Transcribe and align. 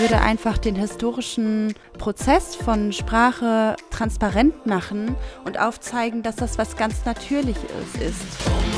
würde 0.00 0.20
einfach 0.20 0.56
den 0.56 0.76
historischen 0.76 1.74
Prozess 1.98 2.56
von 2.56 2.92
Sprache 2.92 3.76
transparent 3.90 4.64
machen 4.64 5.14
und 5.44 5.60
aufzeigen, 5.60 6.22
dass 6.22 6.36
das 6.36 6.56
was 6.56 6.76
ganz 6.76 7.04
Natürliches 7.04 7.94
ist. 8.00 8.69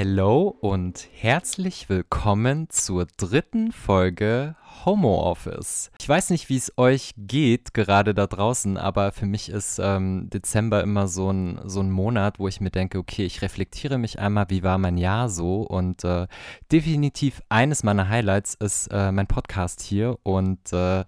Hello 0.00 0.56
und 0.60 1.08
herzlich 1.12 1.88
willkommen 1.88 2.70
zur 2.70 3.08
dritten 3.16 3.72
Folge 3.72 4.54
Homo 4.84 5.22
Office. 5.22 5.90
Ich 6.00 6.08
weiß 6.08 6.30
nicht, 6.30 6.48
wie 6.48 6.56
es 6.56 6.72
euch 6.76 7.12
geht, 7.16 7.74
gerade 7.74 8.14
da 8.14 8.26
draußen, 8.26 8.76
aber 8.76 9.12
für 9.12 9.26
mich 9.26 9.48
ist 9.50 9.78
ähm, 9.82 10.30
Dezember 10.30 10.82
immer 10.82 11.08
so 11.08 11.30
ein, 11.30 11.60
so 11.64 11.80
ein 11.80 11.90
Monat, 11.90 12.38
wo 12.38 12.48
ich 12.48 12.60
mir 12.60 12.70
denke, 12.70 12.98
okay, 12.98 13.24
ich 13.24 13.42
reflektiere 13.42 13.98
mich 13.98 14.18
einmal, 14.18 14.46
wie 14.48 14.62
war 14.62 14.78
mein 14.78 14.96
Jahr 14.96 15.28
so? 15.28 15.62
Und 15.62 16.04
äh, 16.04 16.26
definitiv 16.70 17.42
eines 17.48 17.82
meiner 17.82 18.08
Highlights 18.08 18.54
ist 18.54 18.88
äh, 18.92 19.12
mein 19.12 19.26
Podcast 19.26 19.80
hier. 19.80 20.18
Und 20.22 20.72
äh, 20.72 21.04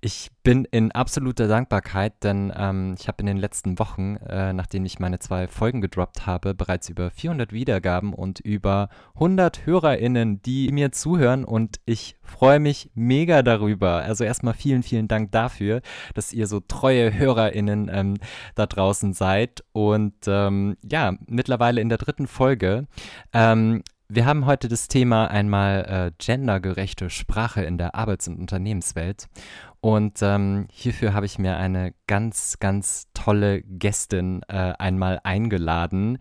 ich 0.00 0.30
bin 0.42 0.66
in 0.70 0.90
absoluter 0.90 1.46
Dankbarkeit, 1.46 2.24
denn 2.24 2.52
ähm, 2.56 2.96
ich 2.98 3.06
habe 3.06 3.20
in 3.20 3.26
den 3.26 3.36
letzten 3.36 3.78
Wochen, 3.78 4.16
äh, 4.16 4.52
nachdem 4.52 4.84
ich 4.84 4.98
meine 4.98 5.20
zwei 5.20 5.46
Folgen 5.46 5.80
gedroppt 5.80 6.26
habe, 6.26 6.54
bereits 6.54 6.88
über 6.88 7.10
400 7.10 7.52
Wiedergaben 7.52 8.12
und 8.12 8.40
über 8.40 8.88
100 9.14 9.66
HörerInnen, 9.66 10.42
die 10.42 10.72
mir 10.72 10.90
zuhören. 10.90 11.44
Und 11.44 11.80
ich 11.86 12.16
freue 12.22 12.58
mich 12.58 12.90
mega 12.94 13.11
darüber. 13.42 14.02
Also 14.02 14.24
erstmal 14.24 14.54
vielen, 14.54 14.82
vielen 14.82 15.08
Dank 15.08 15.32
dafür, 15.32 15.80
dass 16.14 16.32
ihr 16.32 16.46
so 16.46 16.60
treue 16.60 17.16
HörerInnen 17.16 17.90
ähm, 17.92 18.16
da 18.54 18.66
draußen 18.66 19.12
seid 19.12 19.62
und 19.72 20.14
ähm, 20.26 20.76
ja, 20.82 21.14
mittlerweile 21.26 21.80
in 21.80 21.88
der 21.88 21.98
dritten 21.98 22.26
Folge. 22.26 22.86
Ähm, 23.32 23.82
wir 24.08 24.26
haben 24.26 24.44
heute 24.44 24.68
das 24.68 24.88
Thema 24.88 25.28
einmal 25.30 25.84
äh, 25.88 26.12
gendergerechte 26.18 27.08
Sprache 27.08 27.62
in 27.62 27.78
der 27.78 27.94
Arbeits- 27.94 28.28
und 28.28 28.38
Unternehmenswelt. 28.38 29.28
Und 29.84 30.22
ähm, 30.22 30.68
hierfür 30.70 31.12
habe 31.12 31.26
ich 31.26 31.40
mir 31.40 31.56
eine 31.56 31.92
ganz, 32.06 32.60
ganz 32.60 33.08
tolle 33.14 33.62
Gästin 33.62 34.42
äh, 34.46 34.74
einmal 34.78 35.18
eingeladen, 35.24 36.18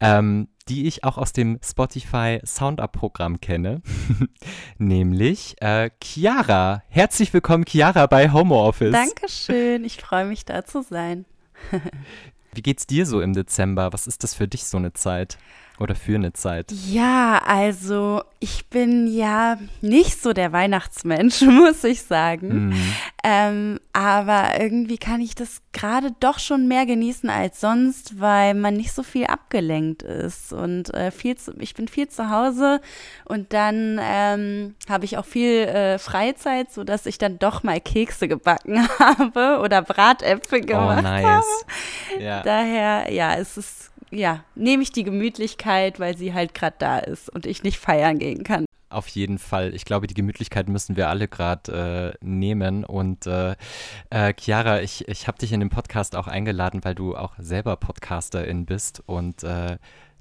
ähm, 0.00 0.48
die 0.68 0.88
ich 0.88 1.04
auch 1.04 1.16
aus 1.16 1.32
dem 1.32 1.60
Spotify 1.62 2.40
Soundup-Programm 2.44 3.40
kenne, 3.40 3.82
nämlich 4.78 5.54
äh, 5.62 5.90
Chiara. 6.02 6.82
Herzlich 6.88 7.32
willkommen, 7.32 7.64
Chiara, 7.68 8.08
bei 8.08 8.32
Homeoffice. 8.32 8.90
Dankeschön, 8.90 9.84
ich 9.84 9.98
freue 9.98 10.24
mich 10.24 10.44
da 10.44 10.64
zu 10.64 10.82
sein. 10.82 11.24
Wie 12.52 12.62
geht's 12.62 12.88
dir 12.88 13.06
so 13.06 13.20
im 13.20 13.32
Dezember? 13.32 13.92
Was 13.92 14.08
ist 14.08 14.24
das 14.24 14.34
für 14.34 14.48
dich 14.48 14.64
so 14.64 14.76
eine 14.76 14.92
Zeit? 14.92 15.38
Oder 15.80 15.96
für 15.96 16.14
eine 16.14 16.32
Zeit? 16.32 16.70
Ja, 16.70 17.42
also 17.44 18.22
ich 18.38 18.68
bin 18.68 19.08
ja 19.08 19.58
nicht 19.80 20.22
so 20.22 20.32
der 20.32 20.52
Weihnachtsmensch, 20.52 21.40
muss 21.42 21.82
ich 21.82 22.02
sagen. 22.02 22.68
Mhm. 22.68 22.94
Ähm, 23.24 23.80
aber 23.92 24.60
irgendwie 24.60 24.98
kann 24.98 25.20
ich 25.20 25.34
das 25.34 25.62
gerade 25.72 26.12
doch 26.20 26.38
schon 26.38 26.68
mehr 26.68 26.86
genießen 26.86 27.28
als 27.28 27.60
sonst, 27.60 28.20
weil 28.20 28.54
man 28.54 28.74
nicht 28.74 28.92
so 28.92 29.02
viel 29.02 29.26
abgelenkt 29.26 30.04
ist. 30.04 30.52
Und 30.52 30.94
äh, 30.94 31.10
viel 31.10 31.36
zu, 31.36 31.52
ich 31.58 31.74
bin 31.74 31.88
viel 31.88 32.08
zu 32.08 32.30
Hause 32.30 32.80
und 33.24 33.52
dann 33.52 33.98
ähm, 34.00 34.76
habe 34.88 35.04
ich 35.04 35.18
auch 35.18 35.24
viel 35.24 35.62
äh, 35.62 35.98
Freizeit, 35.98 36.70
sodass 36.70 37.06
ich 37.06 37.18
dann 37.18 37.40
doch 37.40 37.64
mal 37.64 37.80
Kekse 37.80 38.28
gebacken 38.28 38.88
habe 39.00 39.58
oder 39.60 39.82
Bratäpfel 39.82 40.60
oh, 40.62 40.66
gemacht 40.66 40.98
oh, 41.00 41.02
nice. 41.02 41.24
habe. 41.24 42.22
Ja. 42.22 42.42
Daher, 42.42 43.12
ja, 43.12 43.34
es 43.34 43.56
ist 43.56 43.90
ja, 44.14 44.44
nehme 44.54 44.82
ich 44.82 44.92
die 44.92 45.04
Gemütlichkeit, 45.04 46.00
weil 46.00 46.16
sie 46.16 46.32
halt 46.32 46.54
gerade 46.54 46.76
da 46.78 46.98
ist 46.98 47.28
und 47.28 47.46
ich 47.46 47.62
nicht 47.62 47.78
feiern 47.78 48.18
gehen 48.18 48.44
kann. 48.44 48.64
Auf 48.90 49.08
jeden 49.08 49.38
Fall. 49.38 49.74
Ich 49.74 49.84
glaube, 49.84 50.06
die 50.06 50.14
Gemütlichkeit 50.14 50.68
müssen 50.68 50.96
wir 50.96 51.08
alle 51.08 51.26
gerade 51.26 52.14
äh, 52.20 52.24
nehmen. 52.24 52.84
Und 52.84 53.26
äh, 53.26 53.56
äh, 54.10 54.32
Chiara, 54.38 54.82
ich, 54.82 55.08
ich 55.08 55.26
habe 55.26 55.36
dich 55.38 55.52
in 55.52 55.58
den 55.58 55.68
Podcast 55.68 56.14
auch 56.14 56.28
eingeladen, 56.28 56.84
weil 56.84 56.94
du 56.94 57.16
auch 57.16 57.32
selber 57.38 57.76
Podcasterin 57.76 58.66
bist. 58.66 59.02
Und 59.06 59.42
äh, 59.42 59.78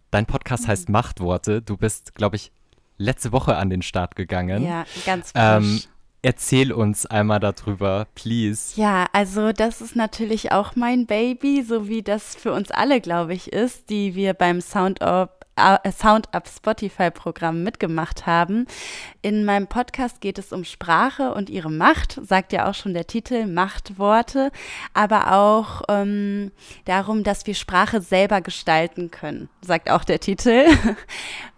dein 0.09 0.25
Podcast 0.25 0.63
mhm. 0.63 0.67
heißt 0.69 0.89
Machtworte. 0.89 1.61
Du 1.61 1.77
bist, 1.77 2.15
glaube 2.15 2.35
ich, 2.35 2.51
letzte 2.97 3.31
Woche 3.31 3.57
an 3.57 3.69
den 3.69 3.83
Start 3.83 4.15
gegangen. 4.15 4.65
Ja, 4.65 4.85
ganz 5.05 5.31
frisch. 5.31 5.41
Ähm, 5.43 5.81
Erzähl 6.25 6.71
uns 6.71 7.05
einmal 7.05 7.41
darüber, 7.41 8.07
please. 8.15 8.79
Ja, 8.79 9.07
also 9.11 9.51
das 9.51 9.81
ist 9.81 9.97
natürlich 9.97 10.53
auch 10.53 10.73
mein 10.77 11.05
Baby, 11.05 11.63
so 11.63 11.89
wie 11.89 12.01
das 12.01 12.33
für 12.33 12.53
uns 12.53 12.71
alle, 12.71 13.01
glaube 13.01 13.33
ich, 13.33 13.51
ist, 13.51 13.89
die 13.89 14.15
wir 14.15 14.33
beim 14.33 14.61
Sound 14.61 15.01
Up 15.01 15.42
äh, 15.55 15.91
Sound 15.91 16.33
Up 16.33 16.47
Spotify 16.47 17.11
Programm 17.11 17.63
mitgemacht 17.63 18.25
haben. 18.25 18.65
In 19.21 19.45
meinem 19.45 19.67
Podcast 19.67 20.21
geht 20.21 20.37
es 20.39 20.51
um 20.51 20.63
Sprache 20.63 21.33
und 21.33 21.49
ihre 21.49 21.71
Macht, 21.71 22.19
sagt 22.23 22.53
ja 22.53 22.69
auch 22.69 22.73
schon 22.73 22.93
der 22.93 23.07
Titel, 23.07 23.45
Machtworte, 23.45 24.51
aber 24.93 25.33
auch 25.33 25.83
ähm, 25.89 26.51
darum, 26.85 27.23
dass 27.23 27.45
wir 27.45 27.55
Sprache 27.55 28.01
selber 28.01 28.41
gestalten 28.41 29.11
können, 29.11 29.49
sagt 29.61 29.89
auch 29.89 30.03
der 30.03 30.19
Titel. 30.19 30.65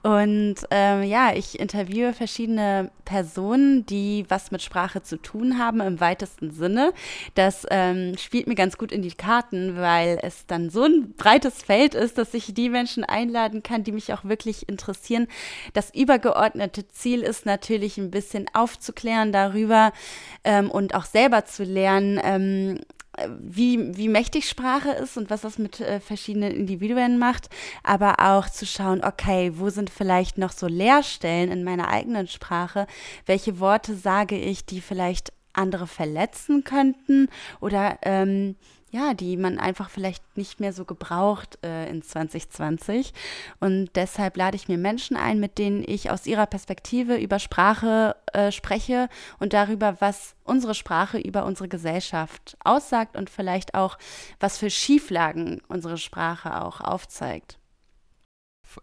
Und 0.06 0.58
ähm, 0.70 1.02
ja, 1.02 1.34
ich 1.34 1.60
interviewe 1.60 2.14
verschiedene 2.14 2.92
Personen, 3.06 3.88
die 3.88 4.24
was 4.30 4.52
mit 4.52 4.62
Sprache 4.62 5.02
zu 5.02 5.20
tun 5.20 5.58
haben 5.58 5.82
im 5.82 6.00
weitesten 6.00 6.52
Sinne. 6.52 6.94
Das 7.34 7.66
ähm, 7.72 8.16
spielt 8.20 8.46
mir 8.46 8.54
ganz 8.54 8.78
gut 8.78 8.92
in 8.92 9.02
die 9.02 9.16
Karten, 9.16 9.78
weil 9.78 10.20
es 10.22 10.46
dann 10.46 10.70
so 10.70 10.84
ein 10.84 11.16
breites 11.18 11.64
Feld 11.64 11.96
ist, 11.96 12.20
dass 12.20 12.36
ich 12.36 12.54
die 12.54 12.70
Menschen 12.70 13.04
einladen 13.04 13.64
kann, 13.64 13.84
die 13.86 13.92
mich 13.92 14.14
auch 14.14 14.24
wirklich 14.26 14.68
interessieren. 14.68 15.28
Das 15.74 15.94
übergeordnete 15.94 16.88
Ziel 16.88 17.22
ist 17.22 17.46
natürlich 17.46 17.98
ein 17.98 18.12
bisschen 18.12 18.46
aufzuklären 18.54 19.32
darüber 19.32 19.94
ähm, 20.44 20.70
und 20.70 20.96
auch 20.96 21.06
selber 21.06 21.46
zu 21.46 21.64
lernen, 21.64 22.20
ähm, 22.24 22.80
wie, 23.40 23.96
wie 23.96 24.08
mächtig 24.08 24.48
Sprache 24.50 24.92
ist 24.92 25.18
und 25.18 25.30
was 25.30 25.42
das 25.42 25.58
mit 25.58 25.80
äh, 25.80 26.00
verschiedenen 26.00 26.52
Individuen 26.52 27.18
macht, 27.18 27.50
aber 27.84 28.16
auch 28.20 28.50
zu 28.50 28.66
schauen, 28.66 29.04
okay, 29.04 29.54
wo 29.56 29.70
sind 29.70 29.90
vielleicht 29.90 30.38
noch 30.38 30.52
so 30.52 30.68
Leerstellen 30.68 31.52
in 31.52 31.64
meiner 31.64 31.88
eigenen 31.88 32.28
Sprache? 32.28 32.88
Welche 33.26 33.60
Worte 33.60 33.96
sage 33.96 34.38
ich, 34.38 34.66
die 34.66 34.82
vielleicht 34.82 35.32
andere 35.54 35.88
verletzen 35.88 36.64
könnten 36.64 37.30
oder 37.62 37.98
ähm, 38.02 38.56
ja, 38.92 39.14
die 39.14 39.36
man 39.36 39.60
einfach 39.60 39.90
vielleicht 39.90 40.38
nicht 40.38 40.60
mehr 40.60 40.72
so 40.72 40.86
gebraucht 40.86 41.58
äh, 41.64 41.90
in 41.90 42.02
2020. 42.02 43.14
Und 43.60 43.90
deshalb 43.96 44.38
lade 44.38 44.56
ich 44.56 44.68
mir 44.68 44.78
Menschen 44.78 45.18
ein, 45.18 45.40
mit 45.40 45.58
denen 45.58 45.84
ich 45.86 46.10
aus 46.12 46.26
ihrer 46.26 46.46
Perspektive 46.46 47.18
über 47.18 47.40
Sprache 47.40 48.16
äh, 48.34 48.52
spreche 48.52 49.10
und 49.40 49.54
darüber, 49.54 49.98
was 50.00 50.36
unsere 50.44 50.76
Sprache 50.76 51.18
über 51.18 51.46
unsere 51.46 51.68
Gesellschaft 51.68 52.58
aussagt 52.64 53.18
und 53.18 53.30
vielleicht 53.30 53.76
auch, 53.76 53.98
was 54.40 54.58
für 54.58 54.70
Schieflagen 54.70 55.62
unsere 55.68 55.98
Sprache 55.98 56.64
auch 56.64 56.80
aufzeigt 56.80 57.58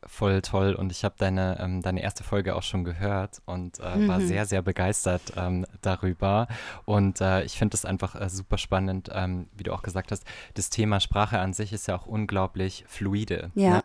voll 0.07 0.43
toll 0.43 0.75
und 0.75 0.93
ich 0.93 1.05
habe 1.05 1.15
deine, 1.19 1.59
ähm, 1.61 1.83
deine 1.83 2.03
erste 2.03 2.25
Folge 2.25 2.55
auch 2.55 2.63
schon 2.63 2.85
gehört 2.85 3.43
und 3.47 3.79
äh, 3.81 3.97
mhm. 3.97 4.09
war 4.09 4.21
sehr, 4.21 4.47
sehr 4.47 4.63
begeistert 4.63 5.33
ähm, 5.37 5.67
darüber. 5.81 6.49
Und 6.85 7.21
äh, 7.21 7.45
ich 7.45 7.59
finde 7.59 7.77
es 7.77 7.85
einfach 7.85 8.15
äh, 8.15 8.29
super 8.29 8.59
spannend, 8.59 9.11
ähm, 9.13 9.49
wie 9.57 9.65
du 9.65 9.73
auch 9.73 9.83
gesagt 9.83 10.13
hast, 10.13 10.25
das 10.55 10.71
Thema 10.71 11.01
Sprache 11.01 11.39
an 11.39 11.53
sich 11.53 11.73
ist 11.73 11.89
ja 11.89 11.97
auch 11.97 12.07
unglaublich 12.07 12.85
fluide. 12.87 13.51
Ja. 13.55 13.71
Ne? 13.71 13.83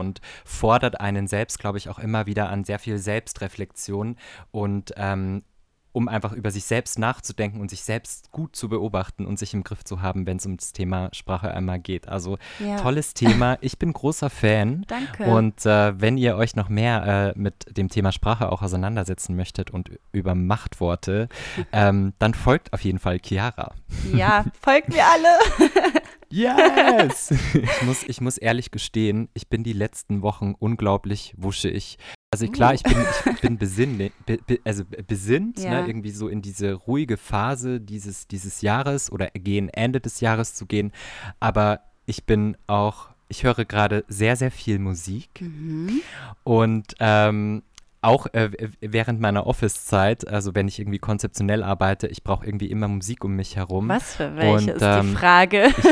und 0.00 0.20
fordert 0.44 1.00
einen 1.00 1.28
selbst, 1.28 1.58
glaube 1.58 1.78
ich, 1.78 1.88
auch 1.90 1.98
immer 1.98 2.26
wieder 2.26 2.48
an 2.48 2.64
sehr 2.64 2.78
viel 2.78 2.98
Selbstreflexion 2.98 4.16
und 4.50 4.94
ähm, 4.96 5.42
um 5.92 6.08
einfach 6.08 6.32
über 6.32 6.50
sich 6.50 6.64
selbst 6.64 6.98
nachzudenken 6.98 7.60
und 7.60 7.70
sich 7.70 7.82
selbst 7.82 8.30
gut 8.30 8.54
zu 8.54 8.68
beobachten 8.68 9.26
und 9.26 9.38
sich 9.38 9.54
im 9.54 9.64
Griff 9.64 9.84
zu 9.84 10.02
haben, 10.02 10.26
wenn 10.26 10.36
es 10.36 10.46
um 10.46 10.56
das 10.56 10.72
Thema 10.72 11.10
Sprache 11.12 11.50
einmal 11.52 11.80
geht. 11.80 12.08
Also 12.08 12.38
ja. 12.58 12.76
tolles 12.76 13.14
Thema. 13.14 13.58
Ich 13.62 13.78
bin 13.78 13.92
großer 13.92 14.30
Fan. 14.30 14.84
Danke. 14.88 15.24
Und 15.24 15.66
äh, 15.66 16.00
wenn 16.00 16.16
ihr 16.16 16.36
euch 16.36 16.56
noch 16.56 16.68
mehr 16.68 17.34
äh, 17.34 17.38
mit 17.38 17.76
dem 17.76 17.88
Thema 17.88 18.10
Sprache 18.10 18.50
auch 18.50 18.62
auseinandersetzen 18.62 19.36
möchtet 19.36 19.70
und 19.70 19.90
über 20.12 20.34
Machtworte, 20.34 21.28
ähm, 21.72 22.14
dann 22.18 22.34
folgt 22.34 22.72
auf 22.72 22.82
jeden 22.82 22.98
Fall 22.98 23.18
Chiara. 23.22 23.74
Ja, 24.12 24.44
folgt 24.60 24.88
mir 24.90 25.04
alle. 25.04 25.70
Yes! 26.30 27.34
Ich 27.54 27.82
muss, 27.82 28.02
ich 28.04 28.20
muss 28.20 28.38
ehrlich 28.38 28.70
gestehen, 28.70 29.28
ich 29.34 29.48
bin 29.48 29.64
die 29.64 29.72
letzten 29.72 30.22
Wochen 30.22 30.54
unglaublich 30.58 31.34
wuschig. 31.36 31.98
Also 32.32 32.46
klar, 32.46 32.74
ich 32.74 32.82
bin, 32.84 32.96
ich 33.34 33.40
bin 33.40 33.58
besinn, 33.58 33.98
be, 33.98 34.38
be, 34.46 34.60
also 34.64 34.84
besinnt, 34.84 35.58
ne, 35.58 35.64
ja. 35.64 35.82
ne, 35.82 35.88
irgendwie 35.88 36.12
so 36.12 36.28
in 36.28 36.42
diese 36.42 36.74
ruhige 36.74 37.16
Phase 37.16 37.80
dieses, 37.80 38.28
dieses 38.28 38.62
Jahres 38.62 39.10
oder 39.10 39.30
gegen 39.34 39.68
Ende 39.68 40.00
des 40.00 40.20
Jahres 40.20 40.54
zu 40.54 40.66
gehen. 40.66 40.92
Aber 41.40 41.80
ich 42.06 42.26
bin 42.26 42.56
auch, 42.68 43.08
ich 43.28 43.42
höre 43.42 43.64
gerade 43.64 44.04
sehr, 44.06 44.36
sehr 44.36 44.52
viel 44.52 44.78
Musik. 44.78 45.40
Mhm. 45.40 46.02
Und 46.44 46.94
ähm, 47.00 47.62
auch 48.02 48.26
äh, 48.32 48.50
während 48.80 49.20
meiner 49.20 49.46
Office-Zeit, 49.46 50.28
also 50.28 50.54
wenn 50.54 50.68
ich 50.68 50.78
irgendwie 50.78 50.98
konzeptionell 50.98 51.62
arbeite, 51.62 52.06
ich 52.06 52.22
brauche 52.22 52.46
irgendwie 52.46 52.70
immer 52.70 52.88
Musik 52.88 53.24
um 53.24 53.34
mich 53.36 53.56
herum. 53.56 53.88
Was 53.88 54.14
für 54.14 54.36
welche 54.36 54.52
Und, 54.52 54.68
ist 54.68 54.82
ähm, 54.82 55.10
die 55.10 55.16
Frage? 55.16 55.66
Ich, 55.66 55.84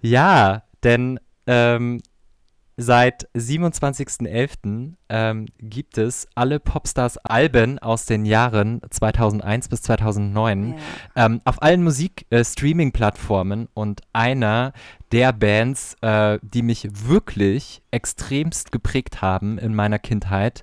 ja, 0.00 0.62
denn 0.82 1.20
ähm, 1.46 2.00
Seit 2.80 3.28
27.11. 3.34 4.92
Ähm, 5.08 5.46
gibt 5.58 5.98
es 5.98 6.28
alle 6.36 6.60
Popstars-Alben 6.60 7.80
aus 7.80 8.06
den 8.06 8.24
Jahren 8.24 8.80
2001 8.88 9.68
bis 9.68 9.82
2009 9.82 10.74
ja. 11.16 11.26
ähm, 11.26 11.40
auf 11.44 11.60
allen 11.60 11.82
Musik-Streaming-Plattformen 11.82 13.64
äh, 13.64 13.68
und 13.74 14.02
einer 14.12 14.72
der 15.10 15.32
Bands, 15.32 15.96
äh, 16.02 16.38
die 16.42 16.62
mich 16.62 16.86
wirklich 16.92 17.82
extremst 17.90 18.70
geprägt 18.70 19.22
haben 19.22 19.58
in 19.58 19.74
meiner 19.74 19.98
Kindheit, 19.98 20.62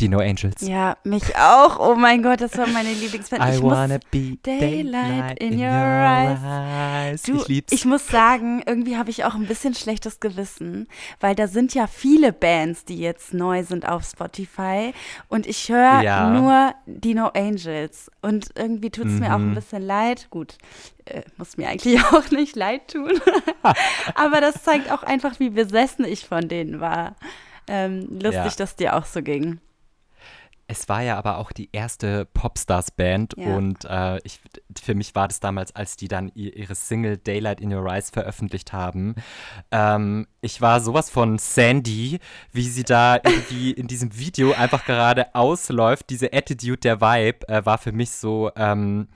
die 0.00 0.08
No 0.08 0.18
Angels. 0.20 0.60
Ja, 0.60 0.96
mich 1.02 1.36
auch. 1.36 1.80
Oh 1.80 1.96
mein 1.96 2.22
Gott, 2.22 2.40
das 2.40 2.56
war 2.56 2.68
meine 2.68 2.92
Lieblingsband. 2.92 3.42
I 3.42 3.60
wanna 3.60 3.98
be 4.10 4.36
daylight 4.42 5.40
in, 5.40 5.54
in 5.54 5.60
your, 5.60 5.66
eyes. 5.66 6.38
eyes. 6.44 7.22
Du, 7.22 7.36
ich 7.36 7.48
lieb's. 7.48 7.72
Ich 7.72 7.84
muss 7.84 8.06
sagen, 8.06 8.62
irgendwie 8.64 8.96
habe 8.96 9.10
ich 9.10 9.24
auch 9.24 9.34
ein 9.34 9.46
bisschen 9.46 9.74
schlechtes 9.74 10.20
Gewissen, 10.20 10.86
weil 11.18 11.34
da 11.34 11.48
sind 11.48 11.74
ja 11.74 11.88
viele 11.88 12.32
Bands, 12.32 12.84
die 12.84 12.98
jetzt 12.98 13.34
neu 13.34 13.64
sind 13.64 13.88
auf 13.88 14.04
Spotify 14.04 14.92
und 15.28 15.46
ich 15.46 15.68
höre 15.68 16.02
ja. 16.02 16.30
nur 16.30 16.74
die 16.86 17.14
No 17.14 17.28
Angels 17.34 18.10
und 18.22 18.50
irgendwie 18.54 18.90
tut 18.90 19.06
es 19.06 19.12
mhm. 19.14 19.18
mir 19.20 19.30
auch 19.30 19.38
ein 19.38 19.50
mhm. 19.50 19.54
bisschen 19.56 19.82
leid. 19.82 20.28
Gut, 20.30 20.58
äh, 21.06 21.22
muss 21.38 21.56
mir 21.56 21.68
eigentlich 21.68 22.00
auch 22.12 22.30
nicht 22.30 22.54
leid 22.54 22.92
tun, 22.92 23.20
aber 24.14 24.40
das 24.40 24.62
zeigt 24.62 24.92
auch 24.92 25.02
einfach, 25.02 25.40
wie 25.40 25.50
besessen 25.50 26.04
ich 26.04 26.26
von 26.26 26.48
denen 26.48 26.80
war. 26.80 27.16
Ähm, 27.66 28.08
lustig, 28.10 28.32
ja. 28.32 28.56
dass 28.56 28.76
dir 28.76 28.96
auch 28.96 29.04
so 29.04 29.22
ging. 29.22 29.60
Es 30.70 30.86
war 30.90 31.02
ja 31.02 31.16
aber 31.16 31.38
auch 31.38 31.50
die 31.50 31.70
erste 31.72 32.26
Popstars-Band 32.26 33.34
ja. 33.38 33.56
und 33.56 33.86
äh, 33.86 34.18
ich, 34.18 34.38
für 34.78 34.94
mich 34.94 35.14
war 35.14 35.26
das 35.26 35.40
damals, 35.40 35.74
als 35.74 35.96
die 35.96 36.08
dann 36.08 36.30
ihre 36.34 36.74
Single 36.74 37.16
Daylight 37.16 37.62
in 37.62 37.72
Your 37.72 37.90
Eyes 37.90 38.10
veröffentlicht 38.10 38.74
haben. 38.74 39.14
Ähm, 39.70 40.26
ich 40.42 40.60
war 40.60 40.82
sowas 40.82 41.08
von 41.08 41.38
Sandy, 41.38 42.18
wie 42.52 42.68
sie 42.68 42.84
da 42.84 43.14
irgendwie 43.16 43.70
in 43.70 43.86
diesem 43.86 44.18
Video 44.18 44.52
einfach 44.52 44.84
gerade 44.84 45.34
ausläuft. 45.34 46.10
Diese 46.10 46.34
Attitude, 46.34 46.80
der 46.80 47.00
Vibe 47.00 47.48
äh, 47.48 47.64
war 47.64 47.78
für 47.78 47.92
mich 47.92 48.10
so, 48.10 48.50
ähm, 48.54 49.08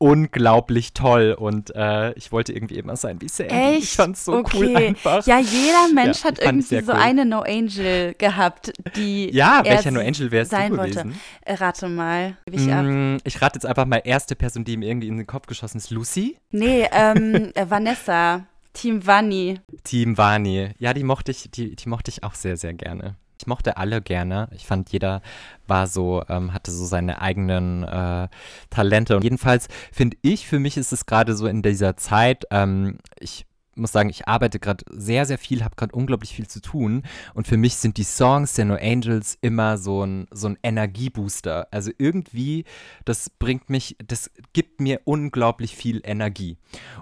unglaublich 0.00 0.94
toll 0.94 1.36
und 1.38 1.76
äh, 1.76 2.12
ich 2.14 2.32
wollte 2.32 2.54
irgendwie 2.54 2.78
immer 2.78 2.96
sein 2.96 3.20
wie 3.20 3.28
Sandy. 3.28 3.54
Echt? 3.54 3.82
Ich 3.82 3.90
fand's 3.92 4.24
so 4.24 4.32
okay. 4.32 4.56
cool 4.56 4.76
einfach. 4.76 5.26
Ja, 5.26 5.38
jeder 5.38 5.92
Mensch 5.92 6.20
ja, 6.20 6.30
hat 6.30 6.38
irgendwie 6.38 6.80
so 6.80 6.92
cool. 6.92 6.98
eine 6.98 7.26
No 7.26 7.40
Angel 7.40 8.14
gehabt, 8.14 8.72
die 8.96 9.30
Ja, 9.30 9.60
welcher 9.62 9.90
No 9.90 10.00
Angel 10.00 10.30
wäre 10.30 10.44
es 10.44 10.48
sein 10.48 10.74
wollte. 10.76 11.12
Äh, 11.42 11.54
rate 11.54 11.88
mal. 11.88 12.38
Ich, 12.50 12.66
mm, 12.66 13.18
ich 13.24 13.42
rate 13.42 13.56
jetzt 13.56 13.66
einfach 13.66 13.84
mal 13.84 14.00
erste 14.02 14.34
Person, 14.36 14.64
die 14.64 14.78
mir 14.78 14.88
irgendwie 14.88 15.08
in 15.08 15.18
den 15.18 15.26
Kopf 15.26 15.46
geschossen 15.46 15.76
ist. 15.76 15.90
Lucy? 15.90 16.38
Nee, 16.50 16.88
ähm, 16.92 17.52
äh, 17.54 17.68
Vanessa. 17.68 18.46
Team 18.72 19.06
Vani. 19.06 19.60
Team 19.84 20.16
Vani. 20.16 20.70
Ja, 20.78 20.94
die 20.94 21.04
mochte 21.04 21.30
ich, 21.30 21.50
die, 21.50 21.76
die 21.76 21.88
mochte 21.90 22.10
ich 22.10 22.24
auch 22.24 22.34
sehr, 22.34 22.56
sehr 22.56 22.72
gerne. 22.72 23.16
Ich 23.40 23.46
mochte 23.46 23.78
alle 23.78 24.02
gerne. 24.02 24.48
Ich 24.52 24.66
fand, 24.66 24.92
jeder 24.92 25.22
war 25.66 25.86
so, 25.86 26.22
ähm, 26.28 26.52
hatte 26.52 26.70
so 26.70 26.84
seine 26.84 27.22
eigenen 27.22 27.84
äh, 27.84 28.28
Talente. 28.68 29.16
Und 29.16 29.24
jedenfalls 29.24 29.68
finde 29.90 30.18
ich, 30.20 30.46
für 30.46 30.58
mich 30.58 30.76
ist 30.76 30.92
es 30.92 31.06
gerade 31.06 31.34
so 31.34 31.46
in 31.46 31.62
dieser 31.62 31.96
Zeit, 31.96 32.44
ähm, 32.50 32.98
ich 33.18 33.46
muss 33.74 33.92
sagen, 33.92 34.10
ich 34.10 34.28
arbeite 34.28 34.58
gerade 34.58 34.84
sehr, 34.90 35.26
sehr 35.26 35.38
viel, 35.38 35.64
habe 35.64 35.76
gerade 35.76 35.94
unglaublich 35.94 36.34
viel 36.34 36.46
zu 36.46 36.60
tun. 36.60 37.02
Und 37.34 37.46
für 37.46 37.56
mich 37.56 37.76
sind 37.76 37.96
die 37.96 38.04
Songs 38.04 38.54
der 38.54 38.64
No 38.64 38.74
Angels 38.74 39.38
immer 39.40 39.78
so 39.78 40.04
ein, 40.04 40.26
so 40.30 40.48
ein 40.48 40.58
Energiebooster. 40.62 41.68
Also 41.70 41.90
irgendwie, 41.98 42.64
das 43.04 43.30
bringt 43.30 43.70
mich, 43.70 43.96
das 44.06 44.30
gibt 44.52 44.80
mir 44.80 45.00
unglaublich 45.04 45.76
viel 45.76 46.00
Energie. 46.04 46.56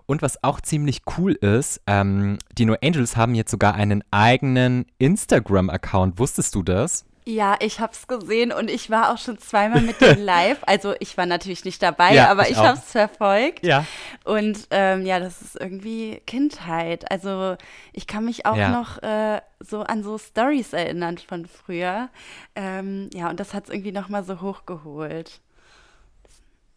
Und 0.06 0.22
was 0.22 0.42
auch 0.44 0.60
ziemlich 0.60 1.02
cool 1.16 1.32
ist, 1.32 1.80
ähm, 1.86 2.38
die 2.56 2.64
No 2.64 2.76
Angels 2.82 3.16
haben 3.16 3.34
jetzt 3.34 3.50
sogar 3.50 3.74
einen 3.74 4.04
eigenen 4.10 4.86
Instagram-Account. 4.98 6.18
Wusstest 6.18 6.54
du 6.54 6.62
das? 6.62 7.04
Ja, 7.30 7.56
ich 7.60 7.78
habe 7.78 7.92
es 7.92 8.06
gesehen 8.06 8.52
und 8.52 8.70
ich 8.70 8.88
war 8.88 9.12
auch 9.12 9.18
schon 9.18 9.36
zweimal 9.36 9.82
mit 9.82 10.00
dem 10.00 10.18
live. 10.24 10.60
Also 10.62 10.94
ich 10.98 11.18
war 11.18 11.26
natürlich 11.26 11.62
nicht 11.66 11.82
dabei, 11.82 12.14
ja, 12.14 12.30
aber 12.30 12.44
ich, 12.44 12.52
ich 12.52 12.56
habe 12.56 12.78
es 12.78 12.90
verfolgt. 12.90 13.66
Ja. 13.66 13.84
Und 14.24 14.66
ähm, 14.70 15.04
ja, 15.04 15.20
das 15.20 15.42
ist 15.42 15.60
irgendwie 15.60 16.22
Kindheit. 16.24 17.10
Also 17.10 17.58
ich 17.92 18.06
kann 18.06 18.24
mich 18.24 18.46
auch 18.46 18.56
ja. 18.56 18.70
noch 18.70 19.02
äh, 19.02 19.42
so 19.60 19.82
an 19.82 20.02
so 20.02 20.16
Stories 20.16 20.72
erinnern 20.72 21.18
von 21.18 21.44
früher. 21.44 22.08
Ähm, 22.54 23.10
ja, 23.12 23.28
und 23.28 23.38
das 23.38 23.52
hat 23.52 23.64
es 23.64 23.70
irgendwie 23.74 23.92
noch 23.92 24.08
mal 24.08 24.24
so 24.24 24.40
hochgeholt. 24.40 25.42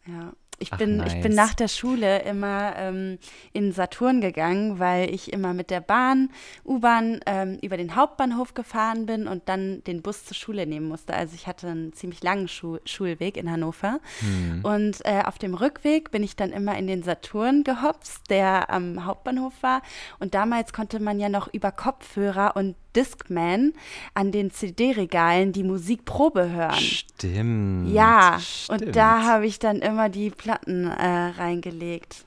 Ja. 0.04 0.34
Ich 0.58 0.70
bin, 0.70 0.98
nice. 0.98 1.12
ich 1.12 1.20
bin 1.20 1.34
nach 1.34 1.54
der 1.54 1.68
Schule 1.68 2.22
immer 2.22 2.74
ähm, 2.76 3.18
in 3.52 3.72
Saturn 3.72 4.20
gegangen, 4.20 4.78
weil 4.78 5.12
ich 5.12 5.32
immer 5.32 5.54
mit 5.54 5.70
der 5.70 5.80
Bahn, 5.80 6.30
U-Bahn 6.64 7.20
ähm, 7.26 7.58
über 7.62 7.76
den 7.76 7.96
Hauptbahnhof 7.96 8.54
gefahren 8.54 9.06
bin 9.06 9.26
und 9.26 9.48
dann 9.48 9.82
den 9.84 10.02
Bus 10.02 10.24
zur 10.24 10.36
Schule 10.36 10.66
nehmen 10.66 10.86
musste. 10.86 11.14
Also 11.14 11.34
ich 11.34 11.46
hatte 11.46 11.68
einen 11.68 11.92
ziemlich 11.92 12.22
langen 12.22 12.46
Schu 12.48 12.78
Schulweg 12.84 13.36
in 13.36 13.50
Hannover. 13.50 13.98
Hm. 14.20 14.60
Und 14.62 15.04
äh, 15.04 15.22
auf 15.24 15.38
dem 15.38 15.54
Rückweg 15.54 16.10
bin 16.10 16.22
ich 16.22 16.36
dann 16.36 16.52
immer 16.52 16.76
in 16.78 16.86
den 16.86 17.02
Saturn 17.02 17.64
gehopst, 17.64 18.30
der 18.30 18.70
am 18.70 19.04
Hauptbahnhof 19.04 19.54
war. 19.62 19.82
Und 20.20 20.34
damals 20.34 20.72
konnte 20.72 21.00
man 21.00 21.18
ja 21.18 21.28
noch 21.28 21.52
über 21.52 21.72
Kopfhörer 21.72 22.56
und 22.56 22.76
Discman 22.94 23.72
an 24.14 24.32
den 24.32 24.50
CD-Regalen 24.50 25.52
die 25.52 25.64
Musikprobe 25.64 26.50
hören. 26.50 26.78
Stimmt. 26.78 27.92
Ja, 27.92 28.38
stimmt. 28.40 28.82
und 28.82 28.96
da 28.96 29.24
habe 29.24 29.46
ich 29.46 29.58
dann 29.58 29.78
immer 29.78 30.08
die 30.08 30.30
Platten 30.30 30.86
äh, 30.86 31.06
reingelegt. 31.36 32.24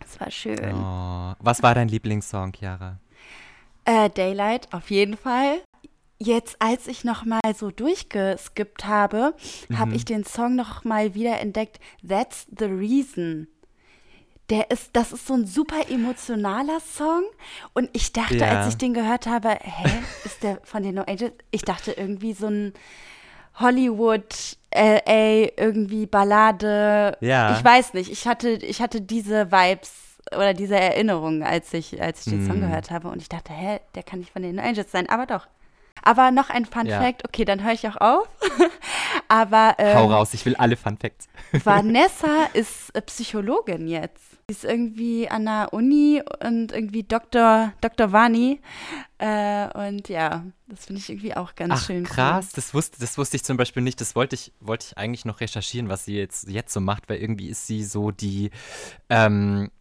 Das 0.00 0.20
war 0.20 0.30
schön. 0.30 0.74
Oh. 0.74 1.34
Was 1.40 1.62
war 1.62 1.74
dein 1.74 1.88
Lieblingssong, 1.88 2.52
Chiara? 2.52 2.98
Äh, 3.84 4.10
Daylight, 4.10 4.72
auf 4.72 4.90
jeden 4.90 5.16
Fall. 5.16 5.60
Jetzt, 6.18 6.56
als 6.60 6.86
ich 6.86 7.04
noch 7.04 7.24
mal 7.24 7.40
so 7.54 7.70
durchgeskippt 7.70 8.86
habe, 8.86 9.34
mhm. 9.68 9.78
habe 9.78 9.94
ich 9.94 10.04
den 10.04 10.24
Song 10.24 10.56
noch 10.56 10.84
mal 10.84 11.14
wieder 11.14 11.40
entdeckt. 11.40 11.78
That's 12.06 12.46
the 12.58 12.64
Reason 12.64 13.48
der 14.50 14.70
ist, 14.70 14.90
das 14.92 15.12
ist 15.12 15.26
so 15.26 15.34
ein 15.34 15.46
super 15.46 15.88
emotionaler 15.90 16.80
Song. 16.80 17.24
Und 17.74 17.90
ich 17.92 18.12
dachte, 18.12 18.36
ja. 18.36 18.58
als 18.60 18.68
ich 18.68 18.76
den 18.76 18.94
gehört 18.94 19.26
habe, 19.26 19.58
hä, 19.60 19.90
ist 20.24 20.42
der 20.42 20.60
von 20.62 20.82
den 20.82 20.94
No 20.94 21.02
Angels? 21.02 21.32
Ich 21.50 21.62
dachte 21.62 21.92
irgendwie 21.92 22.32
so 22.32 22.46
ein 22.46 22.72
Hollywood, 23.58 24.56
LA, 24.74 25.48
irgendwie 25.56 26.06
Ballade. 26.06 27.16
Ja. 27.20 27.56
Ich 27.56 27.64
weiß 27.64 27.94
nicht. 27.94 28.10
Ich 28.10 28.26
hatte, 28.26 28.50
ich 28.50 28.80
hatte 28.80 29.00
diese 29.00 29.50
Vibes 29.50 29.92
oder 30.32 30.54
diese 30.54 30.76
Erinnerungen, 30.78 31.42
als 31.42 31.72
ich, 31.72 32.00
als 32.00 32.26
ich 32.26 32.32
den 32.32 32.44
mm. 32.44 32.46
Song 32.46 32.60
gehört 32.60 32.90
habe. 32.90 33.08
Und 33.08 33.22
ich 33.22 33.28
dachte, 33.28 33.52
hä, 33.52 33.80
der 33.94 34.02
kann 34.02 34.20
nicht 34.20 34.32
von 34.32 34.42
den 34.42 34.56
No 34.56 34.62
Angels 34.62 34.92
sein. 34.92 35.08
Aber 35.08 35.26
doch. 35.26 35.46
Aber 36.02 36.30
noch 36.30 36.50
ein 36.50 36.66
Fun 36.66 36.86
ja. 36.86 37.00
Fact, 37.00 37.26
okay, 37.26 37.44
dann 37.44 37.64
höre 37.64 37.72
ich 37.72 37.88
auch 37.88 37.96
auf. 37.96 38.28
Aber 39.28 39.74
ähm, 39.78 39.96
Hau 39.96 40.06
raus, 40.06 40.34
ich 40.34 40.44
will 40.44 40.54
alle 40.56 40.76
Fun 40.76 40.96
Facts. 40.96 41.28
Vanessa 41.64 42.44
ist 42.52 42.92
Psychologin 43.06 43.88
jetzt. 43.88 44.35
Sie 44.48 44.54
ist 44.54 44.64
irgendwie 44.64 45.28
an 45.28 45.46
der 45.46 45.72
Uni 45.72 46.22
und 46.40 46.70
irgendwie 46.70 47.02
Dr. 47.02 47.72
Dr. 47.80 48.12
Vani. 48.12 48.60
Äh, 49.18 49.88
und 49.88 50.08
ja, 50.08 50.44
das 50.68 50.86
finde 50.86 51.00
ich 51.00 51.10
irgendwie 51.10 51.34
auch 51.34 51.56
ganz 51.56 51.72
Ach, 51.74 51.84
schön. 51.84 52.04
Krass, 52.04 52.44
cool. 52.44 52.52
das 52.54 52.72
wusste, 52.72 53.00
das 53.00 53.18
wusste 53.18 53.34
ich 53.34 53.42
zum 53.42 53.56
Beispiel 53.56 53.82
nicht. 53.82 54.00
Das 54.00 54.14
wollte 54.14 54.36
ich, 54.36 54.52
wollte 54.60 54.86
ich 54.86 54.98
eigentlich 54.98 55.24
noch 55.24 55.40
recherchieren, 55.40 55.88
was 55.88 56.04
sie 56.04 56.16
jetzt, 56.16 56.48
jetzt 56.48 56.72
so 56.72 56.80
macht, 56.80 57.08
weil 57.08 57.16
irgendwie 57.16 57.48
ist 57.48 57.66
sie 57.66 57.82
so 57.82 58.12
die 58.12 58.52
ähm, 59.10 59.72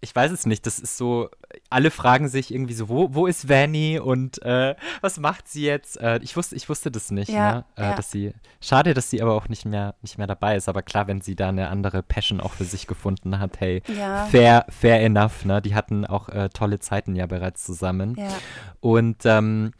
ich 0.00 0.14
weiß 0.14 0.30
es 0.30 0.46
nicht, 0.46 0.66
das 0.66 0.78
ist 0.78 0.96
so, 0.96 1.28
alle 1.70 1.90
fragen 1.90 2.28
sich 2.28 2.52
irgendwie 2.52 2.74
so, 2.74 2.88
wo, 2.88 3.14
wo 3.14 3.26
ist 3.26 3.48
Vanny 3.48 3.98
und 3.98 4.40
äh, 4.42 4.76
was 5.00 5.18
macht 5.18 5.48
sie 5.48 5.64
jetzt? 5.64 6.00
Äh, 6.00 6.20
ich, 6.22 6.36
wusste, 6.36 6.54
ich 6.54 6.68
wusste 6.68 6.90
das 6.90 7.10
nicht, 7.10 7.30
ja, 7.30 7.52
ne? 7.52 7.64
äh, 7.76 7.82
ja. 7.82 7.94
dass 7.94 8.10
sie, 8.10 8.32
schade, 8.60 8.94
dass 8.94 9.10
sie 9.10 9.20
aber 9.22 9.34
auch 9.34 9.48
nicht 9.48 9.64
mehr, 9.64 9.94
nicht 10.02 10.18
mehr 10.18 10.26
dabei 10.26 10.56
ist, 10.56 10.68
aber 10.68 10.82
klar, 10.82 11.08
wenn 11.08 11.20
sie 11.20 11.34
da 11.34 11.48
eine 11.48 11.68
andere 11.68 12.02
Passion 12.02 12.40
auch 12.40 12.52
für 12.52 12.64
sich 12.64 12.86
gefunden 12.86 13.38
hat, 13.38 13.60
hey, 13.60 13.82
ja. 13.96 14.26
fair, 14.26 14.66
fair 14.68 15.00
enough, 15.02 15.44
ne? 15.44 15.60
Die 15.60 15.74
hatten 15.74 16.06
auch 16.06 16.28
äh, 16.28 16.48
tolle 16.48 16.78
Zeiten 16.78 17.16
ja 17.16 17.26
bereits 17.26 17.64
zusammen. 17.64 18.16
Und 18.80 19.22
ähm, 19.24 19.72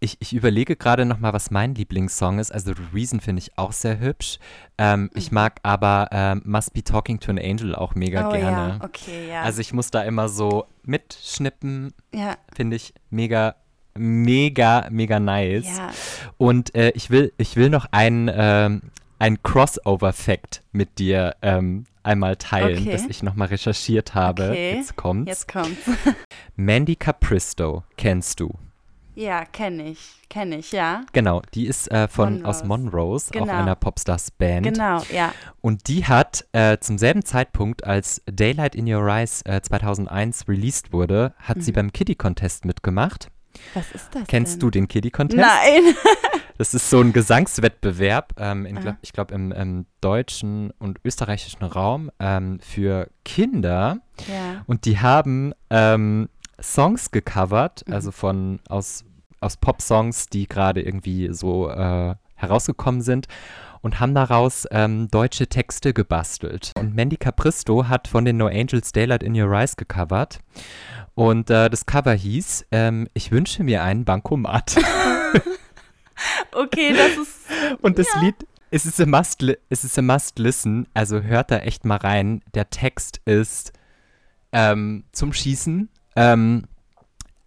ich, 0.00 0.16
ich 0.20 0.32
überlege 0.32 0.76
gerade 0.76 1.04
noch 1.04 1.18
mal, 1.18 1.32
was 1.32 1.50
mein 1.50 1.74
Lieblingssong 1.74 2.38
ist. 2.38 2.52
Also 2.52 2.72
The 2.74 2.82
Reason 2.94 3.20
finde 3.20 3.42
ich 3.42 3.58
auch 3.58 3.72
sehr 3.72 3.98
hübsch. 3.98 4.38
Ähm, 4.76 5.02
mhm. 5.02 5.10
Ich 5.14 5.32
mag 5.32 5.58
aber 5.62 6.08
ähm, 6.12 6.42
Must 6.44 6.72
Be 6.72 6.84
Talking 6.84 7.18
to 7.20 7.30
an 7.32 7.38
Angel 7.38 7.74
auch 7.74 7.94
mega 7.94 8.28
oh, 8.28 8.32
gerne. 8.32 8.78
Ja. 8.78 8.84
Okay, 8.84 9.28
ja. 9.28 9.42
Also 9.42 9.60
ich 9.60 9.72
muss 9.72 9.90
da 9.90 10.02
immer 10.02 10.28
so 10.28 10.66
mitschnippen. 10.84 11.92
Ja. 12.14 12.36
Finde 12.54 12.76
ich 12.76 12.94
mega, 13.10 13.56
mega, 13.96 14.86
mega 14.90 15.18
nice. 15.18 15.66
Ja. 15.66 15.90
Und 16.36 16.74
äh, 16.76 16.90
ich, 16.90 17.10
will, 17.10 17.32
ich 17.36 17.56
will 17.56 17.68
noch 17.68 17.86
ein, 17.90 18.30
ähm, 18.32 18.82
ein 19.18 19.42
Crossover-Fact 19.42 20.62
mit 20.70 21.00
dir 21.00 21.34
ähm, 21.42 21.86
einmal 22.04 22.36
teilen, 22.36 22.82
okay. 22.82 22.92
das 22.92 23.06
ich 23.06 23.24
noch 23.24 23.34
mal 23.34 23.46
recherchiert 23.46 24.14
habe. 24.14 24.50
Okay. 24.50 24.76
Jetzt 24.76 24.94
kommt's. 24.94 25.28
Jetzt 25.28 25.48
kommt's. 25.48 25.90
Mandy 26.56 26.94
Capristo 26.94 27.82
kennst 27.96 28.38
du. 28.38 28.54
Ja, 29.18 29.44
kenne 29.44 29.90
ich, 29.90 29.98
kenne 30.30 30.58
ich, 30.58 30.70
ja. 30.70 31.02
Genau, 31.12 31.42
die 31.52 31.66
ist 31.66 31.90
äh, 31.90 32.06
von 32.06 32.34
Monrose. 32.34 32.48
aus 32.48 32.64
Monrose, 32.64 33.30
Genau. 33.32 33.44
auch 33.46 33.48
einer 33.58 33.74
Popstars-Band. 33.74 34.64
Genau, 34.64 35.02
ja. 35.12 35.32
Und 35.60 35.88
die 35.88 36.04
hat 36.04 36.46
äh, 36.52 36.78
zum 36.78 36.98
selben 36.98 37.24
Zeitpunkt, 37.24 37.82
als 37.84 38.22
Daylight 38.30 38.76
in 38.76 38.86
Your 38.92 39.06
Eyes 39.08 39.42
äh, 39.42 39.60
2001 39.60 40.46
released 40.48 40.92
wurde, 40.92 41.34
hat 41.40 41.60
sie 41.62 41.72
Mhm. 41.72 41.74
beim 41.74 41.92
Kiddie 41.92 42.14
Contest 42.14 42.64
mitgemacht. 42.64 43.28
Was 43.74 43.90
ist 43.90 44.14
das 44.14 44.28
Kennst 44.28 44.52
denn? 44.54 44.60
du 44.60 44.70
den 44.70 44.86
Kiddie 44.88 45.10
Contest? 45.10 45.40
Nein. 45.40 45.94
Das 46.58 46.74
ist 46.74 46.90
so 46.90 47.00
ein 47.00 47.12
Gesangswettbewerb, 47.12 48.32
ähm, 48.36 48.66
in, 48.66 48.74
glaub, 48.80 48.94
Aha. 48.94 48.98
ich 49.02 49.12
glaube 49.12 49.32
im, 49.32 49.52
im 49.52 49.86
deutschen 50.00 50.72
und 50.80 50.98
österreichischen 51.04 51.62
Raum 51.62 52.10
ähm, 52.18 52.58
für 52.60 53.08
Kinder. 53.24 53.98
ja. 54.26 54.62
Und 54.66 54.84
die 54.84 54.98
haben 54.98 55.52
ähm, 55.70 56.28
Songs 56.60 57.12
gecovert, 57.12 57.84
Mhm. 57.86 57.94
also 57.94 58.10
von 58.10 58.58
aus, 58.68 59.04
aus 59.40 59.56
Pop-Songs, 59.56 60.28
die 60.28 60.46
gerade 60.46 60.82
irgendwie 60.82 61.32
so 61.32 61.68
äh, 61.70 62.14
herausgekommen 62.34 63.00
sind 63.00 63.26
und 63.80 64.00
haben 64.00 64.14
daraus 64.14 64.66
ähm, 64.70 65.08
deutsche 65.08 65.46
Texte 65.46 65.92
gebastelt. 65.92 66.72
Und 66.76 66.94
Mandy 66.94 67.16
Capristo 67.16 67.88
hat 67.88 68.08
von 68.08 68.24
den 68.24 68.36
No 68.36 68.46
Angels 68.46 68.92
Daylight 68.92 69.22
in 69.22 69.40
Your 69.40 69.52
Eyes 69.52 69.76
gecovert. 69.76 70.40
Und 71.14 71.50
äh, 71.50 71.68
das 71.68 71.86
Cover 71.86 72.14
hieß, 72.14 72.66
ähm, 72.70 73.08
ich 73.14 73.32
wünsche 73.32 73.62
mir 73.62 73.82
einen 73.82 74.04
Bankomat. 74.04 74.76
Okay, 76.52 76.92
das 76.92 77.16
ist. 77.16 77.46
Und 77.82 77.98
das 77.98 78.08
Lied, 78.20 78.34
es 78.70 78.86
ist, 78.86 79.00
a 79.00 79.06
must 79.06 79.42
es 79.68 79.84
ist 79.84 79.98
a 79.98 80.02
must 80.02 80.38
listen, 80.38 80.86
also 80.94 81.22
hört 81.22 81.50
da 81.50 81.58
echt 81.58 81.84
mal 81.84 81.96
rein. 81.96 82.42
Der 82.54 82.70
Text 82.70 83.20
ist 83.24 83.72
ähm, 84.52 85.04
zum 85.12 85.32
Schießen. 85.32 85.88
Ähm, 86.16 86.64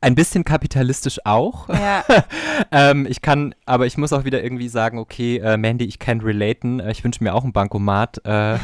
ein 0.02 0.16
bisschen 0.16 0.44
kapitalistisch 0.44 1.20
auch. 1.26 1.70
Ja, 1.70 2.04
ähm, 2.72 3.06
ich 3.08 3.22
kann, 3.22 3.54
aber 3.66 3.86
ich 3.86 3.98
muss 3.98 4.12
auch 4.12 4.26
wieder 4.26 4.44
irgendwie 4.44 4.68
sagen, 4.68 4.98
okay, 4.98 5.38
äh, 5.38 5.58
Mandy, 5.58 5.86
ich 5.86 6.00
kann 6.00 6.22
relaten. 6.22 6.80
Äh, 6.80 6.92
ich 6.92 7.04
wünsche 7.04 7.24
mir 7.24 7.34
auch 7.34 7.44
ein 7.44 7.54
Bankomat 7.54 8.20
äh, 8.26 8.58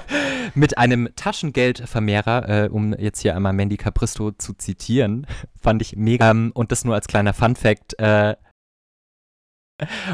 mit 0.54 0.78
einem 0.78 1.08
Taschengeldvermehrer, 1.16 2.48
äh, 2.48 2.68
um 2.68 2.94
jetzt 2.94 3.20
hier 3.20 3.34
einmal 3.34 3.52
Mandy 3.52 3.76
Capristo 3.76 4.30
zu 4.30 4.54
zitieren. 4.54 5.26
Fand 5.60 5.82
ich 5.82 5.96
mega. 5.96 6.30
Ähm, 6.30 6.52
und 6.54 6.70
das 6.70 6.84
nur 6.84 6.94
als 6.94 7.08
kleiner 7.08 7.34
Fun-Fact. 7.34 7.98
Äh, 7.98 8.36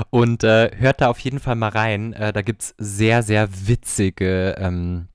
und 0.09 0.43
äh, 0.43 0.71
hört 0.75 1.03
da 1.03 1.09
auf 1.09 1.19
jeden 1.19 1.39
Fall 1.39 1.55
mal 1.55 1.69
rein. 1.69 2.13
Da 2.13 2.41
gibt 2.41 2.63
es 2.63 2.75
sehr, 2.79 3.23
sehr 3.23 3.69
witzige 3.69 4.57
ähm, 4.59 5.10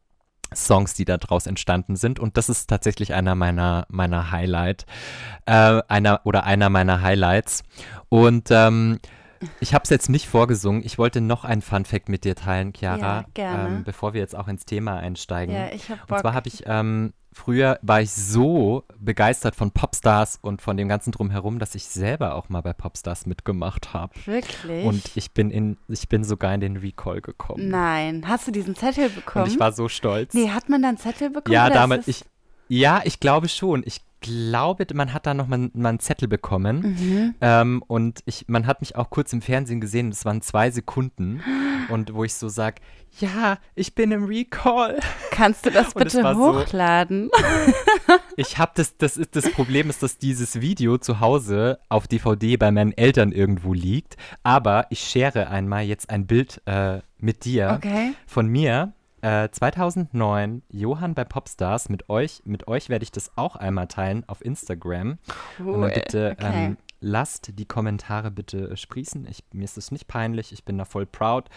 Songs, 0.56 0.94
die 0.94 1.06
da 1.06 1.18
draus 1.18 1.46
entstanden 1.48 1.96
sind. 1.96 2.20
Und 2.20 2.38
das 2.38 2.50
ist 2.50 2.68
tatsächlich 2.70 3.14
einer 3.14 3.36
meiner, 3.36 3.86
meiner 3.90 4.32
Highlight, 4.32 4.86
äh, 5.46 5.82
einer 5.88 6.22
oder 6.24 6.44
einer 6.46 6.70
meiner 6.70 7.02
Highlights. 7.02 7.64
Und 8.10 8.50
ähm, 8.52 9.00
ich 9.60 9.74
habe 9.74 9.84
es 9.84 9.90
jetzt 9.90 10.10
nicht 10.10 10.28
vorgesungen. 10.28 10.82
Ich 10.84 10.98
wollte 10.98 11.22
noch 11.22 11.44
einen 11.46 11.62
Fun-Fact 11.62 12.10
mit 12.10 12.24
dir 12.24 12.36
teilen, 12.36 12.74
Chiara, 12.74 13.00
Ja, 13.22 13.26
gerne. 13.34 13.68
Ähm, 13.78 13.84
bevor 13.84 14.14
wir 14.14 14.22
jetzt 14.22 14.36
auch 14.36 14.48
ins 14.48 14.66
Thema 14.66 14.98
einsteigen. 14.98 15.54
ja, 15.54 15.68
ich 15.72 15.90
hab 15.90 16.02
Und 16.02 16.08
Bock. 16.08 16.20
zwar 16.22 16.34
habe 16.34 16.48
ich 16.48 16.64
ähm, 16.66 17.14
früher 17.36 17.80
war 17.82 18.02
ich 18.02 18.12
so 18.12 18.84
begeistert 18.98 19.56
von 19.56 19.72
Popstars 19.72 20.40
und 20.42 20.62
von 20.62 20.78
dem 20.78 20.88
ganzen 20.88 21.12
drumherum, 21.12 21.60
dass 21.60 21.76
ich 21.76 21.86
selber 21.86 22.36
auch 22.36 22.50
mal 22.50 22.62
bei 22.62 22.74
Popstars 22.74 23.26
mitgemacht 23.26 23.94
habe. 23.94 24.14
Wirklich? 24.26 24.86
Und 24.86 25.04
ich 25.16 25.32
bin 25.32 25.52
in, 25.52 25.78
ich 25.88 26.08
bin 26.08 26.24
sogar 26.24 26.54
in 26.54 26.62
den 26.62 26.78
Recall 26.78 27.22
gekommen. 27.22 27.70
Nein. 27.70 28.28
Hast 28.28 28.48
du 28.48 28.52
diesen 28.52 28.76
Zettel 28.76 29.10
bekommen? 29.10 29.46
Und 29.46 29.52
ich 29.52 29.60
war 29.60 29.74
so 29.74 29.90
stolz. 29.90 30.34
nee, 30.34 30.50
hat 30.50 30.70
man 30.70 30.82
dann 30.82 30.98
Zettel 30.98 31.30
bekommen? 31.30 31.54
ja, 31.54 31.70
damals, 31.70 32.08
ich, 32.08 32.24
ja, 32.68 33.02
ich 33.04 33.20
glaube 33.20 33.50
schon. 33.50 33.84
Ich 33.86 34.02
glaube, 34.22 34.88
man 34.94 35.14
hat 35.14 35.28
da 35.28 35.34
noch 35.34 35.48
mal, 35.48 35.70
mal 35.74 35.90
einen 35.90 36.00
Zettel 36.00 36.28
bekommen. 36.28 36.98
Mhm. 36.98 37.36
Ähm, 37.42 37.84
und 37.88 38.22
ich, 38.26 38.46
man 38.48 38.66
hat 38.66 38.82
mich 38.82 38.96
auch 38.96 39.10
kurz 39.10 39.34
im 39.34 39.42
Fernsehen 39.42 39.82
gesehen, 39.82 40.10
das 40.10 40.26
waren 40.26 40.42
zwei 40.42 40.72
Sekunden. 40.72 41.42
Und 41.90 42.14
wo 42.14 42.24
ich 42.24 42.34
so 42.34 42.48
sag, 42.50 42.76
ja, 43.20 43.58
ich 43.76 43.96
bin 43.96 44.12
im 44.12 44.26
Recall. 44.26 45.00
Kannst 45.32 45.66
du 45.66 45.72
das 45.72 45.94
bitte 45.94 46.24
war 46.24 46.36
so- 46.36 46.60
hochladen? 46.60 47.30
Ich 48.38 48.58
habe 48.58 48.74
das, 48.76 48.98
das 48.98 49.16
ist 49.16 49.36
das 49.36 49.50
Problem 49.52 49.90
ist, 49.90 50.04
dass 50.04 50.18
dieses 50.18 50.60
Video 50.60 50.98
zu 50.98 51.22
Hause 51.22 51.80
auf 51.88 52.06
DVD 52.08 52.58
bei 52.58 52.70
meinen 52.70 52.92
Eltern 52.92 53.32
irgendwo 53.32 53.74
liegt. 53.74 54.18
Aber 54.44 54.88
ich 54.90 55.00
share 55.00 55.50
einmal 55.50 55.84
jetzt 55.86 56.10
ein 56.10 56.28
Bild 56.28 56.62
äh, 56.66 57.00
mit 57.18 57.46
dir 57.46 57.72
Okay. 57.78 58.14
von 58.28 58.48
mir. 58.48 58.92
Äh, 59.22 59.50
2009, 59.50 60.62
Johann 60.70 61.16
bei 61.16 61.24
Popstars. 61.24 61.88
Mit 61.90 62.10
euch, 62.10 62.42
mit 62.46 62.68
euch 62.68 62.90
werde 62.90 63.04
ich 63.04 63.12
das 63.12 63.32
auch 63.38 63.56
einmal 63.56 63.88
teilen 63.88 64.24
auf 64.28 64.44
Instagram. 64.44 65.18
Cool. 65.58 65.74
Und 65.76 65.82
dann 65.82 65.94
bitte 65.94 66.36
okay. 66.38 66.66
ähm, 66.66 66.78
lasst 67.00 67.58
die 67.60 67.66
Kommentare 67.66 68.32
bitte 68.32 68.72
äh, 68.72 68.78
sprießen. 68.78 69.28
Ich, 69.30 69.44
mir 69.54 69.64
ist 69.64 69.78
es 69.78 69.92
nicht 69.92 70.08
peinlich. 70.08 70.52
Ich 70.52 70.64
bin 70.66 70.78
da 70.78 70.86
voll 70.86 71.06
proud, 71.06 71.50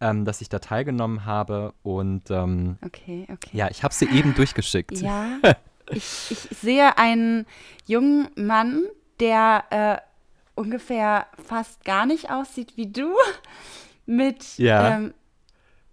ähm, 0.00 0.24
dass 0.24 0.40
ich 0.40 0.48
da 0.48 0.58
teilgenommen 0.58 1.24
habe. 1.24 1.74
Und 1.82 2.30
ähm, 2.30 2.78
okay, 2.84 3.26
okay. 3.32 3.50
ja, 3.52 3.68
ich 3.70 3.82
habe 3.82 3.94
sie 3.94 4.08
eben 4.08 4.34
durchgeschickt. 4.36 4.92
Ja, 5.00 5.38
ich, 5.90 6.30
ich 6.30 6.38
sehe 6.58 6.98
einen 6.98 7.46
jungen 7.86 8.28
Mann, 8.36 8.82
der 9.20 9.64
äh, 9.70 10.60
ungefähr 10.60 11.26
fast 11.44 11.84
gar 11.84 12.06
nicht 12.06 12.30
aussieht 12.30 12.76
wie 12.76 12.90
du. 12.90 13.14
Mit, 14.06 14.56
Ja. 14.58 14.96
ähm, 14.96 15.14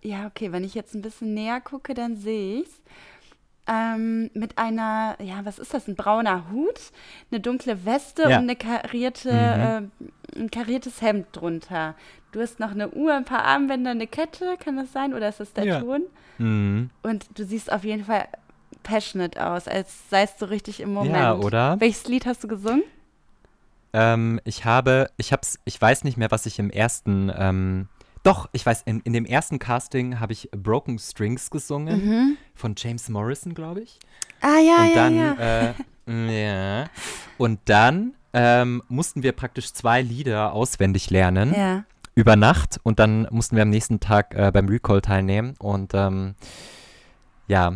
ja, 0.03 0.27
okay, 0.27 0.51
wenn 0.51 0.63
ich 0.63 0.75
jetzt 0.75 0.93
ein 0.93 1.01
bisschen 1.01 1.33
näher 1.33 1.61
gucke, 1.61 1.93
dann 1.93 2.15
sehe 2.17 2.61
ich 2.61 2.67
es. 2.67 2.81
Ähm, 3.65 4.29
mit 4.33 4.57
einer, 4.57 5.15
ja, 5.21 5.45
was 5.45 5.57
ist 5.57 5.73
das? 5.73 5.87
Ein 5.87 5.95
brauner 5.95 6.49
Hut, 6.51 6.79
eine 7.31 7.39
dunkle 7.39 7.85
Weste 7.85 8.23
Ja. 8.23 8.37
und 8.37 8.43
eine 8.43 8.55
karierte, 8.57 9.31
Mhm. 9.31 9.91
äh, 10.35 10.41
ein 10.41 10.51
kariertes 10.51 11.01
Hemd 11.01 11.27
drunter. 11.31 11.95
Du 12.33 12.41
hast 12.41 12.59
noch 12.59 12.71
eine 12.71 12.89
Uhr, 12.89 13.13
ein 13.13 13.23
paar 13.25 13.43
Armbänder, 13.43 13.91
eine 13.91 14.07
Kette, 14.07 14.57
kann 14.59 14.75
das 14.75 14.91
sein? 14.91 15.13
Oder 15.13 15.29
ist 15.29 15.39
das 15.39 15.53
der 15.53 15.65
Ja. 15.65 15.79
Ton? 15.79 16.01
Mhm. 16.39 16.89
Und 17.03 17.27
du 17.39 17.45
siehst 17.45 17.71
auf 17.71 17.83
jeden 17.85 18.03
Fall 18.03 18.27
passionate 18.81 19.45
aus, 19.45 19.67
als 19.69 20.09
seist 20.09 20.41
du 20.41 20.49
richtig 20.49 20.81
im 20.81 20.93
Moment. 20.93 21.15
Ja, 21.15 21.35
oder? 21.35 21.79
Welches 21.79 22.05
Lied 22.07 22.25
hast 22.25 22.43
du 22.43 22.49
gesungen? 22.49 22.83
Ähm, 23.93 24.41
ich 24.43 24.65
habe, 24.65 25.09
ich 25.17 25.31
hab's, 25.31 25.59
ich 25.65 25.79
weiß 25.79 26.03
nicht 26.03 26.17
mehr, 26.17 26.31
was 26.31 26.47
ich 26.47 26.57
im 26.57 26.71
ersten, 26.71 27.31
ähm, 27.37 27.87
doch, 28.23 28.49
ich 28.53 28.65
weiß, 28.65 28.83
in, 28.83 29.01
in 29.01 29.13
dem 29.13 29.25
ersten 29.25 29.59
Casting 29.59 30.19
habe 30.19 30.33
ich 30.33 30.49
Broken 30.51 30.97
Strings 30.97 31.49
gesungen 31.49 32.37
von 32.55 32.73
James 32.77 33.09
Morrison, 33.09 33.53
glaube 33.53 33.81
ich. 33.81 33.99
Ah, 34.41 34.59
ja, 34.59 34.77
Und 34.77 34.89
ja, 34.89 34.95
dann, 34.95 35.15
ja. 35.15 35.33
Äh, 35.35 35.73
mm, 36.05 36.29
ja. 36.29 36.85
Und 37.37 37.59
dann 37.65 38.13
ähm, 38.33 38.81
mussten 38.87 39.23
wir 39.23 39.33
praktisch 39.33 39.73
zwei 39.73 40.01
Lieder 40.01 40.53
auswendig 40.53 41.09
lernen 41.09 41.53
ja. 41.53 41.83
über 42.15 42.35
Nacht 42.35 42.79
und 42.83 42.99
dann 42.99 43.27
mussten 43.29 43.55
wir 43.55 43.63
am 43.63 43.69
nächsten 43.69 43.99
Tag 43.99 44.33
äh, 44.35 44.51
beim 44.51 44.67
Recall 44.67 45.01
teilnehmen 45.01 45.55
und 45.59 45.93
ähm, 45.93 46.35
ja, 47.47 47.73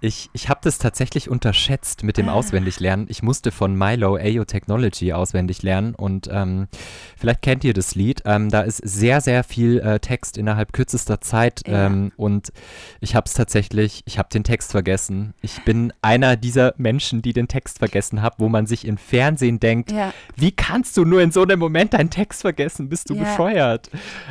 ich, 0.00 0.28
ich 0.34 0.48
habe 0.48 0.60
das 0.62 0.78
tatsächlich 0.78 1.30
unterschätzt 1.30 2.02
mit 2.02 2.16
dem 2.18 2.28
Ah. 2.28 2.32
Auswendiglernen. 2.34 3.06
Ich 3.08 3.22
musste 3.22 3.50
von 3.50 3.74
Milo 3.74 4.16
AO 4.16 4.44
Technology 4.44 5.12
auswendig 5.12 5.62
lernen 5.62 5.94
und 5.94 6.28
ähm, 6.30 6.68
vielleicht 7.16 7.40
kennt 7.42 7.64
ihr 7.64 7.72
das 7.72 7.94
Lied. 7.94 8.22
Ähm, 8.26 8.50
da 8.50 8.60
ist 8.60 8.78
sehr, 8.84 9.20
sehr 9.20 9.42
viel 9.42 9.78
äh, 9.80 9.98
Text 10.00 10.36
innerhalb 10.36 10.72
kürzester 10.74 11.20
Zeit 11.20 11.62
Ja. 11.66 11.86
ähm, 11.86 12.12
und 12.16 12.52
ich 13.00 13.14
habe 13.14 13.24
es 13.26 13.32
tatsächlich, 13.34 14.02
ich 14.04 14.18
habe 14.18 14.28
den 14.30 14.44
Text 14.44 14.72
vergessen. 14.72 15.32
Ich 15.40 15.62
bin 15.64 15.92
einer 16.02 16.36
dieser 16.36 16.74
Menschen, 16.76 17.22
die 17.22 17.32
den 17.32 17.48
Text 17.48 17.78
vergessen 17.78 18.20
haben, 18.22 18.34
wo 18.38 18.48
man 18.50 18.66
sich 18.66 18.86
im 18.86 18.98
Fernsehen 18.98 19.60
denkt, 19.60 19.92
Ja, 19.92 20.12
wie 20.36 20.52
kannst 20.52 20.96
du 20.98 21.04
nur 21.06 21.22
in 21.22 21.30
so 21.32 21.42
einem 21.42 21.58
Moment 21.58 21.94
deinen 21.94 22.10
Text 22.10 22.42
vergessen? 22.42 22.88
Bist 22.90 23.08
du 23.08 23.14
Ja. 23.14 23.22
bescheuert? 23.24 23.88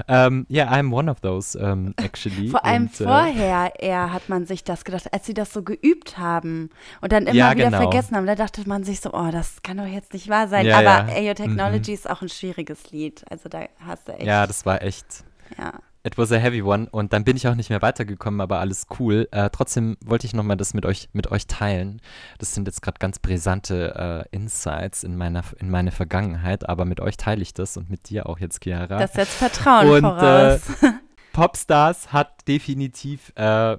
Ähm, 0.08 0.46
Ja, 0.48 0.72
I'm 0.72 0.94
one 0.94 1.10
of 1.10 1.22
those, 1.22 1.58
ähm, 1.58 1.94
actually. 2.04 2.50
vor 2.50 2.64
allem 2.66 2.84
Und, 2.84 3.02
äh, 3.02 3.04
vorher 3.04 3.74
eher 3.80 4.14
hat 4.14 4.30
man 4.30 4.46
sich 4.46 4.64
das 4.64 4.86
gedacht, 4.86 5.12
als 5.12 5.26
sie 5.26 5.34
das 5.34 5.55
so 5.56 5.64
geübt 5.64 6.20
haben 6.20 6.70
und 7.02 7.12
dann 7.12 7.24
immer 7.24 7.34
Ja, 7.34 7.52
wieder 7.56 7.66
genau. 7.66 7.78
vergessen 7.80 8.16
haben. 8.16 8.28
Da 8.28 8.36
dachte 8.36 8.62
man 8.68 8.84
sich 8.84 9.02
so, 9.02 9.12
oh, 9.14 9.30
das 9.32 9.64
kann 9.64 9.78
doch 9.78 9.88
jetzt 9.88 10.14
nicht 10.14 10.30
wahr 10.30 10.48
sein. 10.48 10.68
Ja, 10.68 10.78
Aber 10.78 11.12
ja. 11.12 11.22
Mhm. 11.22 11.30
AO 11.30 11.34
Technology 11.34 11.94
ist 11.94 12.08
auch 12.08 12.22
ein 12.22 12.30
schwieriges 12.30 12.92
Lied. 12.92 13.24
Also 13.32 13.50
da 13.50 13.62
hast 13.80 14.08
du 14.08 14.12
echt. 14.12 14.24
Ja, 14.28 14.46
das 14.46 14.66
war 14.68 14.84
echt. 14.84 15.24
ja. 15.58 15.74
It 16.04 16.20
was 16.20 16.32
a 16.32 16.36
heavy 16.36 16.62
one 16.62 16.88
und 16.92 17.14
dann 17.14 17.24
bin 17.24 17.36
ich 17.36 17.48
auch 17.48 17.56
nicht 17.56 17.72
mehr 17.72 17.82
weitergekommen, 17.82 18.40
aber 18.40 18.60
alles 18.60 18.86
cool. 19.00 19.28
Äh, 19.32 19.50
trotzdem 19.52 19.98
wollte 20.06 20.28
ich 20.28 20.36
nochmal 20.36 20.56
das 20.56 20.76
mit 20.76 20.86
euch, 20.86 21.10
mit 21.14 21.32
euch 21.32 21.48
teilen. 21.48 22.00
Das 22.38 22.54
sind 22.54 22.68
jetzt 22.68 22.84
gerade 22.84 23.00
ganz 23.00 23.18
brisante 23.18 24.26
äh, 24.32 24.36
Insights 24.36 25.04
in, 25.04 25.18
meiner, 25.18 25.42
in 25.60 25.72
meine 25.72 25.90
Vergangenheit, 25.90 26.70
aber 26.70 26.86
mit 26.86 27.00
euch 27.00 27.18
teile 27.18 27.42
ich 27.42 27.56
das 27.56 27.76
und 27.76 27.90
mit 27.90 28.08
dir 28.10 28.30
auch 28.30 28.38
jetzt, 28.38 28.64
Chiara. 28.64 29.00
Das 29.00 29.14
setzt 29.14 29.34
Vertrauen 29.34 29.90
Und, 29.90 30.02
voraus. 30.02 30.62
Popstars 31.34 32.14
hat 32.14 32.48
definitiv 32.48 33.34
äh, 33.36 33.78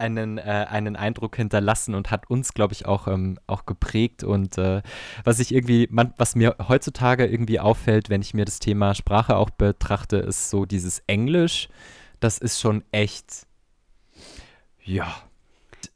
einen, 0.00 0.38
äh, 0.38 0.66
einen 0.68 0.96
Eindruck 0.96 1.36
hinterlassen 1.36 1.94
und 1.94 2.10
hat 2.10 2.28
uns, 2.30 2.54
glaube 2.54 2.72
ich, 2.72 2.86
auch, 2.86 3.06
ähm, 3.06 3.38
auch 3.46 3.66
geprägt. 3.66 4.24
Und 4.24 4.58
äh, 4.58 4.82
was 5.24 5.38
ich 5.38 5.54
irgendwie, 5.54 5.88
man, 5.90 6.14
was 6.16 6.34
mir 6.34 6.56
heutzutage 6.68 7.26
irgendwie 7.26 7.60
auffällt, 7.60 8.10
wenn 8.10 8.22
ich 8.22 8.34
mir 8.34 8.44
das 8.44 8.58
Thema 8.58 8.94
Sprache 8.94 9.36
auch 9.36 9.50
betrachte, 9.50 10.16
ist 10.16 10.50
so 10.50 10.64
dieses 10.64 11.02
Englisch. 11.06 11.68
Das 12.18 12.38
ist 12.38 12.60
schon 12.60 12.84
echt, 12.90 13.46
ja. 14.82 15.14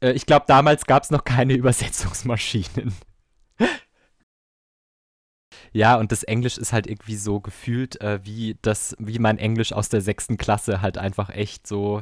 Äh, 0.01 0.11
ich 0.11 0.25
glaube, 0.25 0.45
damals 0.47 0.85
gab 0.85 1.03
es 1.03 1.11
noch 1.11 1.23
keine 1.23 1.53
Übersetzungsmaschinen. 1.55 2.93
Ja, 5.75 5.97
und 5.97 6.13
das 6.13 6.23
Englisch 6.23 6.57
ist 6.57 6.71
halt 6.71 6.87
irgendwie 6.87 7.17
so 7.17 7.41
gefühlt 7.41 7.99
äh, 7.99 8.21
wie 8.23 8.57
das, 8.61 8.95
wie 8.97 9.19
mein 9.19 9.37
Englisch 9.37 9.73
aus 9.73 9.89
der 9.89 9.99
sechsten 9.99 10.37
Klasse 10.37 10.81
halt 10.81 10.97
einfach 10.97 11.29
echt 11.29 11.67
so, 11.67 12.01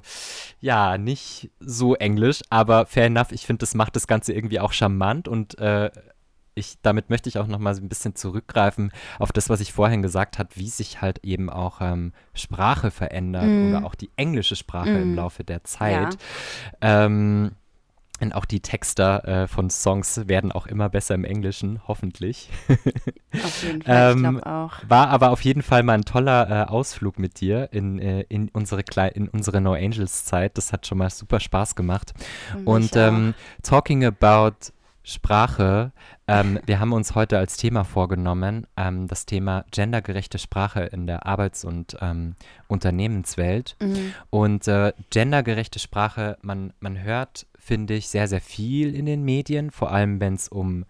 ja, 0.59 0.99
nicht 0.99 1.49
so 1.59 1.95
Englisch, 1.95 2.41
aber 2.51 2.85
fair 2.85 3.05
enough, 3.05 3.31
ich 3.31 3.47
finde, 3.47 3.61
das 3.61 3.73
macht 3.73 3.95
das 3.95 4.05
Ganze 4.05 4.31
irgendwie 4.31 4.59
auch 4.59 4.73
charmant 4.73 5.27
und 5.27 5.57
äh, 5.57 5.89
ich, 6.53 6.77
damit 6.83 7.09
möchte 7.09 7.29
ich 7.29 7.39
auch 7.39 7.47
noch 7.47 7.57
mal 7.57 7.73
so 7.73 7.81
ein 7.81 7.89
bisschen 7.89 8.15
zurückgreifen 8.15 8.91
auf 9.17 9.31
das, 9.31 9.49
was 9.49 9.59
ich 9.59 9.73
vorhin 9.73 10.03
gesagt 10.03 10.37
habe, 10.37 10.49
wie 10.53 10.69
sich 10.69 11.01
halt 11.01 11.23
eben 11.23 11.49
auch 11.49 11.81
ähm, 11.81 12.13
Sprache 12.35 12.91
verändert 12.91 13.47
mm. 13.47 13.69
oder 13.69 13.85
auch 13.87 13.95
die 13.95 14.11
englische 14.17 14.55
Sprache 14.55 14.91
mm. 14.91 15.01
im 15.01 15.15
Laufe 15.15 15.43
der 15.43 15.63
Zeit. 15.63 16.15
Ja. 16.79 17.05
Ähm, 17.05 17.53
und 18.23 18.33
auch 18.33 18.45
die 18.45 18.59
Texter 18.59 19.27
äh, 19.27 19.47
von 19.47 19.69
Songs 19.69 20.27
werden 20.27 20.51
auch 20.51 20.67
immer 20.67 20.89
besser 20.89 21.15
im 21.15 21.25
Englischen, 21.25 21.81
hoffentlich. 21.87 22.49
Auf 23.33 23.63
jeden 23.63 23.81
Fall, 23.83 24.11
ähm, 24.11 24.37
ich 24.39 24.45
auch. 24.45 24.73
War 24.87 25.09
aber 25.09 25.31
auf 25.31 25.41
jeden 25.41 25.61
Fall 25.61 25.83
mal 25.83 25.93
ein 25.93 26.05
toller 26.05 26.49
äh, 26.49 26.69
Ausflug 26.69 27.19
mit 27.19 27.39
dir 27.41 27.69
in, 27.71 27.99
äh, 27.99 28.21
in 28.29 28.49
unsere, 28.49 28.83
Kle 28.83 29.09
in 29.09 29.27
unsere 29.27 29.61
No 29.61 29.73
Angels 29.73 30.25
Zeit. 30.25 30.57
Das 30.57 30.73
hat 30.73 30.87
schon 30.87 30.97
mal 30.97 31.09
super 31.09 31.39
Spaß 31.39 31.75
gemacht. 31.75 32.13
Und 32.65 32.95
ähm, 32.95 33.33
talking 33.61 34.05
about 34.05 34.71
Sprache. 35.03 35.91
Ähm, 36.27 36.59
wir 36.65 36.79
haben 36.79 36.93
uns 36.93 37.13
heute 37.13 37.37
als 37.37 37.57
Thema 37.57 37.83
vorgenommen, 37.83 38.67
ähm, 38.77 39.07
das 39.07 39.25
Thema 39.25 39.65
gendergerechte 39.71 40.39
Sprache 40.39 40.81
in 40.81 41.07
der 41.07 41.25
Arbeits- 41.25 41.65
und 41.65 41.97
ähm, 42.01 42.35
Unternehmenswelt. 42.67 43.75
Mhm. 43.81 44.13
Und 44.29 44.67
äh, 44.67 44.93
gendergerechte 45.09 45.79
Sprache, 45.79 46.37
man, 46.41 46.73
man 46.79 47.01
hört, 47.01 47.45
finde 47.59 47.95
ich, 47.95 48.07
sehr, 48.07 48.27
sehr 48.27 48.41
viel 48.41 48.95
in 48.95 49.05
den 49.05 49.23
Medien, 49.23 49.71
vor 49.71 49.91
allem 49.91 50.21
wenn 50.21 50.35
es 50.35 50.47
um, 50.47 50.85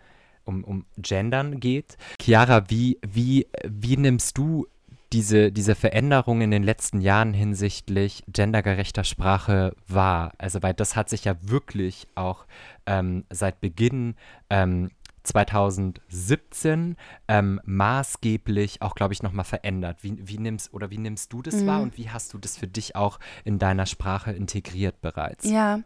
um, 0.46 0.63
um 0.63 0.86
Gendern 0.98 1.60
geht. 1.60 1.98
Chiara, 2.22 2.70
wie, 2.70 3.00
wie, 3.01 3.48
wie 3.63 3.98
nimmst 3.98 4.38
du 4.38 4.67
diese, 5.13 5.51
diese 5.51 5.75
Veränderung 5.75 6.41
in 6.41 6.51
den 6.51 6.63
letzten 6.63 7.00
Jahren 7.00 7.34
hinsichtlich 7.34 8.24
gendergerechter 8.27 9.03
Sprache 9.03 9.75
wahr? 9.88 10.34
Also, 10.38 10.62
weil 10.63 10.74
das 10.74 10.96
hat 10.96 11.10
sich 11.10 11.24
ja 11.25 11.36
wirklich 11.41 12.08
auch 12.15 12.46
ähm, 12.86 13.24
seit 13.29 13.62
Beginn 13.62 14.15
ähm, 14.50 14.89
2017 15.24 16.98
ähm, 17.27 17.62
maßgeblich 17.65 18.82
auch, 18.82 18.94
glaube 18.94 19.13
ich, 19.13 19.24
nochmal 19.24 19.46
verändert. 19.46 20.00
Wie, 20.01 20.15
wie 20.20 20.38
nimmst 20.38 20.74
oder 20.74 20.92
wie 20.92 20.98
nimmst 20.98 21.32
du 21.32 21.42
das 21.42 21.56
mhm. 21.56 21.68
wahr 21.68 21.82
und 21.82 21.98
wie 21.98 22.10
hast 22.10 22.34
du 22.34 22.38
das 22.38 22.58
für 22.58 22.68
dich 22.68 22.96
auch 22.96 23.20
in 23.46 23.58
deiner 23.58 23.86
Sprache 23.86 24.32
integriert 24.32 25.01
bereits? 25.01 25.46
Ja, 25.46 25.80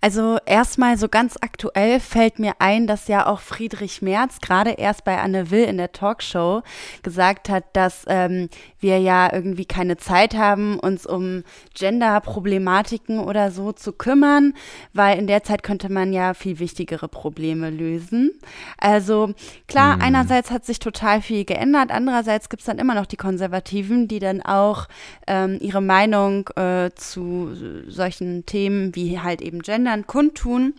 also 0.00 0.38
erstmal 0.44 0.98
so 0.98 1.08
ganz 1.08 1.36
aktuell 1.40 2.00
fällt 2.00 2.38
mir 2.38 2.54
ein, 2.58 2.86
dass 2.86 3.08
ja 3.08 3.26
auch 3.26 3.40
Friedrich 3.40 4.02
Merz 4.02 4.40
gerade 4.40 4.70
erst 4.72 5.04
bei 5.04 5.18
Anne 5.20 5.50
Will 5.50 5.64
in 5.64 5.76
der 5.76 5.92
Talkshow 5.92 6.62
gesagt 7.02 7.48
hat, 7.48 7.64
dass 7.74 8.04
ähm, 8.08 8.48
wir 8.80 8.98
ja 8.98 9.32
irgendwie 9.32 9.66
keine 9.66 9.96
Zeit 9.96 10.34
haben, 10.34 10.78
uns 10.80 11.06
um 11.06 11.44
Gender-Problematiken 11.74 13.20
oder 13.20 13.50
so 13.50 13.72
zu 13.72 13.92
kümmern, 13.92 14.54
weil 14.92 15.18
in 15.18 15.26
der 15.26 15.44
Zeit 15.44 15.62
könnte 15.62 15.90
man 15.92 16.12
ja 16.12 16.34
viel 16.34 16.58
wichtigere 16.58 17.08
Probleme 17.08 17.70
lösen. 17.70 18.32
Also 18.80 19.34
klar, 19.68 19.96
mhm. 19.96 20.02
einerseits 20.02 20.50
hat 20.50 20.64
sich 20.64 20.78
total 20.78 21.20
viel 21.20 21.44
geändert, 21.44 21.90
andererseits 21.90 22.48
gibt 22.48 22.60
es 22.60 22.66
dann 22.66 22.78
immer 22.78 22.94
noch 22.94 23.06
die 23.06 23.16
Konservativen, 23.16 24.08
die 24.08 24.18
dann 24.18 24.40
auch 24.40 24.88
ähm, 25.26 25.58
ihre 25.60 25.82
Meinung 25.82 26.48
äh, 26.56 26.90
zu 26.94 27.50
solchen 27.86 28.46
Themen 28.46 28.94
wie 28.96 29.20
halt 29.20 29.42
eben 29.42 29.60
Gendern 29.60 30.06
kundtun 30.06 30.74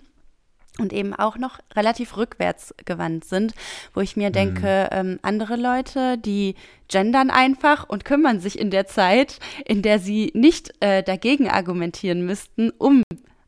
und 0.79 0.93
eben 0.93 1.13
auch 1.13 1.37
noch 1.37 1.59
relativ 1.75 2.17
rückwärtsgewandt 2.17 3.25
sind, 3.25 3.53
wo 3.93 4.01
ich 4.01 4.15
mir 4.15 4.29
mhm. 4.29 4.33
denke, 4.33 4.89
ähm, 4.91 5.19
andere 5.21 5.55
Leute, 5.55 6.17
die 6.17 6.55
gendern 6.87 7.29
einfach 7.29 7.87
und 7.87 8.05
kümmern 8.05 8.39
sich 8.39 8.59
in 8.59 8.71
der 8.71 8.87
Zeit, 8.87 9.39
in 9.65 9.81
der 9.81 9.99
sie 9.99 10.31
nicht 10.33 10.73
äh, 10.81 11.03
dagegen 11.03 11.49
argumentieren 11.49 12.25
müssten, 12.25 12.71
um 12.77 13.03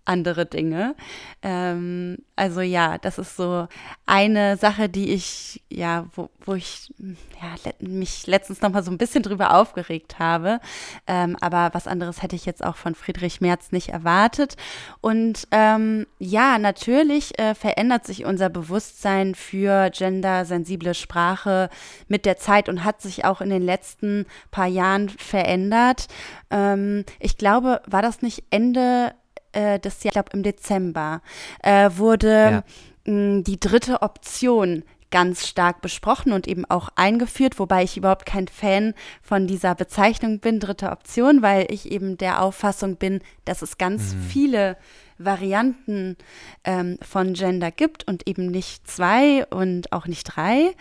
andere 0.05 0.45
Dinge. 0.45 0.95
Ähm, 1.41 2.17
also 2.35 2.61
ja, 2.61 2.97
das 2.97 3.17
ist 3.17 3.35
so 3.37 3.67
eine 4.05 4.57
Sache, 4.57 4.89
die 4.89 5.13
ich, 5.13 5.63
ja, 5.69 6.07
wo, 6.15 6.29
wo 6.45 6.55
ich 6.55 6.93
ja, 7.41 7.71
mich 7.79 8.27
letztens 8.27 8.61
noch 8.61 8.71
mal 8.71 8.83
so 8.83 8.91
ein 8.91 8.97
bisschen 8.97 9.23
drüber 9.23 9.55
aufgeregt 9.55 10.19
habe. 10.19 10.59
Ähm, 11.07 11.37
aber 11.41 11.69
was 11.73 11.87
anderes 11.87 12.21
hätte 12.21 12.35
ich 12.35 12.45
jetzt 12.45 12.63
auch 12.63 12.75
von 12.75 12.95
Friedrich 12.95 13.39
Merz 13.39 13.71
nicht 13.71 13.89
erwartet. 13.89 14.55
Und 14.99 15.47
ähm, 15.51 16.07
ja, 16.19 16.57
natürlich 16.57 17.37
äh, 17.39 17.55
verändert 17.55 18.05
sich 18.05 18.25
unser 18.25 18.49
Bewusstsein 18.49 19.35
für 19.35 19.89
gendersensible 19.91 20.95
Sprache 20.95 21.69
mit 22.07 22.25
der 22.25 22.37
Zeit 22.37 22.67
und 22.67 22.83
hat 22.83 23.01
sich 23.01 23.25
auch 23.25 23.41
in 23.41 23.49
den 23.49 23.63
letzten 23.63 24.25
paar 24.51 24.67
Jahren 24.67 25.09
verändert. 25.09 26.07
Ähm, 26.49 27.05
ich 27.19 27.37
glaube, 27.37 27.81
war 27.85 28.01
das 28.01 28.21
nicht 28.21 28.43
Ende 28.49 29.13
äh, 29.53 29.79
des 29.79 30.03
Jahres, 30.03 30.05
ich 30.05 30.11
glaube 30.11 30.29
im 30.33 30.43
Dezember, 30.43 31.21
äh, 31.61 31.89
wurde 31.95 32.63
ja. 33.07 33.11
mh, 33.11 33.41
die 33.43 33.59
dritte 33.59 34.01
Option 34.01 34.83
ganz 35.13 35.47
stark 35.47 35.81
besprochen 35.81 36.33
und 36.33 36.47
eben 36.47 36.65
auch 36.65 36.89
eingeführt, 36.95 37.59
wobei 37.59 37.83
ich 37.83 37.97
überhaupt 37.97 38.25
kein 38.25 38.47
Fan 38.47 38.95
von 39.21 39.45
dieser 39.45 39.75
Bezeichnung 39.75 40.39
bin, 40.39 40.59
dritte 40.59 40.89
Option, 40.89 41.43
weil 41.43 41.67
ich 41.69 41.91
eben 41.91 42.17
der 42.17 42.41
Auffassung 42.41 42.95
bin, 42.95 43.21
dass 43.45 43.61
es 43.61 43.77
ganz 43.77 44.15
mhm. 44.15 44.21
viele 44.21 44.77
Varianten 45.19 46.17
ähm, 46.63 46.97
von 47.03 47.33
Gender 47.33 47.69
gibt 47.69 48.07
und 48.07 48.27
eben 48.27 48.47
nicht 48.47 48.89
zwei 48.89 49.45
und 49.51 49.91
auch 49.91 50.07
nicht 50.07 50.23
drei. 50.23 50.71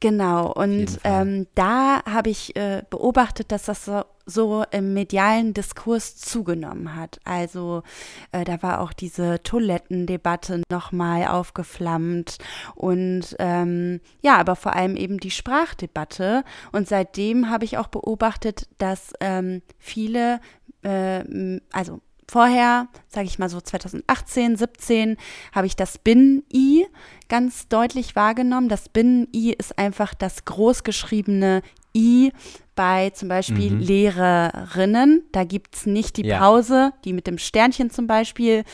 Genau, 0.00 0.52
und 0.52 1.00
ähm, 1.02 1.48
da 1.56 2.04
habe 2.04 2.30
ich 2.30 2.54
äh, 2.54 2.84
beobachtet, 2.88 3.50
dass 3.50 3.64
das 3.64 3.84
so, 3.84 4.04
so, 4.26 4.64
im 4.70 4.94
medialen 4.94 5.54
Diskurs 5.54 6.16
zugenommen 6.16 6.94
hat. 6.94 7.18
Also 7.24 7.82
äh, 8.30 8.44
da 8.44 8.62
war 8.62 8.80
auch 8.80 8.92
diese 8.92 9.42
Toilettendebatte 9.42 10.62
nochmal 10.70 11.26
aufgeflammt 11.26 12.38
und 12.76 13.34
ähm, 13.40 14.00
ja, 14.22 14.36
aber 14.36 14.54
vor 14.54 14.76
allem 14.76 14.96
eben 14.96 15.18
die 15.18 15.32
Sprachdebatte. 15.32 16.44
Und 16.70 16.86
seitdem 16.86 17.50
habe 17.50 17.64
ich 17.64 17.76
auch 17.76 17.88
beobachtet, 17.88 18.68
dass 18.78 19.12
ähm, 19.20 19.62
viele, 19.80 20.40
äh, 20.82 21.58
also 21.72 22.00
Vorher, 22.30 22.88
sage 23.08 23.26
ich 23.26 23.38
mal 23.38 23.48
so 23.48 23.58
2018, 23.58 24.56
17, 24.56 25.16
habe 25.52 25.66
ich 25.66 25.76
das 25.76 25.96
Binnen-I 25.96 26.86
ganz 27.28 27.68
deutlich 27.68 28.16
wahrgenommen. 28.16 28.68
Das 28.68 28.90
Binnen-I 28.90 29.54
ist 29.54 29.78
einfach 29.78 30.12
das 30.12 30.44
großgeschriebene 30.44 31.62
I 31.96 32.32
bei 32.74 33.10
zum 33.10 33.28
Beispiel 33.30 33.70
mhm. 33.70 33.80
Lehrerinnen. 33.80 35.22
Da 35.32 35.44
gibt 35.44 35.74
es 35.74 35.86
nicht 35.86 36.18
die 36.18 36.26
ja. 36.26 36.38
Pause, 36.38 36.92
die 37.04 37.14
mit 37.14 37.26
dem 37.26 37.38
Sternchen 37.38 37.88
zum 37.88 38.06
Beispiel 38.06 38.64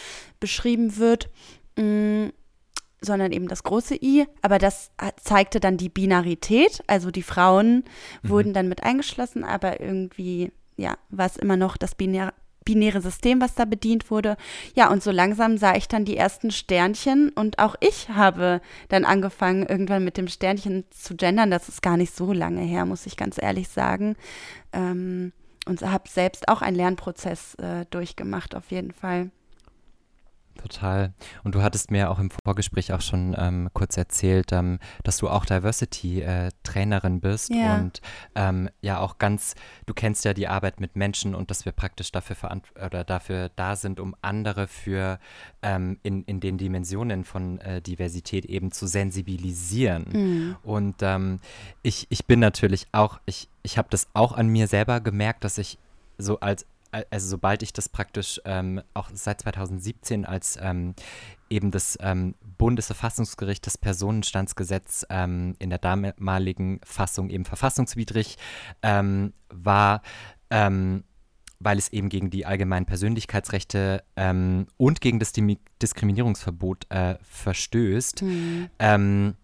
beschrieben 0.41 0.97
wird, 0.97 1.31
mh, 1.77 1.85
mm, 1.85 2.33
sondern 3.03 3.33
eben 3.33 3.47
das 3.47 3.63
große 3.63 3.95
I. 4.03 4.27
Aber 4.43 4.59
das 4.59 4.91
zeigte 5.23 5.61
dann 5.61 5.77
die 5.77 5.91
Binarität. 5.91 6.83
Also 6.89 7.13
die 7.13 7.23
Frauen 7.23 7.85
mhm. 8.23 8.29
wurden 8.29 8.53
dann 8.53 8.69
mit 8.69 8.83
eingeschlossen, 8.83 9.45
aber 9.45 9.81
irgendwie 9.81 10.51
ja, 10.77 10.97
war 11.11 11.27
es 11.27 11.37
immer 11.37 11.57
noch 11.57 11.77
das 11.77 11.95
binäre, 11.95 12.35
binäre 12.65 13.01
System, 13.01 13.41
was 13.41 13.55
da 13.55 13.65
bedient 13.65 14.11
wurde. 14.11 14.37
Ja, 14.75 14.91
und 14.91 15.03
so 15.03 15.11
langsam 15.11 15.59
sah 15.59 15.75
ich 15.77 15.89
dann 15.89 16.05
die 16.05 16.17
ersten 16.17 16.51
Sternchen 16.51 17.31
und 17.31 17.59
auch 17.59 17.75
ich 17.81 18.09
habe 18.09 18.61
dann 18.89 19.05
angefangen, 19.05 19.67
irgendwann 19.67 20.05
mit 20.05 20.17
dem 20.17 20.29
Sternchen 20.29 20.85
zu 20.91 21.17
gendern. 21.17 21.51
Das 21.51 21.69
ist 21.69 21.83
gar 21.83 21.97
nicht 21.97 22.15
so 22.15 22.33
lange 22.33 22.63
her, 22.63 22.87
muss 22.87 23.07
ich 23.07 23.17
ganz 23.17 23.41
ehrlich 23.41 23.69
sagen. 23.69 24.17
Ähm, 24.73 25.33
und 25.67 25.81
habe 25.83 26.09
selbst 26.09 26.49
auch 26.49 26.63
einen 26.63 26.77
Lernprozess 26.77 27.55
äh, 27.55 27.87
durchgemacht, 27.91 28.55
auf 28.55 28.71
jeden 28.71 28.93
Fall. 28.93 29.31
Total. 30.57 31.13
Und 31.43 31.55
du 31.55 31.63
hattest 31.63 31.91
mir 31.91 32.11
auch 32.11 32.19
im 32.19 32.31
Vorgespräch 32.45 32.93
auch 32.93 33.01
schon 33.01 33.35
ähm, 33.39 33.69
kurz 33.75 33.97
erzählt, 33.97 34.53
ähm, 34.53 34.79
dass 35.03 35.19
du 35.19 35.29
auch 35.29 35.45
Diversity-Trainerin 35.45 37.17
äh, 37.17 37.21
bist 37.21 37.51
ja. 37.51 37.77
und 37.77 38.01
ähm, 38.35 38.71
ja 38.81 39.01
auch 39.01 39.19
ganz, 39.19 39.55
du 39.87 39.95
kennst 39.95 40.25
ja 40.25 40.33
die 40.33 40.49
Arbeit 40.49 40.81
mit 40.81 40.97
Menschen 40.97 41.35
und 41.35 41.51
dass 41.51 41.65
wir 41.65 41.73
praktisch 41.73 42.13
dafür 42.13 42.37
oder 42.85 43.05
dafür 43.05 43.51
da 43.57 43.77
sind, 43.77 44.01
um 44.01 44.15
andere 44.23 44.67
für 44.67 45.19
ähm, 45.63 45.99
in, 46.03 46.25
in 46.25 46.41
den 46.41 46.57
Dimensionen 46.57 47.25
von 47.25 47.59
äh, 47.59 47.83
Diversität 47.83 48.45
eben 48.45 48.73
zu 48.73 48.87
sensibilisieren. 48.87 50.07
Mhm. 50.13 50.57
Und 50.63 50.97
ähm, 51.03 51.41
ich, 51.83 52.07
ich 52.11 52.27
bin 52.27 52.41
natürlich 52.41 52.87
auch, 52.93 53.21
ich, 53.27 53.49
ich 53.63 53.77
habe 53.77 53.89
das 53.91 54.09
auch 54.15 54.33
an 54.33 54.49
mir 54.49 54.69
selber 54.69 55.01
gemerkt, 55.01 55.45
dass 55.45 55.59
ich 55.59 55.79
so 56.17 56.41
als 56.41 56.67
also 57.11 57.29
sobald 57.29 57.63
ich 57.63 57.73
das 57.73 57.89
praktisch 57.89 58.41
ähm, 58.45 58.83
auch 58.95 59.11
seit 59.13 59.41
2017 59.41 60.25
als 60.25 60.59
ähm, 60.61 60.95
eben 61.51 61.71
das 61.71 61.99
ähm, 62.01 62.35
Bundesverfassungsgericht 62.59 63.67
das 63.67 63.79
Personenstandsgesetz 63.79 65.05
ähm, 65.11 65.57
in 65.59 65.71
der 65.71 65.79
damaligen 65.79 66.81
Fassung 66.85 67.31
eben 67.31 67.45
verfassungswidrig 67.45 68.37
ähm, 68.83 69.33
war, 69.49 70.03
ähm, 70.51 71.05
weil 71.61 71.79
es 71.79 71.93
eben 71.93 72.09
gegen 72.09 72.31
die 72.31 72.47
allgemeinen 72.47 72.87
Persönlichkeitsrechte 72.87 74.03
und 74.77 75.01
gegen 75.01 75.19
das 75.19 75.33
Diskriminierungsverbot 75.33 76.91
äh, 76.91 77.17
verstößt. 77.23 78.23
Mhm 78.23 79.35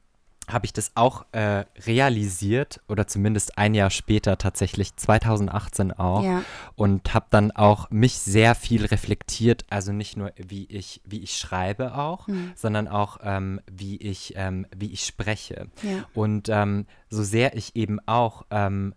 habe 0.53 0.67
ich 0.67 0.73
das 0.73 0.93
auch 0.95 1.25
äh, 1.33 1.65
realisiert 1.87 2.81
oder 2.89 3.07
zumindest 3.07 3.59
ein 3.59 3.75
Jahr 3.75 3.91
später 3.91 4.39
tatsächlich 4.39 4.97
2018 4.97 5.93
auch 5.93 6.23
Ja. 6.25 6.43
und 6.77 7.15
habe 7.15 7.27
dann 7.31 7.51
auch 7.53 7.91
mich 7.91 8.19
sehr 8.19 8.55
viel 8.55 8.85
reflektiert, 8.87 9.65
also 9.71 9.93
nicht 9.93 10.17
nur 10.17 10.33
wie 10.37 10.65
ich 10.67 11.01
wie 11.05 11.21
ich 11.21 11.37
schreibe 11.37 11.95
auch, 11.97 12.27
Hm. 12.27 12.53
sondern 12.57 12.89
auch 12.89 13.19
ähm, 13.23 13.61
wie 13.71 13.97
ich 13.97 14.35
ähm, 14.37 14.67
wie 14.77 14.93
ich 14.93 15.07
spreche 15.07 15.69
Ja. 15.83 16.05
und 16.15 16.49
ähm, 16.49 16.87
so 17.09 17.23
sehr 17.23 17.57
ich 17.57 17.77
eben 17.77 17.99
auch 18.07 18.45
ähm, 18.51 18.95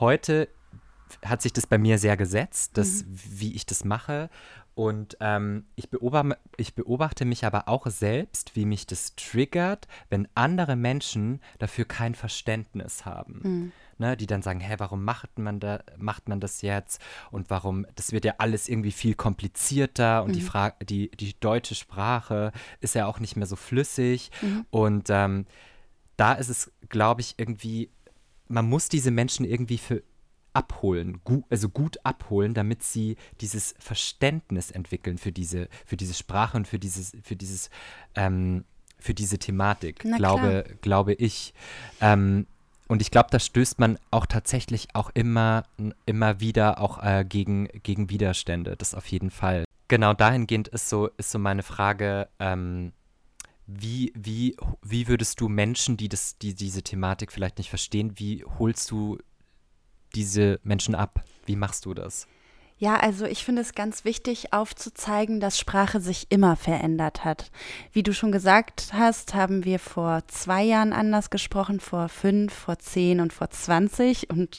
heute 0.00 0.48
hat 1.24 1.42
sich 1.42 1.52
das 1.52 1.66
bei 1.66 1.78
mir 1.78 1.98
sehr 1.98 2.16
gesetzt, 2.16 2.76
dass, 2.76 3.04
wie 3.06 3.54
ich 3.54 3.66
das 3.66 3.84
mache. 3.84 4.30
Und 4.74 5.16
ähm, 5.20 5.66
ich, 5.76 5.88
beobachte, 5.88 6.36
ich 6.56 6.74
beobachte 6.74 7.24
mich 7.24 7.44
aber 7.44 7.68
auch 7.68 7.86
selbst, 7.86 8.56
wie 8.56 8.64
mich 8.64 8.86
das 8.86 9.14
triggert, 9.14 9.86
wenn 10.10 10.26
andere 10.34 10.74
Menschen 10.74 11.40
dafür 11.58 11.84
kein 11.84 12.14
Verständnis 12.14 13.04
haben. 13.04 13.40
Ne, 13.96 14.16
die 14.16 14.26
dann 14.26 14.42
sagen, 14.42 14.58
hä, 14.58 14.74
warum 14.78 15.04
macht 15.04 15.38
man, 15.38 15.60
da, 15.60 15.78
macht 15.96 16.28
man 16.28 16.40
das 16.40 16.62
jetzt? 16.62 17.00
Und 17.30 17.48
warum, 17.48 17.86
das 17.94 18.10
wird 18.10 18.24
ja 18.24 18.34
alles 18.38 18.68
irgendwie 18.68 18.90
viel 18.90 19.14
komplizierter 19.14 20.24
und 20.24 20.34
die, 20.34 20.40
Fra 20.40 20.70
die, 20.82 21.12
die 21.12 21.38
deutsche 21.38 21.76
Sprache 21.76 22.50
ist 22.80 22.96
ja 22.96 23.06
auch 23.06 23.20
nicht 23.20 23.36
mehr 23.36 23.46
so 23.46 23.54
flüssig. 23.54 24.32
Und 24.70 25.10
ähm, 25.10 25.46
da 26.16 26.32
ist 26.32 26.48
es, 26.48 26.72
glaube 26.88 27.20
ich, 27.20 27.34
irgendwie, 27.38 27.90
man 28.48 28.68
muss 28.68 28.88
diese 28.88 29.12
Menschen 29.12 29.44
irgendwie 29.44 29.78
für 29.78 30.02
abholen, 30.54 31.20
gu 31.24 31.42
also 31.50 31.68
gut 31.68 31.98
abholen, 32.04 32.54
damit 32.54 32.82
sie 32.82 33.16
dieses 33.40 33.74
Verständnis 33.78 34.70
entwickeln 34.70 35.18
für 35.18 35.32
diese, 35.32 35.68
für 35.84 35.96
diese 35.96 36.14
Sprache 36.14 36.56
und 36.56 36.66
für 36.66 36.78
dieses, 36.78 37.16
für 37.22 37.36
dieses, 37.36 37.70
ähm, 38.14 38.64
für 38.98 39.14
diese 39.14 39.38
Thematik, 39.38 40.02
Na 40.04 40.16
glaube, 40.16 40.64
glaube 40.80 41.12
ich. 41.12 41.52
Ähm, 42.00 42.46
und 42.86 43.02
ich 43.02 43.10
glaube, 43.10 43.28
da 43.30 43.38
stößt 43.38 43.78
man 43.78 43.98
auch 44.10 44.26
tatsächlich 44.26 44.88
auch 44.94 45.10
immer, 45.14 45.64
immer 46.06 46.40
wieder 46.40 46.80
auch 46.80 47.02
äh, 47.02 47.24
gegen, 47.26 47.68
gegen 47.82 48.10
Widerstände, 48.10 48.76
das 48.76 48.94
auf 48.94 49.06
jeden 49.06 49.30
Fall. 49.30 49.64
Genau 49.88 50.14
dahingehend 50.14 50.68
ist 50.68 50.88
so, 50.88 51.08
ist 51.16 51.30
so 51.30 51.38
meine 51.38 51.62
Frage, 51.62 52.28
ähm, 52.38 52.92
wie, 53.66 54.12
wie, 54.14 54.56
wie 54.82 55.08
würdest 55.08 55.40
du 55.40 55.48
Menschen, 55.48 55.96
die, 55.96 56.08
das, 56.08 56.38
die 56.38 56.54
diese 56.54 56.82
Thematik 56.82 57.32
vielleicht 57.32 57.58
nicht 57.58 57.70
verstehen, 57.70 58.12
wie 58.16 58.44
holst 58.58 58.90
du 58.90 59.18
diese 60.14 60.60
Menschen 60.62 60.94
ab? 60.94 61.24
Wie 61.46 61.56
machst 61.56 61.84
du 61.86 61.94
das? 61.94 62.26
Ja, 62.76 62.96
also 62.96 63.24
ich 63.24 63.44
finde 63.44 63.62
es 63.62 63.74
ganz 63.74 64.04
wichtig 64.04 64.52
aufzuzeigen, 64.52 65.38
dass 65.38 65.58
Sprache 65.58 66.00
sich 66.00 66.26
immer 66.30 66.56
verändert 66.56 67.24
hat. 67.24 67.52
Wie 67.92 68.02
du 68.02 68.12
schon 68.12 68.32
gesagt 68.32 68.88
hast, 68.92 69.32
haben 69.32 69.64
wir 69.64 69.78
vor 69.78 70.26
zwei 70.26 70.64
Jahren 70.64 70.92
anders 70.92 71.30
gesprochen, 71.30 71.78
vor 71.78 72.08
fünf, 72.08 72.52
vor 72.52 72.80
zehn 72.80 73.20
und 73.20 73.32
vor 73.32 73.48
zwanzig 73.50 74.28
und 74.28 74.58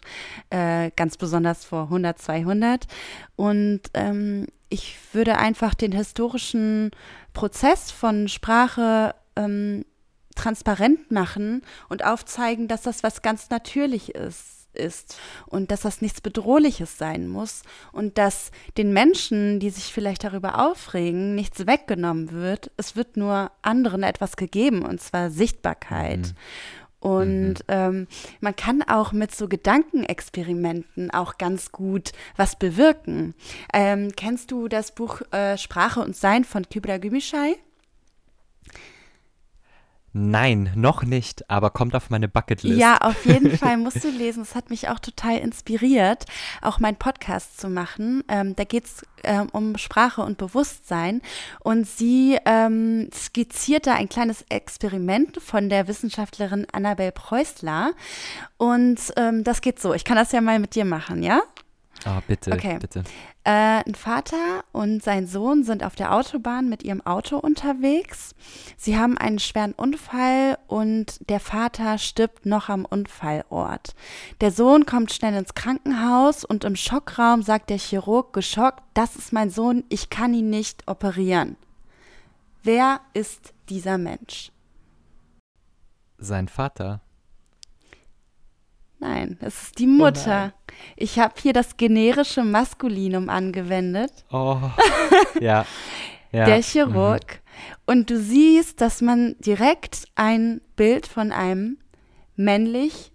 äh, 0.50 0.91
ganz 0.96 1.18
besonders 1.18 1.65
vor 1.65 1.84
100, 1.84 2.18
200. 2.18 2.88
Und 3.36 3.82
ähm, 3.94 4.48
ich 4.70 4.98
würde 5.12 5.38
einfach 5.38 5.74
den 5.74 5.91
historischen 5.91 6.91
Prozess 7.34 7.91
von 7.91 8.30
Sprache 8.30 9.13
ähm, 9.36 9.84
transparent 10.36 11.12
machen 11.12 11.63
und 11.89 12.06
aufzeigen, 12.06 12.70
dass 12.70 12.84
das 12.84 13.04
was 13.04 13.22
ganz 13.22 13.50
natürlich 13.50 14.15
ist 14.15 14.55
ist 14.76 15.18
und 15.48 15.72
dass 15.72 15.82
das 15.82 16.02
nichts 16.02 16.22
Bedrohliches 16.22 16.98
sein 16.98 17.28
muss 17.28 17.64
und 17.92 18.18
dass 18.18 18.52
den 18.78 18.94
Menschen, 18.94 19.60
die 19.60 19.70
sich 19.70 19.94
vielleicht 19.94 20.24
darüber 20.24 20.66
aufregen, 20.68 21.36
nichts 21.36 21.66
weggenommen 21.66 22.32
wird. 22.32 22.72
Es 22.78 22.96
wird 22.96 23.18
nur 23.18 23.52
anderen 23.62 24.04
etwas 24.04 24.38
gegeben 24.38 24.84
und 24.84 25.02
zwar 25.02 25.30
Sichtbarkeit. 25.30 26.34
Und 27.06 27.58
ähm, 27.68 28.08
man 28.40 28.56
kann 28.56 28.82
auch 28.82 29.12
mit 29.12 29.34
so 29.36 29.48
Gedankenexperimenten 29.48 31.12
auch 31.12 31.38
ganz 31.38 31.72
gut 31.72 32.14
was 32.36 32.58
bewirken. 32.58 33.36
Ähm, 33.72 34.14
kennst 34.16 34.50
du 34.50 34.68
das 34.68 34.92
Buch 34.92 35.22
äh, 35.32 35.56
Sprache 35.60 36.00
und 36.00 36.16
Sein 36.16 36.44
von 36.44 36.68
Kübra 36.68 36.98
Gümüşay? 36.98 37.58
Nein, 40.17 40.71
noch 40.75 41.04
nicht, 41.04 41.49
aber 41.49 41.71
kommt 41.71 41.93
auf 41.93 42.10
meine 42.10 42.30
Bucketlist. 42.30 42.80
Ja, 42.80 42.99
auf 42.99 43.25
jeden 43.25 43.51
Fall 43.58 43.75
musst 43.75 44.01
du 44.01 44.08
lesen. 44.08 44.43
Es 44.43 44.56
hat 44.56 44.69
mich 44.69 44.88
auch 44.88 44.99
total 44.99 45.39
inspiriert, 45.39 46.23
auch 46.62 46.80
meinen 46.80 46.95
Podcast 46.95 47.60
zu 47.60 47.67
machen. 47.67 48.23
Ähm, 48.30 48.56
da 48.56 48.63
geht 48.63 48.86
es 48.86 49.01
ähm, 49.25 49.49
um 49.51 49.78
Sprache 49.78 50.21
und 50.21 50.38
Bewusstsein. 50.38 51.21
Und 51.60 51.86
sie 51.86 52.38
ähm, 52.45 53.10
skizziert 53.13 53.88
da 53.88 53.95
ein 53.95 54.08
kleines 54.08 54.45
Experiment 54.47 55.41
von 55.41 55.67
der 55.67 55.89
Wissenschaftlerin 55.89 56.65
Annabel 56.71 57.12
Preußler. 57.12 57.91
Und 58.56 59.01
ähm, 59.17 59.43
das 59.43 59.60
geht 59.60 59.82
so. 59.82 59.93
Ich 59.93 60.06
kann 60.06 60.15
das 60.15 60.32
ja 60.32 60.39
mal 60.39 60.60
mit 60.60 60.75
dir 60.75 60.86
machen, 60.86 61.23
ja? 61.23 61.41
Oh, 62.08 62.20
bitte, 62.28 62.52
Okay. 62.52 62.78
bitte. 62.80 63.04
Äh, 63.44 63.84
ein 63.86 63.96
Vater 63.96 64.64
und 64.72 65.04
sein 65.04 65.26
Sohn 65.28 65.64
sind 65.64 65.84
auf 65.84 65.96
der 65.96 66.14
Autobahn 66.14 66.70
mit 66.70 66.84
ihrem 66.84 67.02
Auto 67.06 67.38
unterwegs. 67.38 68.36
Sie 68.78 68.98
haben 68.98 69.18
einen 69.18 69.40
schweren 69.40 69.74
Unfall 69.74 70.58
und 70.68 71.30
der 71.30 71.40
Vater 71.40 71.98
stirbt 71.98 72.46
noch 72.46 72.70
am 72.70 72.86
Unfallort. 72.86 73.96
Der 74.42 74.52
Sohn 74.52 74.86
kommt 74.86 75.14
schnell 75.14 75.34
ins 75.36 75.56
Krankenhaus 75.56 76.44
und 76.46 76.64
im 76.64 76.76
Schockraum 76.76 77.42
sagt 77.42 77.70
der 77.72 77.80
Chirurg 77.80 78.34
geschockt, 78.34 78.84
das 78.94 79.16
ist 79.16 79.34
mein 79.34 79.50
Sohn, 79.50 79.84
ich 79.90 80.10
kann 80.10 80.34
ihn 80.34 80.50
nicht 80.50 80.88
operieren. 80.88 81.56
Wer 82.62 83.00
ist 83.14 83.54
dieser 83.70 83.98
Mensch? 83.98 84.52
Sein 86.18 86.48
Vater. 86.48 87.02
Nein, 89.00 89.38
es 89.42 89.64
ist 89.64 89.80
die 89.80 89.88
Mutter. 89.88 90.54
Ich 90.96 91.20
habe 91.20 91.34
hier 91.42 91.54
das 91.54 91.78
generische 91.78 92.44
Maskulinum 92.44 93.30
angewendet. 93.30 94.12
Oh, 94.32 94.58
ja. 95.42 95.66
ja. 96.32 96.46
der 96.46 96.62
Chirurg. 96.62 97.42
Und 97.86 98.10
du 98.10 98.20
siehst, 98.20 98.82
dass 98.82 99.02
man 99.02 99.36
direkt 99.40 100.06
ein 100.16 100.62
Bild 100.76 101.08
von 101.08 101.32
einem 101.32 101.78
männlich, 102.36 103.12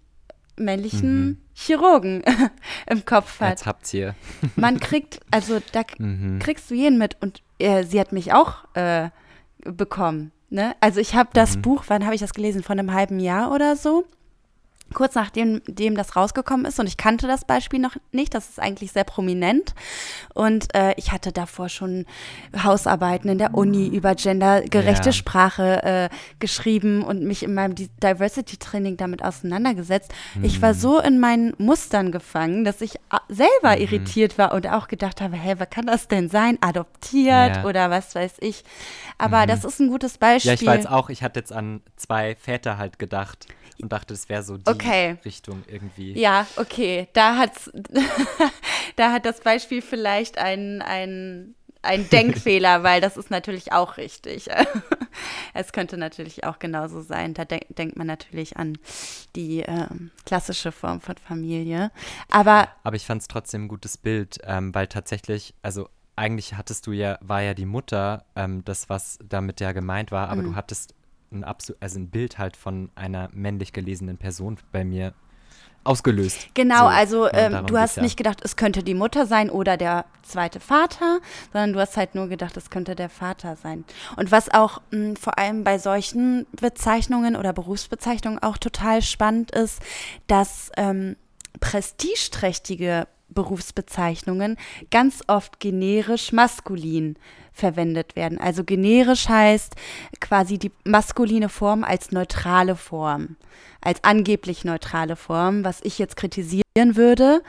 männlichen 0.57 1.41
Chirurgen 1.53 2.23
im 2.89 3.05
Kopf 3.05 3.39
Mhm. 3.39 3.47
Jetzt 3.47 3.61
hat. 3.65 3.67
habt's 3.67 3.93
ihr. 3.93 4.15
Man 4.55 4.79
kriegt, 4.79 5.19
also 5.29 5.59
da 5.71 5.81
Mhm. 5.97 6.39
kriegst 6.39 6.69
du 6.71 6.75
jeden 6.75 6.97
mit. 6.97 7.17
Und 7.21 7.41
äh, 7.59 7.83
sie 7.83 7.99
hat 7.99 8.11
mich 8.11 8.33
auch 8.33 8.63
äh, 8.75 9.09
bekommen. 9.63 10.31
Ne? 10.49 10.75
Also 10.79 10.99
ich 10.99 11.13
habe 11.15 11.29
das 11.33 11.57
Mhm. 11.57 11.61
Buch, 11.61 11.83
wann 11.87 12.03
habe 12.05 12.15
ich 12.15 12.21
das 12.21 12.33
gelesen? 12.33 12.63
Von 12.63 12.79
einem 12.79 12.93
halben 12.93 13.19
Jahr 13.19 13.51
oder 13.53 13.75
so. 13.75 14.05
Kurz 14.93 15.15
nachdem 15.15 15.61
dem 15.67 15.95
das 15.95 16.15
rausgekommen 16.15 16.65
ist 16.65 16.79
und 16.79 16.87
ich 16.87 16.97
kannte 16.97 17.27
das 17.27 17.45
Beispiel 17.45 17.79
noch 17.79 17.95
nicht, 18.11 18.33
das 18.33 18.49
ist 18.49 18.59
eigentlich 18.59 18.91
sehr 18.91 19.03
prominent 19.03 19.73
und 20.33 20.73
äh, 20.75 20.93
ich 20.97 21.11
hatte 21.11 21.31
davor 21.31 21.69
schon 21.69 22.05
Hausarbeiten 22.63 23.29
in 23.29 23.37
der 23.37 23.53
Uni 23.53 23.87
über 23.87 24.15
gendergerechte 24.15 25.09
Ja. 25.09 25.13
Sprache 25.13 25.83
äh, 25.83 26.09
geschrieben 26.39 27.03
und 27.03 27.23
mich 27.23 27.43
in 27.43 27.53
meinem 27.53 27.75
Di- 27.75 27.89
Diversity-Training 28.03 28.97
damit 28.97 29.23
auseinandergesetzt. 29.23 30.13
Ich 30.41 30.61
war 30.61 30.73
so 30.73 30.99
in 30.99 31.19
meinen 31.19 31.53
Mustern 31.57 32.11
gefangen, 32.11 32.63
dass 32.65 32.81
ich 32.81 32.95
a- 33.09 33.21
selber 33.29 33.77
irritiert 33.79 34.37
war 34.37 34.53
und 34.53 34.67
auch 34.67 34.87
gedacht 34.87 35.21
habe, 35.21 35.35
hä, 35.37 35.55
was 35.57 35.69
kann 35.69 35.85
das 35.85 36.07
denn 36.07 36.29
sein? 36.29 36.57
Adoptiert 36.61 37.57
Ja. 37.57 37.63
oder 37.65 37.89
was 37.89 38.13
weiß 38.15 38.33
ich. 38.41 38.63
Aber 39.17 39.45
das 39.45 39.63
ist 39.63 39.79
ein 39.79 39.87
gutes 39.89 40.17
Beispiel. 40.17 40.49
Ja, 40.49 40.53
ich 40.55 40.61
jetzt 40.61 40.89
auch, 40.89 41.09
ich 41.09 41.23
hatte 41.23 41.39
jetzt 41.39 41.53
an 41.53 41.81
zwei 41.95 42.35
Väter 42.35 42.77
halt 42.77 42.99
gedacht 42.99 43.47
und 43.81 43.91
dachte, 43.91 44.13
das 44.13 44.29
wäre 44.29 44.43
so 44.43 44.57
die 44.57 44.69
Okay. 44.69 45.17
Richtung 45.25 45.63
irgendwie. 45.67 46.13
Ja, 46.19 46.47
okay. 46.57 47.07
Da, 47.13 47.37
hat's, 47.37 47.71
da 48.95 49.11
hat 49.11 49.25
das 49.25 49.41
Beispiel 49.41 49.81
vielleicht 49.81 50.37
einen, 50.37 50.81
einen, 50.81 51.55
einen 51.81 52.09
Denkfehler, 52.11 52.83
weil 52.83 53.01
das 53.01 53.17
ist 53.17 53.29
natürlich 53.31 53.71
auch 53.71 53.97
richtig. 53.97 54.47
es 55.53 55.71
könnte 55.73 55.97
natürlich 55.97 56.43
auch 56.43 56.59
genauso 56.59 57.01
sein. 57.01 57.33
Da 57.33 57.45
denk, 57.45 57.65
denkt 57.69 57.97
man 57.97 58.07
natürlich 58.07 58.57
an 58.57 58.77
die 59.35 59.61
ähm, 59.61 60.11
klassische 60.25 60.71
Form 60.71 61.01
von 61.01 61.15
Familie. 61.17 61.91
Aber 62.29 62.69
Aber 62.83 62.95
ich 62.95 63.05
fand 63.05 63.21
es 63.21 63.27
trotzdem 63.27 63.65
ein 63.65 63.67
gutes 63.67 63.97
Bild, 63.97 64.39
ähm, 64.45 64.73
weil 64.75 64.87
tatsächlich, 64.87 65.53
also 65.61 65.89
eigentlich 66.15 66.55
hattest 66.55 66.85
du 66.87 66.91
ja, 66.91 67.17
war 67.21 67.41
ja 67.41 67.53
die 67.53 67.65
Mutter 67.65 68.25
ähm, 68.35 68.63
das, 68.65 68.89
was 68.89 69.17
damit 69.27 69.59
ja 69.59 69.71
gemeint 69.71 70.11
war, 70.11 70.27
Mhm. 70.27 70.31
aber 70.31 70.43
du 70.43 70.55
hattest 70.55 70.93
ein, 71.31 71.43
Absu 71.43 71.73
also 71.79 71.99
ein 71.99 72.09
Bild 72.09 72.37
halt 72.37 72.57
von 72.57 72.89
einer 72.95 73.29
männlich 73.33 73.73
gelesenen 73.73 74.17
Person 74.17 74.57
bei 74.71 74.83
mir 74.83 75.13
ausgelöst. 75.83 76.49
Genau, 76.53 76.79
So, 76.79 76.85
also 76.85 77.31
ähm, 77.31 77.65
du 77.65 77.77
hast 77.77 77.97
ja. 77.97 78.03
nicht 78.03 78.17
gedacht, 78.17 78.39
es 78.43 78.55
könnte 78.55 78.83
die 78.83 78.93
Mutter 78.93 79.25
sein 79.25 79.49
oder 79.49 79.77
der 79.77 80.05
zweite 80.21 80.59
Vater, 80.59 81.19
sondern 81.51 81.73
du 81.73 81.79
hast 81.79 81.97
halt 81.97 82.13
nur 82.13 82.27
gedacht, 82.27 82.55
es 82.57 82.69
könnte 82.69 82.95
der 82.95 83.09
Vater 83.09 83.55
sein. 83.55 83.83
Und 84.15 84.31
was 84.31 84.53
auch 84.53 84.81
mh, 84.91 85.15
vor 85.19 85.39
allem 85.39 85.63
bei 85.63 85.79
solchen 85.79 86.45
Bezeichnungen 86.51 87.35
oder 87.35 87.53
Berufsbezeichnungen 87.53 88.39
auch 88.43 88.57
total 88.57 89.01
spannend 89.01 89.51
ist, 89.51 89.81
dass 90.27 90.71
ähm, 90.77 91.15
prestigeträchtige 91.59 93.07
Berufsbezeichnungen 93.29 94.57
ganz 94.91 95.23
oft 95.27 95.59
generisch 95.59 96.31
maskulin 96.31 97.17
verwendet 97.53 98.15
werden. 98.15 98.39
Also 98.39 98.63
generisch 98.63 99.27
heißt 99.27 99.75
quasi 100.19 100.57
die 100.57 100.71
maskuline 100.85 101.49
Form 101.49 101.83
als 101.83 102.11
neutrale 102.11 102.75
Form, 102.75 103.35
als 103.81 104.03
angeblich 104.03 104.63
neutrale 104.63 105.15
Form, 105.15 105.63
was 105.63 105.81
ich 105.83 105.99
jetzt 105.99 106.15
kritisieren 106.15 106.63
würde 106.95 107.41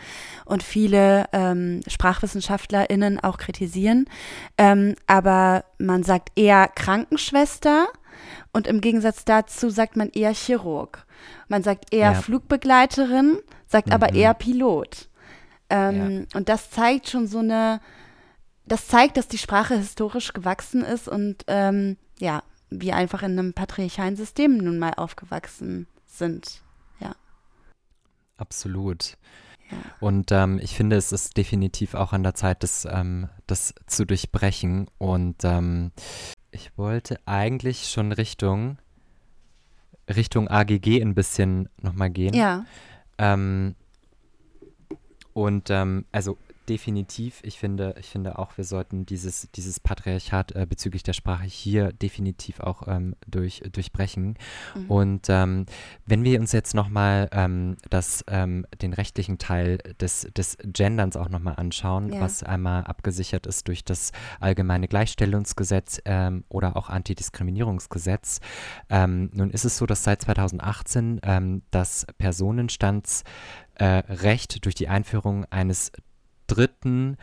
und 0.45 0.63
viele 0.63 1.27
ähm, 1.33 1.81
SprachwissenschaftlerInnen 1.87 3.21
auch 3.21 3.39
kritisieren. 3.39 4.07
Ähm, 4.59 4.97
aber 5.07 5.65
man 5.79 6.03
sagt 6.03 6.31
eher 6.37 6.69
Krankenschwester 6.69 7.87
und 8.53 8.67
im 8.67 8.81
Gegensatz 8.81 9.25
dazu 9.25 9.71
sagt 9.71 9.97
man 9.97 10.11
eher 10.11 10.35
Chirurg. 10.35 11.07
Man 11.49 11.63
sagt 11.63 11.93
eher 11.93 12.13
ja. 12.13 12.15
Flugbegleiterin, 12.15 13.39
sagt 13.67 13.89
mhm. 13.89 13.93
aber 13.93 14.15
eher 14.15 14.35
Pilot. 14.35 15.09
Ähm, 15.71 16.27
ja. 16.31 16.39
Und 16.39 16.49
das 16.49 16.71
zeigt 16.71 17.09
schon 17.09 17.27
so 17.27 17.39
eine, 17.39 17.81
das 18.67 18.87
zeigt, 18.87 19.17
dass 19.17 19.29
die 19.29 19.39
Sprache 19.39 19.77
historisch 19.77 20.33
gewachsen 20.33 20.83
ist 20.83 21.09
und 21.09 21.45
ähm, 21.47 21.97
ja, 22.19 22.43
wir 22.71 22.97
einfach 22.97 23.23
in 23.23 23.39
einem 23.39 23.53
patriarchalen 23.53 24.17
System 24.17 24.57
nun 24.59 24.79
mal 24.79 24.95
aufgewachsen 24.95 25.87
sind. 26.07 26.63
Ja. 27.01 27.15
Absolut. 28.37 29.17
Ja. 29.71 29.79
Und 30.01 30.33
ähm, 30.33 30.59
ich 30.63 30.75
finde, 30.75 30.97
es 30.97 31.13
ist 31.13 31.37
definitiv 31.37 31.95
auch 31.95 32.13
an 32.13 32.23
der 32.23 32.35
Zeit, 32.35 32.63
das, 32.63 32.87
ähm, 32.91 33.29
das 33.47 33.75
zu 33.87 34.07
durchbrechen. 34.07 34.89
Und 34.99 35.45
ähm, 35.45 35.93
ich 36.51 36.77
wollte 36.77 37.19
eigentlich 37.27 37.89
schon 37.89 38.13
Richtung, 38.13 38.79
Richtung 40.09 40.49
AGG 40.49 41.01
ein 41.01 41.15
bisschen 41.15 41.69
nochmal 41.81 42.11
gehen. 42.11 42.35
Ja. 42.35 42.65
Ähm, 43.19 43.75
und 45.33 45.71
ähm, 45.71 46.05
also 46.13 46.37
definitiv. 46.69 47.41
Ich 47.43 47.59
finde, 47.59 47.95
ich 47.99 48.07
finde 48.07 48.39
auch, 48.39 48.57
wir 48.57 48.65
sollten 48.65 49.07
dieses, 49.07 49.51
dieses 49.53 49.81
Patriarchat 49.81 50.53
äh, 50.53 50.67
bezüglich 50.67 51.03
der 51.03 51.13
Sprache 51.13 51.45
hier 51.45 51.93
definitiv 51.93 52.61
auch 52.61 52.87
ähm, 52.87 53.15
durch, 53.27 53.63
durchbrechen. 53.73 54.39
Mhm. 54.75 54.91
Und 54.91 55.27
ähm, 55.29 55.67
wenn 56.07 56.25
wir 56.25 56.41
uns 56.41 56.53
jetzt 56.53 56.75
nochmal 56.75 57.29
ähm, 57.33 57.77
ähm, 58.29 58.67
den 58.81 58.93
rechtlichen 58.93 59.39
Teil 59.39 59.79
des, 60.01 60.29
des 60.37 60.57
Genderns 60.63 61.17
auch 61.17 61.29
nochmal 61.29 61.57
anschauen, 61.57 62.13
ja. 62.13 62.21
was 62.21 62.43
einmal 62.43 62.85
abgesichert 62.85 63.47
ist 63.47 63.69
durch 63.69 63.85
das 63.85 64.13
allgemeine 64.41 64.89
Gleichstellungsgesetz 64.89 66.01
ähm, 66.05 66.45
oder 66.49 66.77
auch 66.77 66.89
Antidiskriminierungsgesetz. 66.89 68.41
Ähm, 68.89 69.31
nun 69.33 69.51
ist 69.51 69.65
es 69.65 69.77
so, 69.77 69.87
dass 69.87 70.05
seit 70.05 70.23
2018 70.23 71.21
ähm, 71.23 71.63
das 71.71 72.07
Personenstandsrecht 72.19 73.27
äh, 74.57 74.61
durch 74.61 74.75
die 74.75 74.89
Einführung 74.89 75.45
eines 75.47 75.93
dritten 76.55 77.17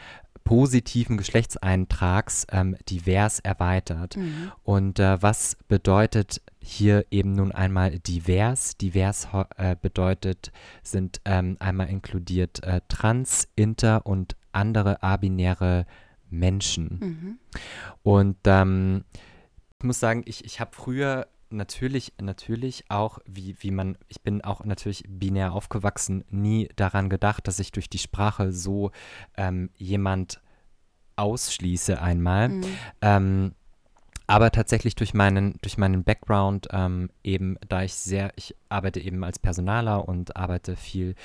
positiven 0.43 1.17
Geschlechtseintrags 1.17 2.47
ähm, 2.51 2.75
divers 2.89 3.39
erweitert. 3.39 4.17
Mhm. 4.17 4.51
Und 4.63 4.99
äh, 4.99 5.21
was 5.21 5.57
bedeutet 5.67 6.41
hier 6.59 7.05
eben 7.11 7.33
nun 7.33 7.51
einmal 7.51 7.99
divers? 7.99 8.75
Divers 8.75 9.27
äh, 9.57 9.75
bedeutet, 9.79 10.51
sind 10.81 11.21
ähm, 11.25 11.55
einmal 11.59 11.89
inkludiert 11.89 12.63
äh, 12.63 12.81
trans, 12.87 13.47
inter 13.55 14.07
und 14.07 14.35
andere 14.51 15.03
abinäre 15.03 15.85
Menschen. 16.31 16.99
Mhm. 16.99 17.39
Und 18.01 18.37
ähm, 18.45 19.03
ich 19.77 19.85
muss 19.85 19.99
sagen, 19.99 20.23
ich, 20.25 20.43
ich 20.45 20.59
habe 20.59 20.71
früher 20.73 21.27
natürlich, 21.49 22.13
natürlich 22.21 22.85
auch, 22.89 23.19
wie, 23.25 23.55
wie 23.59 23.71
man, 23.71 23.97
ich 24.07 24.21
bin 24.21 24.43
auch 24.43 24.63
natürlich 24.65 25.03
binär 25.07 25.53
aufgewachsen, 25.53 26.23
nie 26.29 26.69
daran 26.75 27.09
gedacht, 27.09 27.47
dass 27.47 27.59
ich 27.59 27.71
durch 27.71 27.89
die 27.89 27.97
Sprache 27.97 28.51
so 28.51 28.91
ähm, 29.37 29.69
jemand 29.75 30.41
ausschließe 31.15 32.01
einmal. 32.01 32.49
Mhm. 32.49 32.65
Ähm, 33.01 33.55
aber 34.29 34.51
tatsächlich 34.51 34.95
durch 34.95 35.15
meinen, 35.15 35.55
durch 35.63 35.79
meinen 35.79 36.03
Background, 36.03 36.67
ähm, 36.71 37.09
eben 37.23 37.57
da 37.67 37.81
ich 37.81 37.95
sehr, 37.95 38.31
ich 38.35 38.55
arbeite 38.69 38.99
eben 38.99 39.23
als 39.23 39.39
Personaler 39.39 40.07
und 40.07 40.37
arbeite 40.37 40.75
viel 40.75 41.15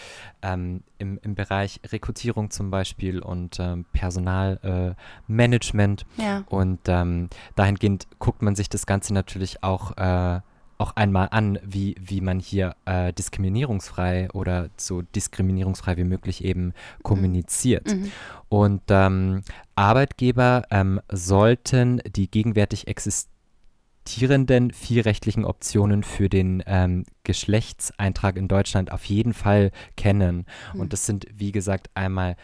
ähm, 0.41 0.83
im, 0.97 1.21
im 1.23 1.35
Bereich 1.35 1.83
Rekrutierung 1.87 2.51
zum 2.51 2.71
Beispiel 2.71 3.19
und 3.19 3.61
ähm, 3.61 3.85
Personalmanagement. 3.93 6.07
Äh, 6.17 6.23
ja. 6.23 6.45
Und 6.49 6.81
ähm, 6.87 7.29
dahingehend 7.57 8.07
guckt 8.21 8.41
man 8.41 8.57
sich 8.57 8.71
das 8.71 8.87
Ganze 8.87 9.13
natürlich 9.13 9.63
auch 9.63 9.99
äh, 9.99 10.41
auch 10.79 10.97
einmal 10.97 11.29
an, 11.31 11.59
wie, 11.63 11.95
wie 12.01 12.21
man 12.21 12.41
hier 12.41 12.77
äh, 12.85 13.13
diskriminierungsfrei 13.13 14.31
oder 14.33 14.71
so 14.77 15.03
diskriminierungsfrei 15.03 15.97
wie 15.97 16.05
möglich 16.05 16.45
eben 16.45 16.73
kommuniziert. 17.03 17.89
Mhm. 17.93 18.13
Und 18.49 18.83
ähm, 18.89 19.43
Arbeitgeber 19.75 20.65
ähm, 20.71 21.01
sollten 21.11 22.01
die 22.07 22.31
gegenwärtig 22.31 22.89
existierenden 22.89 24.73
vier 24.73 25.07
rechtlichen 25.07 25.45
Optionen 25.45 26.03
für 26.03 26.29
den 26.29 26.63
ähm, 26.67 27.05
Geschlechtseintrag 27.25 28.37
in 28.37 28.49
Deutschland 28.49 28.93
auf 28.93 29.05
jeden 29.05 29.35
Fall 29.35 29.71
kennen. 29.97 30.47
Mhm. 30.73 30.81
Und 30.81 30.93
das 30.93 31.07
sind, 31.07 31.27
wie 31.35 31.53
gesagt, 31.53 31.91
einmal 31.95 32.37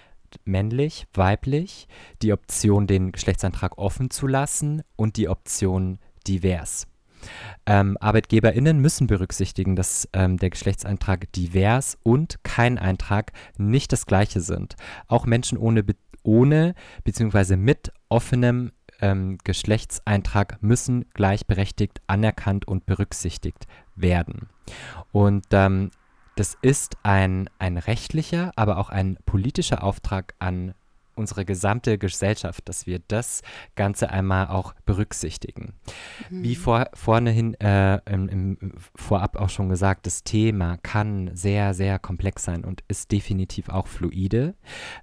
männlich, 0.45 1.07
weiblich, 1.13 1.89
die 2.23 2.33
Option, 2.33 2.87
den 2.87 3.13
Geschlechtseintrag 3.13 3.79
offen 3.79 4.11
zu 4.11 4.27
lassen 4.27 4.83
und 4.97 5.17
die 5.17 5.29
Option 5.29 5.99
divers. 6.27 6.87
Ähm, 7.67 7.97
ArbeitgeberInnen 8.01 8.79
müssen 8.81 9.07
berücksichtigen, 9.07 9.77
dass 9.77 10.09
ähm, 10.13 10.37
der 10.39 10.51
Geschlechtseintrag 10.51 11.33
divers 11.33 11.99
und 12.03 12.43
kein 12.43 12.79
Eintrag 12.79 13.33
nicht 13.59 13.93
das 13.93 14.07
gleiche 14.07 14.41
sind. 14.41 14.77
Auch 15.07 15.27
Menschen 15.27 15.59
ohne, 15.59 15.83
be 15.83 15.95
ohne 16.23 16.75
bzw. 17.05 17.57
mit 17.57 17.93
offenem 18.09 18.73
ähm, 19.01 19.39
Geschlechtseintrag 19.45 20.63
müssen 20.63 21.07
gleichberechtigt 21.15 22.01
anerkannt 22.07 22.69
und 22.69 22.87
berücksichtigt 22.87 23.67
werden. 23.97 24.49
Und 25.13 25.47
ähm, 25.53 25.91
das 26.37 26.57
ist 26.63 26.97
ein, 27.03 27.51
ein 27.59 27.77
rechtlicher, 27.77 28.53
aber 28.57 28.79
auch 28.79 28.91
ein 28.91 29.19
politischer 29.27 29.83
Auftrag 29.83 30.35
an 30.39 30.75
unsere 31.21 31.45
gesamte 31.45 31.99
Gesellschaft, 31.99 32.69
dass 32.69 32.87
wir 32.87 32.99
das 33.07 33.43
Ganze 33.77 34.11
einmal 34.11 34.49
auch 34.49 34.75
berücksichtigen. 34.87 35.75
Mhm. 36.31 36.43
Wie 36.43 36.57
vor, 36.57 36.89
vornehin 36.95 37.55
äh, 37.61 38.01
im, 38.11 38.29
im, 38.29 38.73
vorab 38.97 39.37
auch 39.37 39.51
schon 39.51 39.69
gesagt, 39.69 40.07
das 40.07 40.25
Thema 40.25 40.79
kann 40.79 41.31
sehr, 41.35 41.75
sehr 41.75 41.99
komplex 41.99 42.45
sein 42.45 42.65
und 42.65 42.83
ist 42.89 43.13
definitiv 43.13 43.69
auch 43.69 43.87
fluide. 43.87 44.55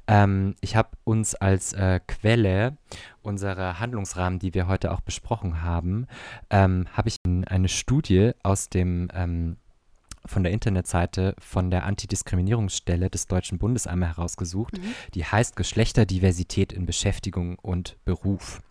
Ähm, 0.08 0.56
ich 0.60 0.76
habe 0.76 0.90
uns 1.04 1.36
als 1.36 1.74
äh, 1.74 2.00
Quelle 2.06 2.78
unserer 3.22 3.80
Handlungsrahmen, 3.80 4.40
die 4.40 4.54
wir 4.54 4.68
heute 4.68 4.92
auch 4.92 5.02
besprochen 5.02 5.62
haben, 5.62 6.08
ähm, 6.50 6.88
habe 6.94 7.10
ich 7.10 7.18
eine 7.26 7.70
Studie 7.70 8.32
aus 8.42 8.70
dem 8.70 9.10
ähm, 9.14 9.58
von 10.28 10.44
der 10.44 10.52
Internetseite 10.52 11.36
von 11.40 11.72
der 11.72 11.86
Antidiskriminierungsstelle 11.86 13.10
des 13.10 13.28
Deutschen 13.28 13.58
Bundes 13.58 13.88
einmal 13.88 14.10
herausgesucht. 14.10 14.78
Mhm. 14.78 14.94
Die 15.14 15.26
heißt 15.26 15.56
Geschlechterdiversität 15.56 16.74
in 16.74 16.86
Beschäftigung 16.86 17.58
und 17.60 17.98
Beruf 18.06 18.62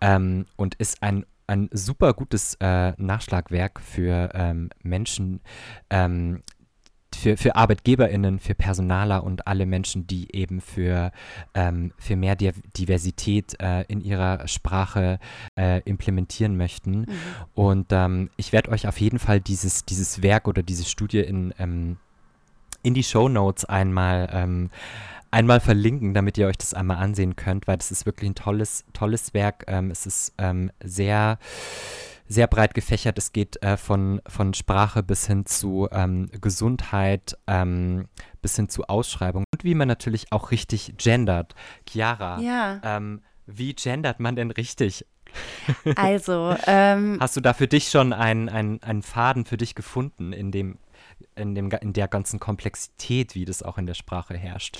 ähm, 0.00 0.46
und 0.56 0.74
ist 0.76 1.02
ein 1.02 1.26
ein 1.48 1.68
super 1.72 2.12
gutes 2.12 2.56
äh, 2.60 2.92
Nachschlagwerk 2.96 3.80
für 3.80 4.30
ähm, 4.34 4.70
Menschen, 4.82 5.40
ähm, 5.90 6.42
für, 7.16 7.36
für 7.36 7.56
ArbeitgeberInnen, 7.56 8.38
für 8.38 8.54
Personaler 8.54 9.24
und 9.24 9.46
alle 9.46 9.66
Menschen, 9.66 10.06
die 10.06 10.34
eben 10.34 10.60
für, 10.60 11.12
ähm, 11.54 11.92
für 11.98 12.16
mehr 12.16 12.36
Diversität 12.36 13.56
äh, 13.60 13.82
in 13.88 14.00
ihrer 14.00 14.46
Sprache 14.48 15.18
äh, 15.56 15.80
implementieren 15.84 16.56
möchten. 16.56 17.00
Mhm. 17.00 17.06
Und 17.54 17.86
ähm, 17.90 18.30
ich 18.36 18.52
werde 18.52 18.70
euch 18.70 18.86
auf 18.86 19.00
jeden 19.00 19.18
Fall 19.18 19.40
dieses, 19.40 19.84
dieses 19.84 20.22
Werk 20.22 20.48
oder 20.48 20.62
diese 20.62 20.84
Studie 20.84 21.20
in, 21.20 21.54
ähm, 21.58 21.96
in 22.82 22.94
die 22.94 23.04
Show 23.04 23.28
Notes 23.28 23.64
einmal 23.64 24.28
ähm, 24.32 24.70
einmal 25.30 25.60
verlinken, 25.60 26.14
damit 26.14 26.38
ihr 26.38 26.46
euch 26.46 26.56
das 26.56 26.72
einmal 26.72 26.96
ansehen 26.98 27.36
könnt, 27.36 27.66
weil 27.66 27.76
das 27.76 27.90
ist 27.90 28.06
wirklich 28.06 28.30
ein 28.30 28.34
tolles, 28.34 28.84
tolles 28.92 29.34
Werk. 29.34 29.64
Ähm, 29.66 29.90
es 29.90 30.06
ist 30.06 30.32
ähm, 30.38 30.70
sehr 30.82 31.38
sehr 32.28 32.46
breit 32.46 32.74
gefächert. 32.74 33.18
Es 33.18 33.32
geht 33.32 33.62
äh, 33.62 33.76
von, 33.76 34.20
von 34.26 34.54
Sprache 34.54 35.02
bis 35.02 35.26
hin 35.26 35.46
zu 35.46 35.88
ähm, 35.92 36.28
Gesundheit, 36.40 37.36
ähm, 37.46 38.08
bis 38.42 38.56
hin 38.56 38.68
zu 38.68 38.84
Ausschreibung 38.84 39.44
und 39.52 39.64
wie 39.64 39.74
man 39.74 39.88
natürlich 39.88 40.32
auch 40.32 40.50
richtig 40.50 40.94
gendert. 40.96 41.54
Chiara, 41.88 42.40
ja. 42.40 42.80
ähm, 42.82 43.22
wie 43.46 43.74
gendert 43.74 44.20
man 44.20 44.36
denn 44.36 44.50
richtig? 44.50 45.06
Also, 45.96 46.56
ähm, 46.66 47.18
hast 47.20 47.36
du 47.36 47.40
da 47.40 47.52
für 47.52 47.68
dich 47.68 47.88
schon 47.90 48.12
einen, 48.12 48.48
einen, 48.48 48.82
einen 48.82 49.02
Faden 49.02 49.44
für 49.44 49.56
dich 49.56 49.74
gefunden 49.74 50.32
in 50.32 50.50
dem, 50.50 50.78
in, 51.34 51.54
dem, 51.54 51.70
in 51.70 51.92
der 51.92 52.08
ganzen 52.08 52.40
Komplexität, 52.40 53.34
wie 53.34 53.44
das 53.44 53.62
auch 53.62 53.78
in 53.78 53.86
der 53.86 53.94
Sprache 53.94 54.36
herrscht? 54.36 54.78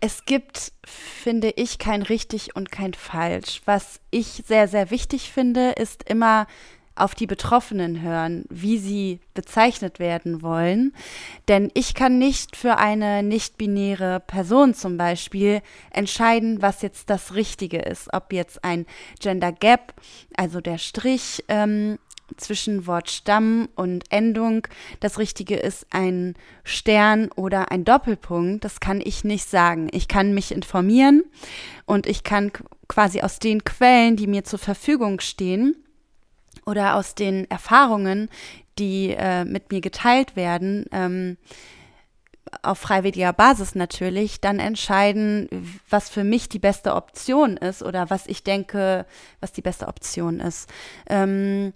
Es 0.00 0.24
gibt, 0.24 0.72
finde 0.84 1.50
ich, 1.50 1.78
kein 1.78 2.02
richtig 2.02 2.54
und 2.54 2.70
kein 2.70 2.94
falsch. 2.94 3.62
Was 3.64 4.00
ich 4.10 4.44
sehr, 4.46 4.68
sehr 4.68 4.90
wichtig 4.90 5.32
finde, 5.32 5.70
ist 5.72 6.08
immer 6.08 6.46
auf 7.00 7.14
die 7.14 7.26
Betroffenen 7.26 8.02
hören, 8.02 8.44
wie 8.50 8.78
sie 8.78 9.20
bezeichnet 9.34 9.98
werden 9.98 10.42
wollen. 10.42 10.94
Denn 11.48 11.70
ich 11.74 11.94
kann 11.94 12.18
nicht 12.18 12.56
für 12.56 12.78
eine 12.78 13.22
nicht-binäre 13.22 14.20
Person 14.26 14.74
zum 14.74 14.96
Beispiel 14.96 15.62
entscheiden, 15.90 16.62
was 16.62 16.82
jetzt 16.82 17.10
das 17.10 17.34
Richtige 17.34 17.78
ist. 17.78 18.12
Ob 18.12 18.32
jetzt 18.32 18.64
ein 18.64 18.86
Gender 19.20 19.52
Gap, 19.52 19.94
also 20.36 20.60
der 20.60 20.78
Strich, 20.78 21.44
ähm, 21.48 21.98
zwischen 22.36 22.86
Wortstamm 22.86 23.68
und 23.74 24.04
Endung 24.10 24.66
das 25.00 25.18
Richtige 25.18 25.56
ist, 25.56 25.86
ein 25.90 26.34
Stern 26.64 27.30
oder 27.34 27.70
ein 27.70 27.84
Doppelpunkt, 27.84 28.64
das 28.64 28.80
kann 28.80 29.00
ich 29.02 29.24
nicht 29.24 29.48
sagen. 29.48 29.88
Ich 29.92 30.08
kann 30.08 30.34
mich 30.34 30.52
informieren 30.52 31.22
und 31.86 32.06
ich 32.06 32.24
kann 32.24 32.52
quasi 32.86 33.22
aus 33.22 33.38
den 33.38 33.64
Quellen, 33.64 34.16
die 34.16 34.26
mir 34.26 34.44
zur 34.44 34.58
Verfügung 34.58 35.20
stehen 35.20 35.76
oder 36.68 36.96
aus 36.96 37.14
den 37.14 37.50
Erfahrungen, 37.50 38.28
die 38.78 39.14
äh, 39.16 39.44
mit 39.44 39.72
mir 39.72 39.80
geteilt 39.80 40.36
werden, 40.36 40.84
ähm, 40.92 41.38
auf 42.62 42.78
freiwilliger 42.78 43.32
Basis 43.32 43.74
natürlich, 43.74 44.40
dann 44.40 44.58
entscheiden, 44.58 45.48
was 45.88 46.08
für 46.08 46.24
mich 46.24 46.48
die 46.48 46.58
beste 46.58 46.94
Option 46.94 47.56
ist 47.56 47.82
oder 47.82 48.10
was 48.10 48.26
ich 48.26 48.42
denke, 48.42 49.06
was 49.40 49.52
die 49.52 49.62
beste 49.62 49.88
Option 49.88 50.40
ist. 50.40 50.68
Ähm, 51.08 51.72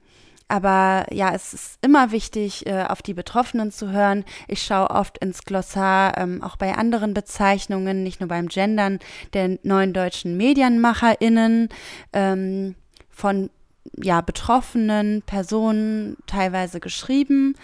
aber 0.48 1.06
ja, 1.10 1.34
es 1.34 1.54
ist 1.54 1.78
immer 1.80 2.12
wichtig, 2.12 2.66
äh, 2.66 2.84
auf 2.86 3.00
die 3.00 3.14
Betroffenen 3.14 3.72
zu 3.72 3.90
hören. 3.90 4.24
Ich 4.48 4.62
schaue 4.62 4.90
oft 4.90 5.16
ins 5.18 5.44
Glossar, 5.44 6.18
ähm, 6.18 6.42
auch 6.42 6.56
bei 6.56 6.74
anderen 6.74 7.14
Bezeichnungen, 7.14 8.02
nicht 8.02 8.20
nur 8.20 8.28
beim 8.28 8.48
Gendern, 8.48 8.98
der 9.32 9.58
neuen 9.62 9.94
deutschen 9.94 10.36
MedienmacherInnen 10.36 11.70
ähm, 12.12 12.74
von 13.08 13.48
ja, 13.96 14.20
betroffenen 14.20 15.22
Personen 15.22 16.16
teilweise 16.26 16.80
geschrieben. 16.80 17.54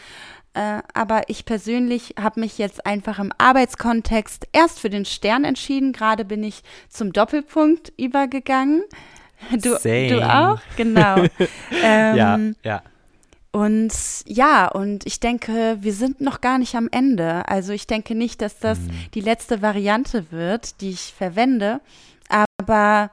Äh, 0.55 0.83
aber 0.95 1.29
ich 1.29 1.45
persönlich 1.45 2.15
habe 2.21 2.41
mich 2.41 2.59
jetzt 2.59 2.85
einfach 2.87 3.19
im 3.19 3.33
Arbeitskontext 3.39 4.49
erst 4.53 4.81
für 4.81 4.91
den 4.91 5.05
Stern 5.05 5.45
entschieden. 5.45 5.93
Gerade 5.93 6.25
bin 6.25 6.43
ich 6.43 6.63
zum 6.89 7.13
Doppelpunkt 7.13 7.93
übergegangen. 7.97 8.83
Du, 9.53 9.79
du 9.81 10.29
auch? 10.29 10.59
Genau. 10.77 11.23
ähm, 11.85 12.17
ja, 12.17 12.39
ja. 12.65 12.83
Und 13.53 13.93
ja, 14.27 14.67
und 14.67 15.07
ich 15.07 15.21
denke, 15.21 15.79
wir 15.81 15.93
sind 15.93 16.21
noch 16.21 16.41
gar 16.41 16.59
nicht 16.59 16.75
am 16.75 16.89
Ende. 16.91 17.49
Also 17.49 17.73
ich 17.73 17.87
denke 17.87 18.17
nicht, 18.17 18.43
dass 18.43 18.59
das 18.59 18.81
mhm. 18.81 18.91
die 19.15 19.21
letzte 19.21 19.63
Variante 19.63 20.33
wird, 20.33 20.81
die 20.81 20.91
ich 20.91 21.15
verwende. 21.17 21.81
Aber 22.29 23.13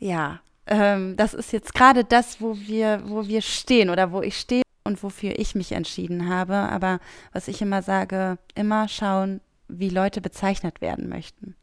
ja, 0.00 0.40
ähm, 0.66 1.16
das 1.16 1.34
ist 1.34 1.52
jetzt 1.52 1.74
gerade 1.74 2.04
das, 2.04 2.40
wo 2.40 2.56
wir, 2.56 3.02
wo 3.04 3.26
wir 3.26 3.42
stehen 3.42 3.90
oder 3.90 4.12
wo 4.12 4.22
ich 4.22 4.38
stehe 4.38 4.62
und 4.84 5.02
wofür 5.02 5.38
ich 5.38 5.54
mich 5.54 5.72
entschieden 5.72 6.28
habe. 6.28 6.54
Aber 6.54 7.00
was 7.32 7.48
ich 7.48 7.62
immer 7.62 7.82
sage, 7.82 8.38
immer 8.54 8.88
schauen, 8.88 9.40
wie 9.68 9.88
Leute 9.88 10.20
bezeichnet 10.20 10.80
werden 10.80 11.08
möchten. 11.08 11.54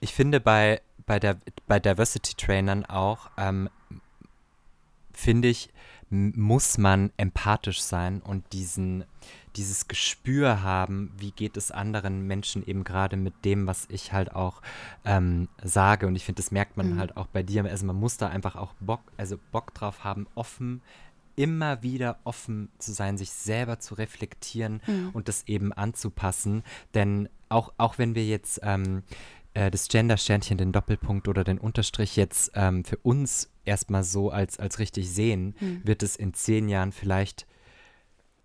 Ich 0.00 0.12
finde 0.14 0.40
bei 0.40 0.80
bei, 1.06 1.18
der, 1.18 1.38
bei 1.66 1.80
Diversity-Trainern 1.80 2.84
auch, 2.86 3.30
ähm, 3.36 3.68
finde 5.12 5.48
ich, 5.48 5.70
muss 6.10 6.78
man 6.78 7.10
empathisch 7.16 7.82
sein 7.82 8.20
und 8.20 8.52
diesen, 8.52 9.04
dieses 9.56 9.88
Gespür 9.88 10.62
haben, 10.62 11.12
wie 11.18 11.30
geht 11.30 11.56
es 11.56 11.70
anderen 11.70 12.26
Menschen 12.26 12.66
eben 12.66 12.84
gerade 12.84 13.16
mit 13.16 13.44
dem, 13.44 13.66
was 13.66 13.86
ich 13.90 14.12
halt 14.12 14.34
auch 14.34 14.62
ähm, 15.04 15.48
sage. 15.62 16.06
Und 16.06 16.16
ich 16.16 16.24
finde, 16.24 16.42
das 16.42 16.50
merkt 16.50 16.76
man 16.76 16.94
mhm. 16.94 16.98
halt 16.98 17.16
auch 17.16 17.26
bei 17.26 17.42
dir. 17.42 17.64
Also 17.64 17.86
man 17.86 17.96
muss 17.96 18.16
da 18.16 18.28
einfach 18.28 18.56
auch 18.56 18.74
Bock, 18.80 19.00
also 19.16 19.38
Bock 19.50 19.74
drauf 19.74 20.04
haben, 20.04 20.26
offen, 20.34 20.82
immer 21.36 21.82
wieder 21.82 22.18
offen 22.24 22.68
zu 22.78 22.92
sein, 22.92 23.16
sich 23.16 23.30
selber 23.30 23.78
zu 23.78 23.94
reflektieren 23.94 24.82
mhm. 24.86 25.10
und 25.12 25.28
das 25.28 25.44
eben 25.46 25.72
anzupassen. 25.72 26.62
Denn 26.94 27.28
auch, 27.48 27.72
auch 27.78 27.98
wenn 27.98 28.14
wir 28.14 28.26
jetzt 28.26 28.60
ähm, 28.62 29.02
äh, 29.54 29.70
das 29.70 29.88
Gender-Sternchen, 29.88 30.58
den 30.58 30.72
Doppelpunkt 30.72 31.28
oder 31.28 31.44
den 31.44 31.58
Unterstrich 31.58 32.16
jetzt 32.16 32.52
ähm, 32.54 32.84
für 32.84 32.96
uns 32.98 33.50
erstmal 33.64 34.04
so 34.04 34.30
als, 34.30 34.58
als 34.58 34.78
richtig 34.78 35.10
sehen, 35.10 35.54
mhm. 35.60 35.80
wird 35.84 36.02
es 36.02 36.16
in 36.16 36.34
zehn 36.34 36.68
Jahren 36.68 36.92
vielleicht 36.92 37.46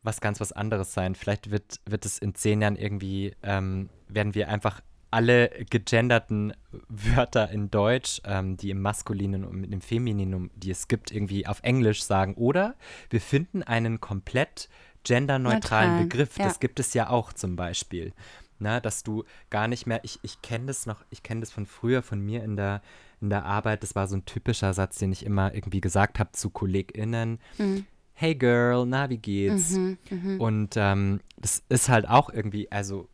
was 0.07 0.21
ganz 0.21 0.39
was 0.39 0.51
anderes 0.51 0.93
sein. 0.93 1.13
Vielleicht 1.15 1.51
wird, 1.51 1.79
wird 1.85 2.05
es 2.05 2.17
in 2.17 2.33
zehn 2.33 2.61
Jahren 2.61 2.75
irgendwie, 2.75 3.35
ähm, 3.43 3.89
werden 4.07 4.33
wir 4.33 4.49
einfach 4.49 4.81
alle 5.11 5.49
gegenderten 5.69 6.53
Wörter 6.89 7.49
in 7.49 7.69
Deutsch, 7.69 8.21
ähm, 8.25 8.57
die 8.57 8.71
im 8.71 8.81
Maskulinen 8.81 9.45
und 9.45 9.63
im 9.63 9.81
Femininum, 9.81 10.49
die 10.55 10.71
es 10.71 10.87
gibt, 10.87 11.11
irgendwie 11.11 11.45
auf 11.45 11.59
Englisch 11.61 12.03
sagen. 12.03 12.33
Oder 12.35 12.75
wir 13.09 13.21
finden 13.21 13.63
einen 13.63 14.01
komplett 14.01 14.69
genderneutralen 15.03 15.91
Neutral, 15.91 16.03
Begriff. 16.03 16.37
Ja. 16.37 16.45
Das 16.45 16.59
gibt 16.59 16.79
es 16.79 16.93
ja 16.93 17.09
auch 17.09 17.31
zum 17.31 17.55
Beispiel 17.55 18.13
ne, 18.59 18.81
dass 18.81 19.03
du 19.03 19.23
gar 19.49 19.67
nicht 19.67 19.85
mehr, 19.87 19.99
ich, 20.03 20.19
ich 20.21 20.41
kenne 20.41 20.67
das 20.67 20.85
noch, 20.85 21.03
ich 21.09 21.23
kenne 21.23 21.41
das 21.41 21.51
von 21.51 21.65
früher, 21.65 22.01
von 22.01 22.19
mir 22.19 22.43
in 22.43 22.55
der, 22.55 22.81
in 23.21 23.29
der 23.29 23.45
Arbeit, 23.45 23.83
das 23.83 23.95
war 23.95 24.07
so 24.07 24.15
ein 24.15 24.25
typischer 24.25 24.73
Satz, 24.73 24.97
den 24.97 25.11
ich 25.11 25.25
immer 25.25 25.53
irgendwie 25.53 25.81
gesagt 25.81 26.19
habe 26.19 26.31
zu 26.31 26.49
KollegInnen. 26.49 27.39
Mhm. 27.57 27.85
Hey 28.19 28.33
Girl, 28.33 28.87
na, 28.87 29.11
wie 29.11 29.19
geht's? 29.19 29.73
Mhm, 29.73 29.99
mh. 30.09 30.43
Und 30.43 30.73
ähm, 30.75 31.19
das 31.39 31.61
ist 31.69 31.87
halt 31.87 32.09
auch 32.09 32.31
irgendwie, 32.31 32.71
also 32.71 33.07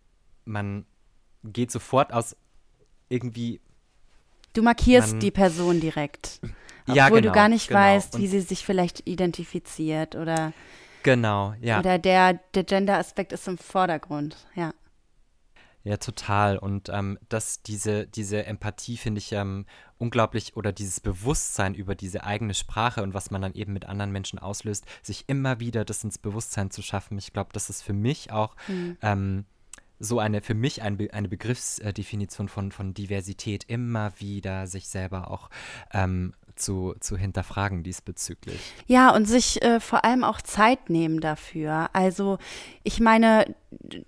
man 0.46 0.86
geht 1.44 1.72
sofort 1.72 2.13
aus 2.13 2.38
irgendwie. 3.10 3.60
Du 4.54 4.62
markierst 4.62 5.12
man, 5.12 5.20
die 5.20 5.32
Person 5.32 5.82
direkt. 5.82 6.39
Obwohl 6.88 6.96
ja, 6.96 7.10
genau, 7.10 7.22
du 7.22 7.32
gar 7.34 7.50
nicht 7.50 7.68
genau. 7.68 7.82
weißt, 7.82 8.18
wie 8.18 8.28
sie 8.28 8.39
sich 8.39 8.66
vielleicht 8.66 9.06
identifiziert 9.06 10.16
oder. 10.16 10.54
Genau, 11.04 11.54
ja. 11.60 11.80
Oder 11.80 12.00
der, 12.00 12.39
der 12.54 12.63
Gender-Aspekt 12.63 13.34
ist 13.34 13.46
im 13.50 13.58
Vordergrund, 13.58 14.38
ja. 14.56 14.74
Ja, 15.86 15.98
total. 15.98 16.58
Und 16.58 16.89
ähm, 16.89 17.19
dass 17.28 17.62
diese, 17.62 18.08
diese 18.08 18.46
Empathie 18.46 18.96
finde 18.96 19.19
ich 19.19 19.34
ähm, 19.34 19.65
unglaublich 19.98 20.56
oder 20.56 20.72
dieses 20.72 21.02
Bewusstsein 21.02 21.76
über 21.76 21.93
diese 21.93 22.24
eigene 22.24 22.54
Sprache 22.54 23.04
und 23.04 23.13
was 23.13 23.32
man 23.32 23.41
dann 23.41 23.54
eben 23.54 23.74
mit 23.74 23.86
anderen 23.86 24.12
Menschen 24.12 24.39
auslöst, 24.39 24.86
sich 25.02 25.26
immer 25.28 25.60
wieder 25.60 25.84
das 25.84 26.04
ins 26.04 26.17
Bewusstsein 26.17 26.72
zu 26.72 26.82
schaffen. 26.82 27.17
Ich 27.17 27.34
glaube, 27.34 27.50
das 27.52 27.69
ist 27.69 27.82
für 27.82 27.93
mich 27.93 28.32
auch 28.32 28.56
mhm. 28.69 28.98
ähm, 29.02 29.46
so 30.00 30.19
eine, 30.19 30.41
für 30.41 30.54
mich 30.54 30.82
ein 30.82 30.98
Be 30.98 31.13
eine 31.13 31.28
Begriffsdefinition 31.28 32.48
von, 32.48 32.72
von 32.72 32.93
Diversität, 32.93 33.65
immer 33.67 34.13
wieder 34.19 34.67
sich 34.67 34.88
selber 34.88 35.30
auch 35.32 35.50
ähm, 35.91 36.34
zu, 36.56 36.96
zu 37.00 37.18
hinterfragen 37.18 37.84
diesbezüglich. 37.84 38.60
Ja, 38.88 39.13
und 39.16 39.26
sich 39.26 39.62
äh, 39.62 39.80
vor 39.80 40.06
allem 40.06 40.24
auch 40.24 40.42
Zeit 40.42 40.89
nehmen 40.89 41.20
dafür. 41.20 41.89
Also 41.94 42.38
ich 42.84 43.00
meine, 43.00 43.54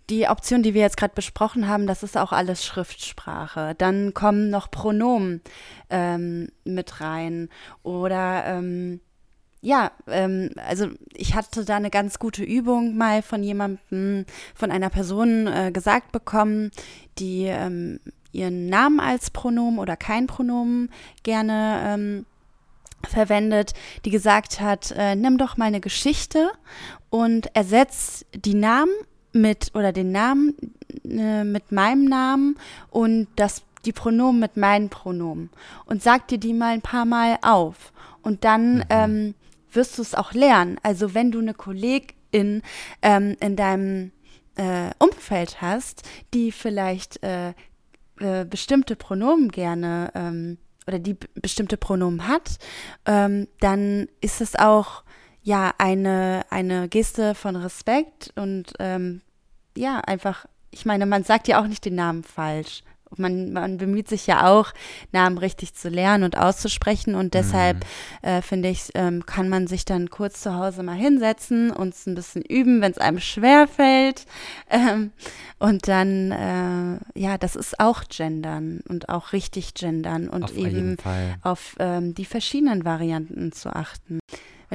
die 0.10 0.28
Option, 0.28 0.64
die 0.64 0.74
wir 0.74 0.82
jetzt 0.82 0.98
gerade 0.98 1.14
besprochen 1.14 1.68
haben, 1.68 1.88
das 1.88 2.04
ist 2.04 2.18
auch 2.18 2.32
alles 2.32 2.66
Schriftsprache. 2.66 3.76
Dann 3.78 4.14
kommen 4.14 4.50
noch 4.50 4.70
Pronomen 4.72 5.42
ähm, 5.90 6.50
mit 6.64 7.02
rein 7.02 7.50
oder 7.84 8.46
ähm, 8.46 9.00
ja, 9.66 9.92
ähm, 10.08 10.52
also 10.68 10.90
ich 11.14 11.34
hatte 11.34 11.66
da 11.66 11.76
eine 11.76 11.90
ganz 11.90 12.20
gute 12.20 12.44
Übung 12.44 12.96
mal 12.98 13.24
von 13.24 13.42
jemandem, 13.42 14.26
von 14.54 14.70
einer 14.70 14.92
Person 14.92 15.48
äh, 15.48 15.72
gesagt 15.74 16.12
bekommen, 16.12 16.70
die 17.18 17.46
ähm, 17.46 18.00
ihren 18.32 18.68
Namen 18.68 19.00
als 19.00 19.32
Pronomen 19.32 19.80
oder 19.80 19.98
kein 19.98 20.28
Pronomen 20.28 20.92
gerne 21.24 21.82
ähm, 21.84 22.26
verwendet, 23.06 23.74
die 24.06 24.12
gesagt 24.12 24.60
hat, 24.60 24.92
äh, 24.92 25.16
nimm 25.16 25.38
doch 25.38 25.58
mal 25.58 25.66
eine 25.66 25.82
Geschichte 25.82 26.52
und 27.10 27.56
ersetz 27.56 28.26
die 28.34 28.56
Namen 28.56 28.94
mit 29.32 29.72
oder 29.74 29.92
den 29.92 30.12
Namen 30.12 30.56
äh, 31.04 31.44
mit 31.44 31.72
meinem 31.72 32.06
Namen 32.06 32.58
und 32.90 33.28
das 33.36 33.64
die 33.86 33.94
Pronomen 33.94 34.40
mit 34.40 34.58
meinen 34.58 34.90
Pronomen 34.90 35.50
und 35.86 36.02
sag 36.02 36.28
dir 36.28 36.40
die 36.40 36.54
mal 36.54 36.74
ein 36.74 36.82
paar 36.82 37.06
Mal 37.06 37.38
auf 37.42 37.94
und 38.24 38.44
dann 38.44 38.78
mhm. 38.78 38.84
ähm, 38.90 39.36
wirst 39.72 39.98
du 39.98 40.02
es 40.02 40.16
auch 40.16 40.34
lernen. 40.34 40.78
Also 40.82 41.14
wenn 41.14 41.32
du 41.32 41.40
eine 41.40 41.54
Kollegin 41.54 42.64
ähm, 43.02 43.38
in 43.40 43.56
deinem 43.56 44.12
äh, 44.56 44.90
Umfeld 44.98 45.62
hast, 45.62 46.04
die 46.34 46.52
vielleicht 46.52 47.22
äh, 47.24 47.50
äh, 48.20 48.46
bestimmte 48.46 48.96
Pronomen 48.96 49.50
gerne 49.50 50.12
ähm, 50.16 50.58
oder 50.88 51.00
die 51.00 51.18
bestimmte 51.36 51.78
Pronomen 51.78 52.28
hat, 52.28 52.58
ähm, 53.06 53.48
dann 53.60 54.08
ist 54.22 54.42
es 54.42 54.56
auch 54.56 55.04
ja 55.42 55.74
eine, 55.78 56.46
eine 56.50 56.90
Geste 56.90 57.36
von 57.36 57.56
Respekt 57.56 58.34
und 58.36 58.74
ähm, 58.80 59.22
ja, 59.78 60.00
einfach, 60.00 60.46
ich 60.72 60.86
meine, 60.86 61.06
man 61.06 61.24
sagt 61.24 61.48
ja 61.48 61.62
auch 61.62 61.68
nicht 61.68 61.86
den 61.86 61.96
Namen 61.96 62.24
falsch. 62.24 62.84
Man, 63.18 63.54
man 63.54 63.78
bemüht 63.78 64.08
sich 64.08 64.28
ja 64.28 64.48
auch, 64.50 64.72
Namen 65.12 65.38
richtig 65.38 65.74
zu 65.74 65.90
lernen 65.90 66.24
und 66.24 66.38
auszusprechen. 66.38 67.16
Und 67.16 67.34
deshalb 67.34 67.86
mhm. 68.24 68.30
äh, 68.30 68.42
finde 68.42 68.70
ich, 68.70 68.90
ähm, 68.96 69.26
kann 69.26 69.50
man 69.50 69.68
sich 69.68 69.86
dann 69.86 70.10
kurz 70.10 70.42
zu 70.42 70.56
Hause 70.56 70.84
mal 70.84 70.96
hinsetzen 70.96 71.72
und 71.72 71.94
es 71.94 72.06
ein 72.06 72.16
bisschen 72.16 72.44
üben, 72.44 72.82
wenn 72.82 72.92
es 72.92 72.98
einem 72.98 73.20
schwer 73.20 73.68
fällt. 73.68 74.26
Ähm, 74.68 75.12
und 75.60 75.88
dann, 75.88 76.32
äh, 76.32 77.20
ja, 77.20 77.38
das 77.38 77.56
ist 77.56 77.80
auch 77.80 78.04
Gendern 78.10 78.82
und 78.88 79.10
auch 79.10 79.32
richtig 79.32 79.74
Gendern 79.74 80.28
und 80.28 80.44
auf 80.44 80.58
eben 80.58 80.98
auf 81.42 81.76
ähm, 81.80 82.14
die 82.14 82.26
verschiedenen 82.26 82.84
Varianten 82.84 83.52
zu 83.52 83.74
achten. 83.74 84.20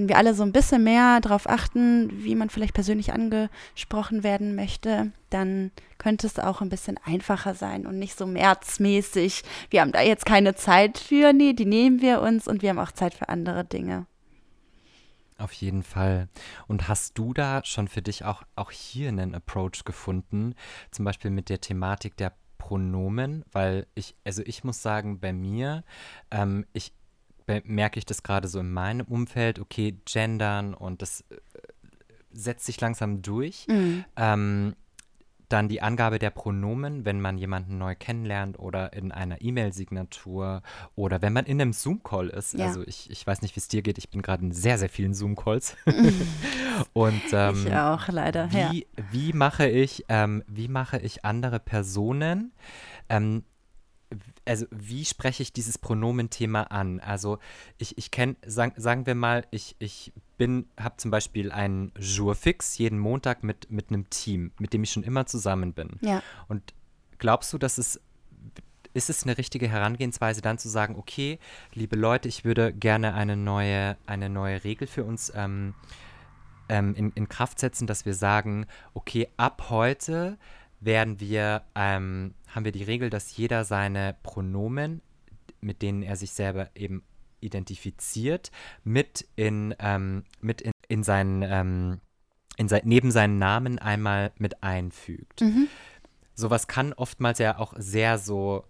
Wenn 0.00 0.08
wir 0.08 0.16
alle 0.16 0.32
so 0.32 0.42
ein 0.44 0.52
bisschen 0.52 0.82
mehr 0.82 1.20
darauf 1.20 1.46
achten, 1.46 2.08
wie 2.24 2.34
man 2.34 2.48
vielleicht 2.48 2.72
persönlich 2.72 3.12
angesprochen 3.12 4.22
werden 4.22 4.54
möchte, 4.54 5.12
dann 5.28 5.72
könnte 5.98 6.26
es 6.26 6.38
auch 6.38 6.62
ein 6.62 6.70
bisschen 6.70 6.98
einfacher 7.04 7.54
sein 7.54 7.86
und 7.86 7.98
nicht 7.98 8.16
so 8.16 8.26
märzmäßig. 8.26 9.42
Wir 9.68 9.82
haben 9.82 9.92
da 9.92 10.00
jetzt 10.00 10.24
keine 10.24 10.54
Zeit 10.54 10.96
für. 10.96 11.34
Nee, 11.34 11.52
die 11.52 11.66
nehmen 11.66 12.00
wir 12.00 12.22
uns 12.22 12.48
und 12.48 12.62
wir 12.62 12.70
haben 12.70 12.78
auch 12.78 12.92
Zeit 12.92 13.12
für 13.12 13.28
andere 13.28 13.62
Dinge. 13.62 14.06
Auf 15.36 15.52
jeden 15.52 15.82
Fall. 15.82 16.28
Und 16.66 16.88
hast 16.88 17.18
du 17.18 17.34
da 17.34 17.60
schon 17.62 17.86
für 17.86 18.00
dich 18.00 18.24
auch, 18.24 18.42
auch 18.56 18.70
hier 18.70 19.10
einen 19.10 19.34
Approach 19.34 19.84
gefunden, 19.84 20.54
zum 20.90 21.04
Beispiel 21.04 21.30
mit 21.30 21.50
der 21.50 21.60
Thematik 21.60 22.16
der 22.16 22.32
Pronomen? 22.56 23.44
Weil 23.52 23.86
ich, 23.94 24.16
also 24.24 24.40
ich 24.46 24.64
muss 24.64 24.80
sagen, 24.80 25.20
bei 25.20 25.34
mir, 25.34 25.84
ähm, 26.30 26.64
ich 26.72 26.94
merke 27.64 27.98
ich 27.98 28.06
das 28.06 28.22
gerade 28.22 28.48
so 28.48 28.60
in 28.60 28.70
meinem 28.70 29.06
Umfeld, 29.06 29.58
okay, 29.58 29.96
gendern 30.04 30.74
und 30.74 31.02
das 31.02 31.22
äh, 31.30 31.36
setzt 32.32 32.66
sich 32.66 32.80
langsam 32.80 33.22
durch. 33.22 33.66
Mhm. 33.68 34.04
Ähm, 34.16 34.74
dann 35.50 35.68
die 35.68 35.82
Angabe 35.82 36.18
der 36.18 36.30
Pronomen, 36.30 37.04
wenn 37.04 37.20
man 37.20 37.36
jemanden 37.36 37.76
neu 37.76 37.94
kennenlernt 37.96 38.58
oder 38.58 38.92
in 38.92 39.12
einer 39.12 39.42
E-Mail-Signatur 39.42 40.62
oder 40.94 41.22
wenn 41.22 41.32
man 41.32 41.44
in 41.44 41.60
einem 41.60 41.72
Zoom-Call 41.72 42.28
ist. 42.28 42.54
Ja. 42.54 42.66
Also 42.66 42.82
ich, 42.86 43.10
ich 43.10 43.26
weiß 43.26 43.42
nicht, 43.42 43.56
wie 43.56 43.60
es 43.60 43.68
dir 43.68 43.82
geht. 43.82 43.98
Ich 43.98 44.10
bin 44.10 44.22
gerade 44.22 44.44
in 44.44 44.52
sehr, 44.52 44.78
sehr 44.78 44.88
vielen 44.88 45.12
Zoom-Calls. 45.12 45.76
Und 46.92 47.22
ähm, 47.32 47.66
ich 47.66 47.74
auch 47.74 48.08
leider. 48.08 48.50
Wie, 48.52 48.56
ja. 48.56 49.04
wie 49.10 49.32
mache 49.32 49.68
ich, 49.68 50.04
ähm, 50.08 50.44
wie 50.46 50.68
mache 50.68 50.98
ich 50.98 51.24
andere 51.24 51.58
Personen 51.58 52.52
ähm, 53.08 53.42
also 54.44 54.66
wie 54.70 55.04
spreche 55.04 55.42
ich 55.42 55.52
dieses 55.52 55.78
Pronomenthema 55.78 56.64
an? 56.64 57.00
Also 57.00 57.38
ich, 57.78 57.96
ich 57.98 58.10
kenne, 58.10 58.36
sagen, 58.44 58.74
sagen 58.76 59.06
wir 59.06 59.14
mal, 59.14 59.46
ich, 59.50 59.76
ich 59.78 60.12
bin, 60.38 60.66
habe 60.78 60.96
zum 60.96 61.10
Beispiel 61.10 61.52
einen 61.52 61.92
Jour 61.98 62.34
fix 62.34 62.78
jeden 62.78 62.98
Montag 62.98 63.44
mit, 63.44 63.70
mit 63.70 63.90
einem 63.90 64.08
Team, 64.10 64.52
mit 64.58 64.72
dem 64.72 64.82
ich 64.82 64.92
schon 64.92 65.04
immer 65.04 65.26
zusammen 65.26 65.72
bin. 65.72 65.98
Ja. 66.00 66.22
Und 66.48 66.74
glaubst 67.18 67.52
du, 67.52 67.58
dass 67.58 67.78
es 67.78 68.00
ist 68.92 69.08
es 69.08 69.22
eine 69.22 69.38
richtige 69.38 69.68
Herangehensweise, 69.68 70.42
dann 70.42 70.58
zu 70.58 70.68
sagen, 70.68 70.96
okay, 70.96 71.38
liebe 71.74 71.94
Leute, 71.94 72.26
ich 72.26 72.44
würde 72.44 72.72
gerne 72.72 73.14
eine 73.14 73.36
neue, 73.36 73.96
eine 74.06 74.28
neue 74.28 74.64
Regel 74.64 74.88
für 74.88 75.04
uns 75.04 75.32
ähm, 75.36 75.74
ähm, 76.68 76.94
in, 76.96 77.12
in 77.12 77.28
Kraft 77.28 77.60
setzen, 77.60 77.86
dass 77.86 78.04
wir 78.04 78.14
sagen, 78.14 78.66
okay, 78.94 79.28
ab 79.36 79.66
heute 79.70 80.38
werden 80.80 81.20
wir, 81.20 81.62
ähm, 81.74 82.34
haben 82.54 82.64
wir 82.64 82.72
die 82.72 82.84
Regel, 82.84 83.10
dass 83.10 83.36
jeder 83.36 83.64
seine 83.64 84.16
Pronomen, 84.22 85.02
mit 85.60 85.82
denen 85.82 86.02
er 86.02 86.16
sich 86.16 86.32
selber 86.32 86.70
eben 86.74 87.02
identifiziert, 87.40 88.50
mit 88.84 89.26
in, 89.36 89.74
ähm, 89.78 90.24
mit 90.40 90.60
in, 90.60 90.72
in 90.88 91.02
seinen, 91.02 91.42
ähm, 91.42 92.00
in 92.56 92.68
sein, 92.68 92.82
neben 92.84 93.10
seinen 93.10 93.38
Namen 93.38 93.78
einmal 93.78 94.32
mit 94.36 94.62
einfügt. 94.62 95.40
Mhm. 95.40 95.68
Sowas 96.34 96.66
kann 96.66 96.92
oftmals 96.92 97.38
ja 97.38 97.58
auch 97.58 97.74
sehr 97.76 98.18
so 98.18 98.64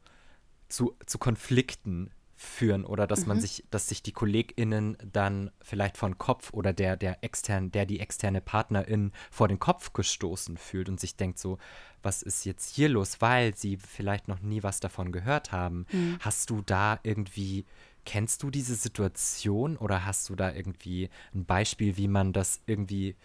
zu, 0.68 0.96
zu 1.06 1.18
Konflikten 1.18 2.10
führen 2.42 2.86
oder 2.86 3.06
dass 3.06 3.20
mhm. 3.20 3.28
man 3.28 3.40
sich, 3.40 3.64
dass 3.70 3.86
sich 3.86 4.02
die 4.02 4.12
KollegInnen 4.12 4.96
dann 5.12 5.50
vielleicht 5.60 5.98
von 5.98 6.16
Kopf 6.16 6.54
oder 6.54 6.72
der, 6.72 6.96
der 6.96 7.22
extern, 7.22 7.70
der 7.70 7.84
die 7.84 8.00
externe 8.00 8.40
Partnerin 8.40 9.12
vor 9.30 9.46
den 9.46 9.58
Kopf 9.58 9.92
gestoßen 9.92 10.56
fühlt 10.56 10.88
und 10.88 10.98
sich 10.98 11.16
denkt 11.16 11.38
so, 11.38 11.58
was 12.02 12.22
ist 12.22 12.46
jetzt 12.46 12.74
hier 12.74 12.88
los, 12.88 13.20
weil 13.20 13.54
sie 13.54 13.76
vielleicht 13.76 14.26
noch 14.26 14.40
nie 14.40 14.62
was 14.62 14.80
davon 14.80 15.12
gehört 15.12 15.52
haben. 15.52 15.84
Mhm. 15.92 16.16
Hast 16.20 16.48
du 16.48 16.62
da 16.62 16.98
irgendwie, 17.02 17.66
kennst 18.06 18.42
du 18.42 18.50
diese 18.50 18.74
Situation 18.74 19.76
oder 19.76 20.06
hast 20.06 20.30
du 20.30 20.34
da 20.34 20.50
irgendwie 20.50 21.10
ein 21.34 21.44
Beispiel, 21.44 21.98
wie 21.98 22.08
man 22.08 22.32
das 22.32 22.62
irgendwie 22.64 23.16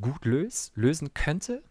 gut 0.00 0.24
löst, 0.24 0.74
lösen 0.74 1.12
könnte? 1.12 1.62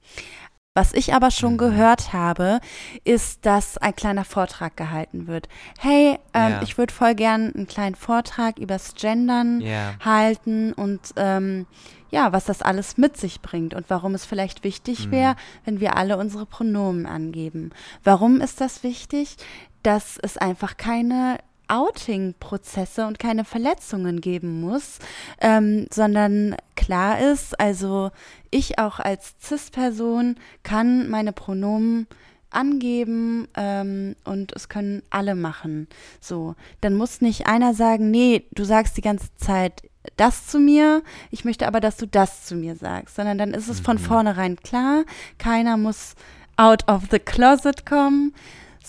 Was 0.77 0.93
ich 0.93 1.15
aber 1.15 1.31
schon 1.31 1.53
mhm. 1.53 1.57
gehört 1.57 2.13
habe, 2.13 2.59
ist, 3.03 3.47
dass 3.47 3.79
ein 3.79 3.95
kleiner 3.95 4.23
Vortrag 4.23 4.77
gehalten 4.77 5.25
wird. 5.25 5.49
Hey, 5.79 6.19
ähm, 6.35 6.51
yeah. 6.51 6.61
ich 6.61 6.77
würde 6.77 6.93
voll 6.93 7.15
gern 7.15 7.51
einen 7.51 7.65
kleinen 7.65 7.95
Vortrag 7.95 8.59
übers 8.59 8.93
Gendern 8.93 9.59
yeah. 9.59 9.95
halten 10.05 10.73
und 10.73 11.01
ähm, 11.15 11.65
ja, 12.11 12.31
was 12.31 12.45
das 12.45 12.61
alles 12.61 12.95
mit 12.95 13.17
sich 13.17 13.41
bringt 13.41 13.73
und 13.73 13.89
warum 13.89 14.13
es 14.13 14.23
vielleicht 14.23 14.63
wichtig 14.63 15.09
wäre, 15.09 15.31
mhm. 15.31 15.37
wenn 15.65 15.79
wir 15.79 15.97
alle 15.97 16.15
unsere 16.15 16.45
Pronomen 16.45 17.07
angeben. 17.07 17.71
Warum 18.03 18.39
ist 18.39 18.61
das 18.61 18.83
wichtig? 18.83 19.37
Dass 19.81 20.19
es 20.21 20.37
einfach 20.37 20.77
keine 20.77 21.39
Outing-Prozesse 21.67 23.05
und 23.07 23.19
keine 23.19 23.45
Verletzungen 23.45 24.21
geben 24.21 24.61
muss, 24.61 24.99
ähm, 25.41 25.87
sondern 25.91 26.55
klar 26.75 27.19
ist, 27.19 27.59
also 27.59 28.11
ich 28.51 28.79
auch 28.79 28.99
als 28.99 29.35
CIS-Person 29.41 30.35
kann 30.63 31.09
meine 31.09 31.33
Pronomen 31.33 32.07
angeben 32.49 33.47
ähm, 33.55 34.15
und 34.23 34.53
es 34.55 34.69
können 34.69 35.03
alle 35.09 35.35
machen. 35.35 35.87
So, 36.21 36.55
dann 36.81 36.95
muss 36.95 37.21
nicht 37.21 37.47
einer 37.47 37.73
sagen, 37.73 38.09
nee, 38.09 38.45
du 38.51 38.63
sagst 38.63 38.97
die 38.97 39.01
ganze 39.01 39.35
Zeit 39.35 39.83
das 40.15 40.47
zu 40.47 40.59
mir, 40.59 41.03
ich 41.31 41.43
möchte 41.43 41.67
aber, 41.67 41.81
dass 41.81 41.97
du 41.97 42.07
das 42.07 42.45
zu 42.45 42.55
mir 42.55 42.75
sagst, 42.75 43.15
sondern 43.15 43.37
dann 43.37 43.53
ist 43.53 43.67
es 43.67 43.81
von 43.81 43.97
mhm. 43.97 44.01
vornherein 44.01 44.55
klar, 44.55 45.03
keiner 45.37 45.75
muss 45.75 46.15
out 46.55 46.87
of 46.87 47.03
the 47.11 47.19
closet 47.19 47.85
kommen, 47.85 48.33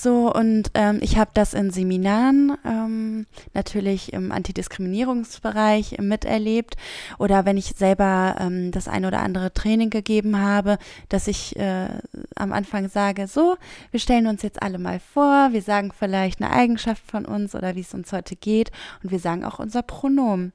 so, 0.00 0.32
und 0.32 0.70
ähm, 0.74 1.00
ich 1.02 1.18
habe 1.18 1.32
das 1.34 1.54
in 1.54 1.72
Seminaren 1.72 2.56
ähm, 2.64 3.26
natürlich 3.52 4.12
im 4.12 4.30
Antidiskriminierungsbereich 4.30 5.98
miterlebt 5.98 6.76
oder 7.18 7.44
wenn 7.44 7.56
ich 7.56 7.74
selber 7.76 8.36
ähm, 8.38 8.70
das 8.70 8.86
eine 8.86 9.08
oder 9.08 9.20
andere 9.20 9.52
Training 9.52 9.90
gegeben 9.90 10.38
habe, 10.38 10.78
dass 11.08 11.26
ich 11.26 11.56
äh, 11.56 11.88
am 12.36 12.52
Anfang 12.52 12.88
sage, 12.88 13.26
so, 13.26 13.56
wir 13.90 13.98
stellen 13.98 14.28
uns 14.28 14.42
jetzt 14.42 14.62
alle 14.62 14.78
mal 14.78 15.00
vor, 15.00 15.48
wir 15.50 15.62
sagen 15.62 15.90
vielleicht 15.98 16.40
eine 16.40 16.52
Eigenschaft 16.52 17.02
von 17.10 17.24
uns 17.24 17.56
oder 17.56 17.74
wie 17.74 17.80
es 17.80 17.92
uns 17.92 18.12
heute 18.12 18.36
geht 18.36 18.70
und 19.02 19.10
wir 19.10 19.18
sagen 19.18 19.44
auch 19.44 19.58
unser 19.58 19.82
Pronomen. 19.82 20.52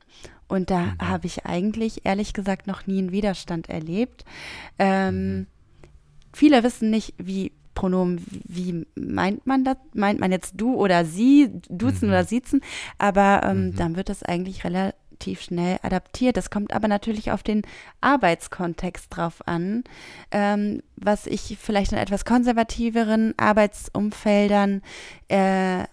Und 0.48 0.70
da 0.70 0.80
mhm. 0.82 0.98
habe 1.02 1.28
ich 1.28 1.46
eigentlich, 1.46 2.06
ehrlich 2.06 2.32
gesagt, 2.32 2.66
noch 2.66 2.88
nie 2.88 3.00
einen 3.00 3.12
Widerstand 3.12 3.68
erlebt. 3.68 4.24
Ähm, 4.80 5.16
mhm. 5.36 5.48
Viele 6.32 6.64
wissen 6.64 6.89
nicht, 6.89 7.14
wie 7.18 7.52
Pronomen, 7.74 8.24
wie 8.48 8.86
meint 8.96 9.46
man 9.46 9.64
das? 9.64 9.78
Meint 9.94 10.20
man 10.20 10.32
jetzt 10.32 10.54
du 10.58 10.76
oder 10.76 11.06
sie, 11.06 11.50
duzen 11.70 12.08
mhm. 12.08 12.14
oder 12.14 12.24
siezen? 12.24 12.62
Aber 12.98 13.42
ähm, 13.44 13.68
mhm. 13.68 13.76
dann 13.76 13.96
wird 13.96 14.10
das 14.10 14.24
eigentlich 14.24 14.64
relativ 14.64 15.42
schnell 15.42 15.80
adaptiert. 15.82 16.38
Das 16.38 16.50
kommt 16.50 16.74
aber 16.74 16.88
natürlich 16.88 17.32
auf 17.32 17.44
den 17.44 17.64
Arbeitskontext 18.02 19.08
drauf 19.10 19.48
an, 19.48 19.84
ähm, 20.32 20.82
was 20.96 21.28
ich 21.28 21.58
vielleicht 21.60 21.92
in 21.92 21.98
etwas 21.98 22.26
konservativeren 22.26 23.34
Arbeitsumfeldern 23.38 24.82
äh, 25.30 25.84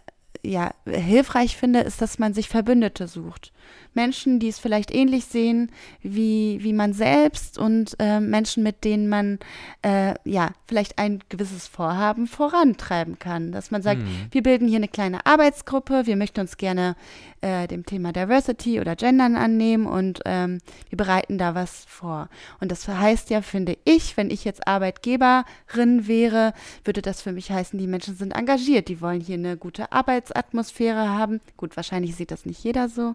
ja, 0.43 0.71
hilfreich 0.87 1.57
finde, 1.57 1.81
ist, 1.81 2.01
dass 2.01 2.19
man 2.19 2.35
sich 2.35 2.49
Verbündete 2.49 3.09
sucht. 3.09 3.53
Menschen, 3.95 4.39
die 4.39 4.49
es 4.49 4.59
vielleicht 4.59 4.95
ähnlich 4.95 5.25
sehen 5.25 5.71
wie, 6.03 6.59
wie 6.63 6.73
man 6.73 6.93
selbst 6.93 7.59
und 7.59 7.97
äh, 7.99 8.21
Menschen, 8.21 8.63
mit 8.63 8.85
denen 8.85 9.09
man 9.09 9.39
äh, 9.83 10.15
ja 10.25 10.51
vielleicht 10.67 10.99
ein 10.99 11.21
gewisses 11.29 11.67
Vorhaben 11.67 12.27
vorantreiben 12.27 13.19
kann. 13.19 13.53
Dass 13.53 13.71
man 13.71 13.83
sagt, 13.83 14.03
mhm. 14.03 14.29
wir 14.31 14.43
bilden 14.43 14.69
hier 14.69 14.77
eine 14.77 14.89
kleine 14.89 15.27
Arbeitsgruppe, 15.27 16.07
wir 16.07 16.17
möchten 16.17 16.41
uns 16.41 16.57
gerne 16.57 16.95
äh, 17.41 17.67
dem 17.67 17.87
Thema 17.87 18.13
Diversity 18.13 18.81
oder 18.81 18.97
Gendern 18.97 19.37
annehmen 19.37 19.87
und 19.87 20.21
ähm, 20.25 20.59
wir 20.89 20.97
bereiten 20.97 21.39
da 21.39 21.55
was 21.55 21.85
vor. 21.87 22.29
Und 22.61 22.71
das 22.71 22.87
heißt 22.87 23.31
ja, 23.31 23.43
finde 23.43 23.77
ich, 23.85 24.17
wenn 24.17 24.31
ich 24.31 24.45
jetzt 24.45 24.67
Arbeitgeberin 24.69 26.07
wäre, 26.07 26.53
würde 26.85 27.03
das 27.03 27.23
für 27.23 27.33
mich 27.33 27.51
heißen, 27.51 27.79
die 27.79 27.87
Menschen 27.87 28.15
sind 28.15 28.33
engagiert, 28.33 28.89
die 28.89 29.01
wollen 29.01 29.21
hier 29.21 29.37
eine 29.37 29.57
gute 29.57 29.91
Arbeitsatmosphäre 29.93 31.09
haben. 31.09 31.41
Gut, 31.57 31.77
wahrscheinlich 31.77 32.15
sieht 32.15 32.31
das 32.31 32.47
nicht 32.47 32.63
jeder 32.63 32.89
so, 32.89 33.15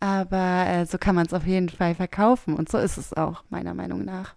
aber 0.00 0.66
äh, 0.66 0.86
so 0.86 0.98
kann 0.98 1.14
man 1.14 1.26
es 1.26 1.32
auf 1.32 1.46
jeden 1.46 1.68
Fall 1.68 1.94
verkaufen 1.94 2.54
und 2.54 2.68
so 2.68 2.78
ist 2.78 2.96
es 2.96 3.12
auch, 3.12 3.44
meiner 3.50 3.74
Meinung 3.74 4.04
nach. 4.04 4.34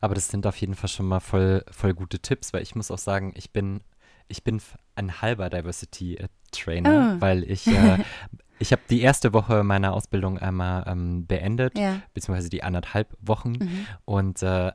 Aber 0.00 0.14
das 0.14 0.28
sind 0.28 0.46
auf 0.46 0.56
jeden 0.56 0.74
Fall 0.74 0.88
schon 0.88 1.06
mal 1.06 1.20
voll, 1.20 1.64
voll 1.70 1.94
gute 1.94 2.18
Tipps, 2.18 2.52
weil 2.52 2.62
ich 2.62 2.74
muss 2.74 2.90
auch 2.90 2.98
sagen, 2.98 3.32
ich 3.36 3.52
bin, 3.52 3.82
ich 4.26 4.42
bin 4.42 4.60
ein 4.96 5.22
halber 5.22 5.48
Diversity-Trainer, 5.48 7.14
oh. 7.16 7.20
weil 7.20 7.44
ich, 7.44 7.68
äh, 7.68 7.98
ich 8.58 8.72
habe 8.72 8.82
die 8.90 9.00
erste 9.00 9.32
Woche 9.32 9.62
meiner 9.62 9.92
Ausbildung 9.92 10.38
einmal 10.38 10.84
ähm, 10.88 11.26
beendet, 11.26 11.78
ja. 11.78 12.02
beziehungsweise 12.14 12.50
die 12.50 12.64
anderthalb 12.64 13.16
Wochen. 13.20 13.52
Mhm. 13.52 13.86
Und 14.04 14.42
äh, 14.42 14.72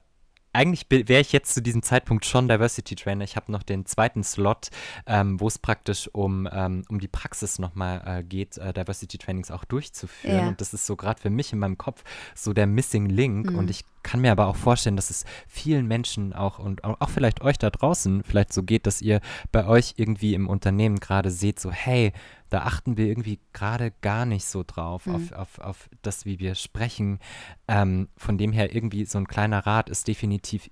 eigentlich 0.57 0.87
wäre 0.89 1.21
ich 1.21 1.31
jetzt 1.31 1.53
zu 1.53 1.61
diesem 1.61 1.83
Zeitpunkt 1.83 2.25
schon 2.25 2.47
Diversity 2.47 2.95
Trainer. 2.95 3.23
Ich 3.23 3.35
habe 3.35 3.51
noch 3.51 3.61
den 3.61 3.85
zweiten 3.85 4.23
Slot, 4.23 4.69
ähm, 5.05 5.39
wo 5.39 5.47
es 5.47 5.59
praktisch 5.59 6.09
um, 6.13 6.49
ähm, 6.51 6.83
um 6.89 6.99
die 6.99 7.07
Praxis 7.07 7.59
nochmal 7.59 8.01
äh, 8.05 8.23
geht, 8.23 8.57
äh, 8.57 8.73
Diversity 8.73 9.19
Trainings 9.19 9.51
auch 9.51 9.65
durchzuführen. 9.65 10.37
Ja. 10.37 10.47
Und 10.47 10.59
das 10.59 10.73
ist 10.73 10.87
so 10.87 10.95
gerade 10.95 11.21
für 11.21 11.29
mich 11.29 11.53
in 11.53 11.59
meinem 11.59 11.77
Kopf 11.77 12.03
so 12.33 12.53
der 12.53 12.65
Missing 12.65 13.05
Link. 13.05 13.51
Mhm. 13.51 13.59
Und 13.59 13.69
ich 13.69 13.85
kann 14.07 14.21
mir 14.21 14.31
aber 14.31 14.47
auch 14.47 14.55
vorstellen, 14.55 14.95
dass 14.95 15.09
es 15.09 15.25
vielen 15.47 15.85
Menschen 15.85 16.31
auch 16.31 16.59
und 16.59 16.85
auch 16.85 17.09
vielleicht 17.09 17.41
euch 17.41 17.57
da 17.57 17.69
draußen 17.69 18.23
vielleicht 18.23 18.53
so 18.53 18.63
geht, 18.63 18.87
dass 18.87 19.01
ihr 19.01 19.19
bei 19.51 19.67
euch 19.67 19.95
irgendwie 19.97 20.33
im 20.33 20.47
Unternehmen 20.47 21.01
gerade 21.01 21.29
seht, 21.29 21.59
so 21.59 21.71
hey, 21.71 22.13
da 22.49 22.61
achten 22.61 22.95
wir 22.95 23.07
irgendwie 23.07 23.41
gerade 23.51 23.91
gar 24.01 24.25
nicht 24.25 24.45
so 24.45 24.63
drauf, 24.65 25.07
mhm. 25.07 25.15
auf, 25.15 25.31
auf, 25.33 25.59
auf 25.59 25.89
das, 26.03 26.23
wie 26.23 26.39
wir 26.39 26.55
sprechen. 26.55 27.19
Ähm, 27.67 28.07
von 28.15 28.37
dem 28.37 28.53
her 28.53 28.73
irgendwie 28.73 29.03
so 29.03 29.17
ein 29.17 29.27
kleiner 29.27 29.67
Rat 29.67 29.89
ist 29.89 30.07
definitiv 30.07 30.69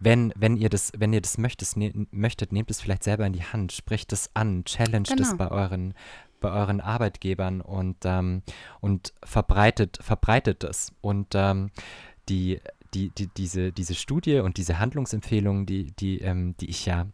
wenn, 0.00 0.32
wenn 0.36 0.56
ihr 0.56 0.68
das, 0.68 0.92
wenn 0.96 1.12
ihr 1.12 1.20
das 1.20 1.38
möchtet, 1.38 1.76
ne, 1.76 1.92
möchtet, 2.12 2.52
nehmt 2.52 2.70
es 2.70 2.80
vielleicht 2.80 3.02
selber 3.02 3.26
in 3.26 3.32
die 3.32 3.42
Hand, 3.42 3.72
spricht 3.72 4.12
es 4.12 4.30
an, 4.32 4.64
challenge 4.64 5.08
genau. 5.08 5.18
das 5.18 5.36
bei 5.36 5.50
euren, 5.50 5.92
bei 6.40 6.50
euren 6.50 6.80
Arbeitgebern 6.80 7.60
und, 7.60 7.96
ähm, 8.04 8.42
und 8.80 9.12
verbreitet, 9.24 9.98
verbreitet 10.00 10.64
es. 10.64 10.92
Und 11.00 11.34
ähm, 11.34 11.70
die, 12.28 12.60
die, 12.94 13.10
die, 13.10 13.28
diese, 13.28 13.72
diese 13.72 13.94
Studie 13.94 14.38
und 14.38 14.56
diese 14.56 14.78
Handlungsempfehlungen, 14.78 15.66
die, 15.66 15.92
die, 15.92 16.20
ähm, 16.20 16.54
die 16.60 16.70
ich 16.70 16.86
ja 16.86 17.06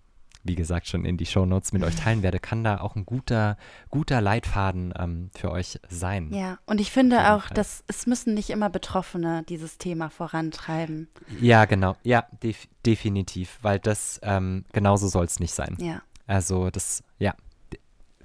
wie 0.44 0.54
gesagt, 0.54 0.86
schon 0.86 1.04
in 1.06 1.16
die 1.16 1.26
Shownotes 1.26 1.72
mit 1.72 1.82
euch 1.82 1.96
teilen 1.96 2.22
werde, 2.22 2.38
kann 2.38 2.62
da 2.62 2.80
auch 2.80 2.96
ein 2.96 3.06
guter, 3.06 3.56
guter 3.90 4.20
Leitfaden 4.20 4.92
ähm, 4.96 5.30
für 5.34 5.50
euch 5.50 5.80
sein. 5.88 6.32
Ja, 6.32 6.58
und 6.66 6.80
ich 6.80 6.92
finde 6.92 7.32
auch, 7.32 7.48
dass 7.48 7.82
es 7.88 8.06
müssen 8.06 8.34
nicht 8.34 8.50
immer 8.50 8.68
Betroffene 8.68 9.42
dieses 9.48 9.78
Thema 9.78 10.10
vorantreiben. 10.10 11.08
Ja, 11.40 11.64
genau. 11.64 11.96
Ja, 12.02 12.26
def 12.42 12.68
definitiv, 12.84 13.58
weil 13.62 13.78
das 13.78 14.20
ähm, 14.22 14.66
genauso 14.72 15.08
soll 15.08 15.24
es 15.24 15.40
nicht 15.40 15.54
sein. 15.54 15.78
Ja. 15.80 16.02
Also 16.26 16.68
das, 16.70 17.02
ja, 17.18 17.34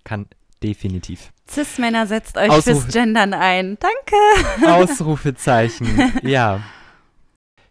kann 0.04 0.28
definitiv. 0.62 1.32
Cis-Männer 1.50 2.06
setzt 2.06 2.38
euch 2.38 2.50
Ausruf 2.50 2.82
fürs 2.82 2.94
Gendern 2.94 3.34
ein. 3.34 3.78
Danke. 3.80 4.68
Ausrufezeichen. 4.68 5.88
ja. 6.24 6.62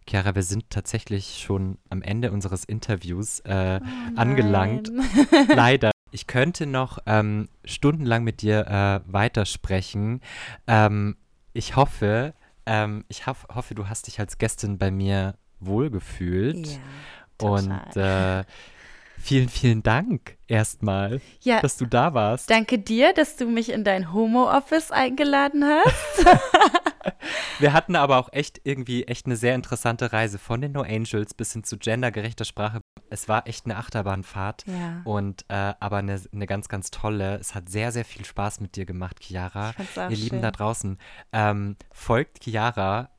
Chiara, 0.08 0.34
wir 0.34 0.42
sind 0.42 0.70
tatsächlich 0.70 1.38
schon 1.44 1.78
am 1.90 2.02
Ende 2.02 2.32
unseres 2.32 2.64
Interviews 2.64 3.40
äh, 3.40 3.80
oh 3.82 3.86
angelangt. 4.16 4.90
Leider. 5.54 5.90
Ich 6.10 6.26
könnte 6.26 6.66
noch 6.66 6.98
ähm, 7.04 7.48
stundenlang 7.64 8.24
mit 8.24 8.40
dir 8.40 8.66
äh, 8.66 9.12
weitersprechen. 9.12 10.22
Ähm, 10.66 11.16
ich 11.52 11.76
hoffe, 11.76 12.32
ähm, 12.64 13.04
ich 13.08 13.26
hof, 13.26 13.46
hoffe, 13.54 13.74
du 13.74 13.88
hast 13.88 14.06
dich 14.06 14.18
als 14.18 14.38
Gästin 14.38 14.78
bei 14.78 14.90
mir 14.90 15.36
wohlgefühlt. 15.60 16.66
Ja, 16.66 16.78
total. 17.36 17.58
Und 17.58 17.96
äh, 17.96 18.44
Vielen, 19.20 19.48
vielen 19.48 19.82
Dank 19.82 20.38
erstmal, 20.46 21.20
ja, 21.42 21.60
dass 21.60 21.76
du 21.76 21.86
da 21.86 22.14
warst. 22.14 22.48
Danke 22.48 22.78
dir, 22.78 23.12
dass 23.12 23.36
du 23.36 23.46
mich 23.46 23.70
in 23.70 23.82
dein 23.82 24.12
Homo-Office 24.12 24.92
eingeladen 24.92 25.64
hast. 25.64 26.24
Wir 27.58 27.72
hatten 27.72 27.96
aber 27.96 28.18
auch 28.18 28.32
echt 28.32 28.60
irgendwie 28.64 29.04
echt 29.04 29.26
eine 29.26 29.36
sehr 29.36 29.54
interessante 29.54 30.12
Reise 30.12 30.38
von 30.38 30.60
den 30.60 30.72
No 30.72 30.82
Angels 30.82 31.34
bis 31.34 31.52
hin 31.52 31.64
zu 31.64 31.78
gendergerechter 31.78 32.44
Sprache. 32.44 32.80
Es 33.10 33.28
war 33.28 33.46
echt 33.46 33.64
eine 33.64 33.76
Achterbahnfahrt 33.76 34.64
ja. 34.66 35.02
und 35.04 35.44
äh, 35.48 35.74
aber 35.80 35.98
eine, 35.98 36.20
eine 36.32 36.46
ganz, 36.46 36.68
ganz 36.68 36.90
tolle. 36.90 37.36
Es 37.38 37.54
hat 37.54 37.68
sehr, 37.68 37.92
sehr 37.92 38.04
viel 38.04 38.24
Spaß 38.24 38.60
mit 38.60 38.76
dir 38.76 38.86
gemacht, 38.86 39.20
Chiara. 39.20 39.74
Ihr 39.78 39.84
schön. 39.86 40.10
Lieben 40.10 40.42
da 40.42 40.50
draußen. 40.50 40.98
Ähm, 41.32 41.76
folgt 41.90 42.44
Chiara 42.44 43.10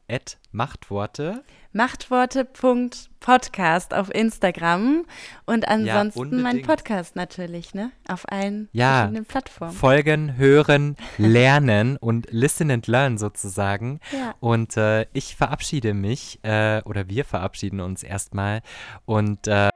Machtworte. 0.52 1.44
Machtworte.podcast 1.72 3.94
auf 3.94 4.12
Instagram 4.12 5.06
und 5.46 5.68
ansonsten 5.68 6.38
ja, 6.38 6.42
mein 6.42 6.64
Podcast 6.64 7.16
natürlich, 7.16 7.76
ne? 7.76 7.92
Auf 8.08 8.28
allen 8.28 8.70
ja, 8.72 9.02
verschiedenen 9.02 9.26
Plattformen. 9.26 9.74
Folgen, 9.74 10.36
hören, 10.36 10.96
lernen 11.20 11.98
und 11.98 12.26
listen 12.32 12.72
and 12.72 12.88
learn 12.88 13.20
sozusagen. 13.20 14.00
Ja. 14.12 14.34
Und 14.40 14.78
äh, 14.78 15.06
ich 15.14 15.36
verabschiede 15.36 15.94
mich 15.94 16.40
äh, 16.42 16.82
oder 16.86 17.08
wir 17.08 17.24
verabschieden 17.24 17.82
uns 17.82 18.02
erstmal 18.02 18.64
und 19.06 19.48
äh, 19.48 19.70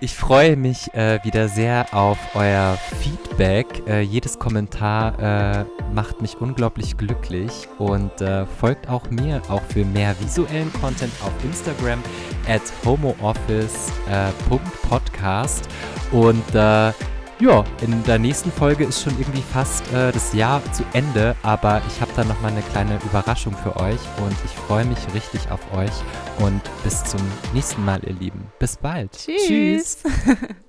ich 0.00 0.14
freue 0.14 0.56
mich 0.56 0.94
äh, 0.94 1.18
wieder 1.24 1.48
sehr 1.48 1.92
auf 1.92 2.18
euer 2.34 2.78
Feedback. 3.00 3.82
Äh, 3.86 4.00
jedes 4.02 4.38
Kommentar 4.38 5.18
äh, 5.18 5.64
macht 5.92 6.22
mich 6.22 6.40
unglaublich 6.40 6.96
glücklich 6.96 7.66
und 7.78 8.20
äh, 8.20 8.46
folgt 8.46 8.88
auch 8.88 9.10
mir, 9.10 9.42
auch 9.48 9.62
für 9.62 9.84
mehr 9.84 10.14
visuellen 10.20 10.72
Content 10.74 11.12
auf 11.24 11.32
Instagram 11.44 12.00
at 12.46 12.62
homooffice.podcast. 12.84 15.68
Und 16.12 16.54
äh, 16.54 16.92
ja, 17.40 17.64
in 17.82 18.02
der 18.04 18.18
nächsten 18.18 18.50
Folge 18.50 18.84
ist 18.84 19.02
schon 19.02 19.18
irgendwie 19.18 19.42
fast 19.42 19.86
äh, 19.92 20.12
das 20.12 20.32
Jahr 20.32 20.60
zu 20.72 20.82
Ende, 20.92 21.36
aber 21.42 21.80
ich 21.88 22.00
habe 22.00 22.10
da 22.16 22.24
nochmal 22.24 22.52
eine 22.52 22.62
kleine 22.62 22.98
Überraschung 23.04 23.54
für 23.56 23.76
euch 23.76 24.00
und 24.22 24.36
ich 24.44 24.50
freue 24.66 24.84
mich 24.84 24.98
richtig 25.14 25.50
auf 25.50 25.60
euch 25.72 25.92
und 26.38 26.60
bis 26.84 27.04
zum 27.04 27.20
nächsten 27.54 27.84
Mal, 27.84 28.00
ihr 28.04 28.14
Lieben. 28.14 28.52
Bis 28.58 28.76
bald. 28.76 29.12
Tschüss. 29.12 29.46
Tschüss. 29.46 30.02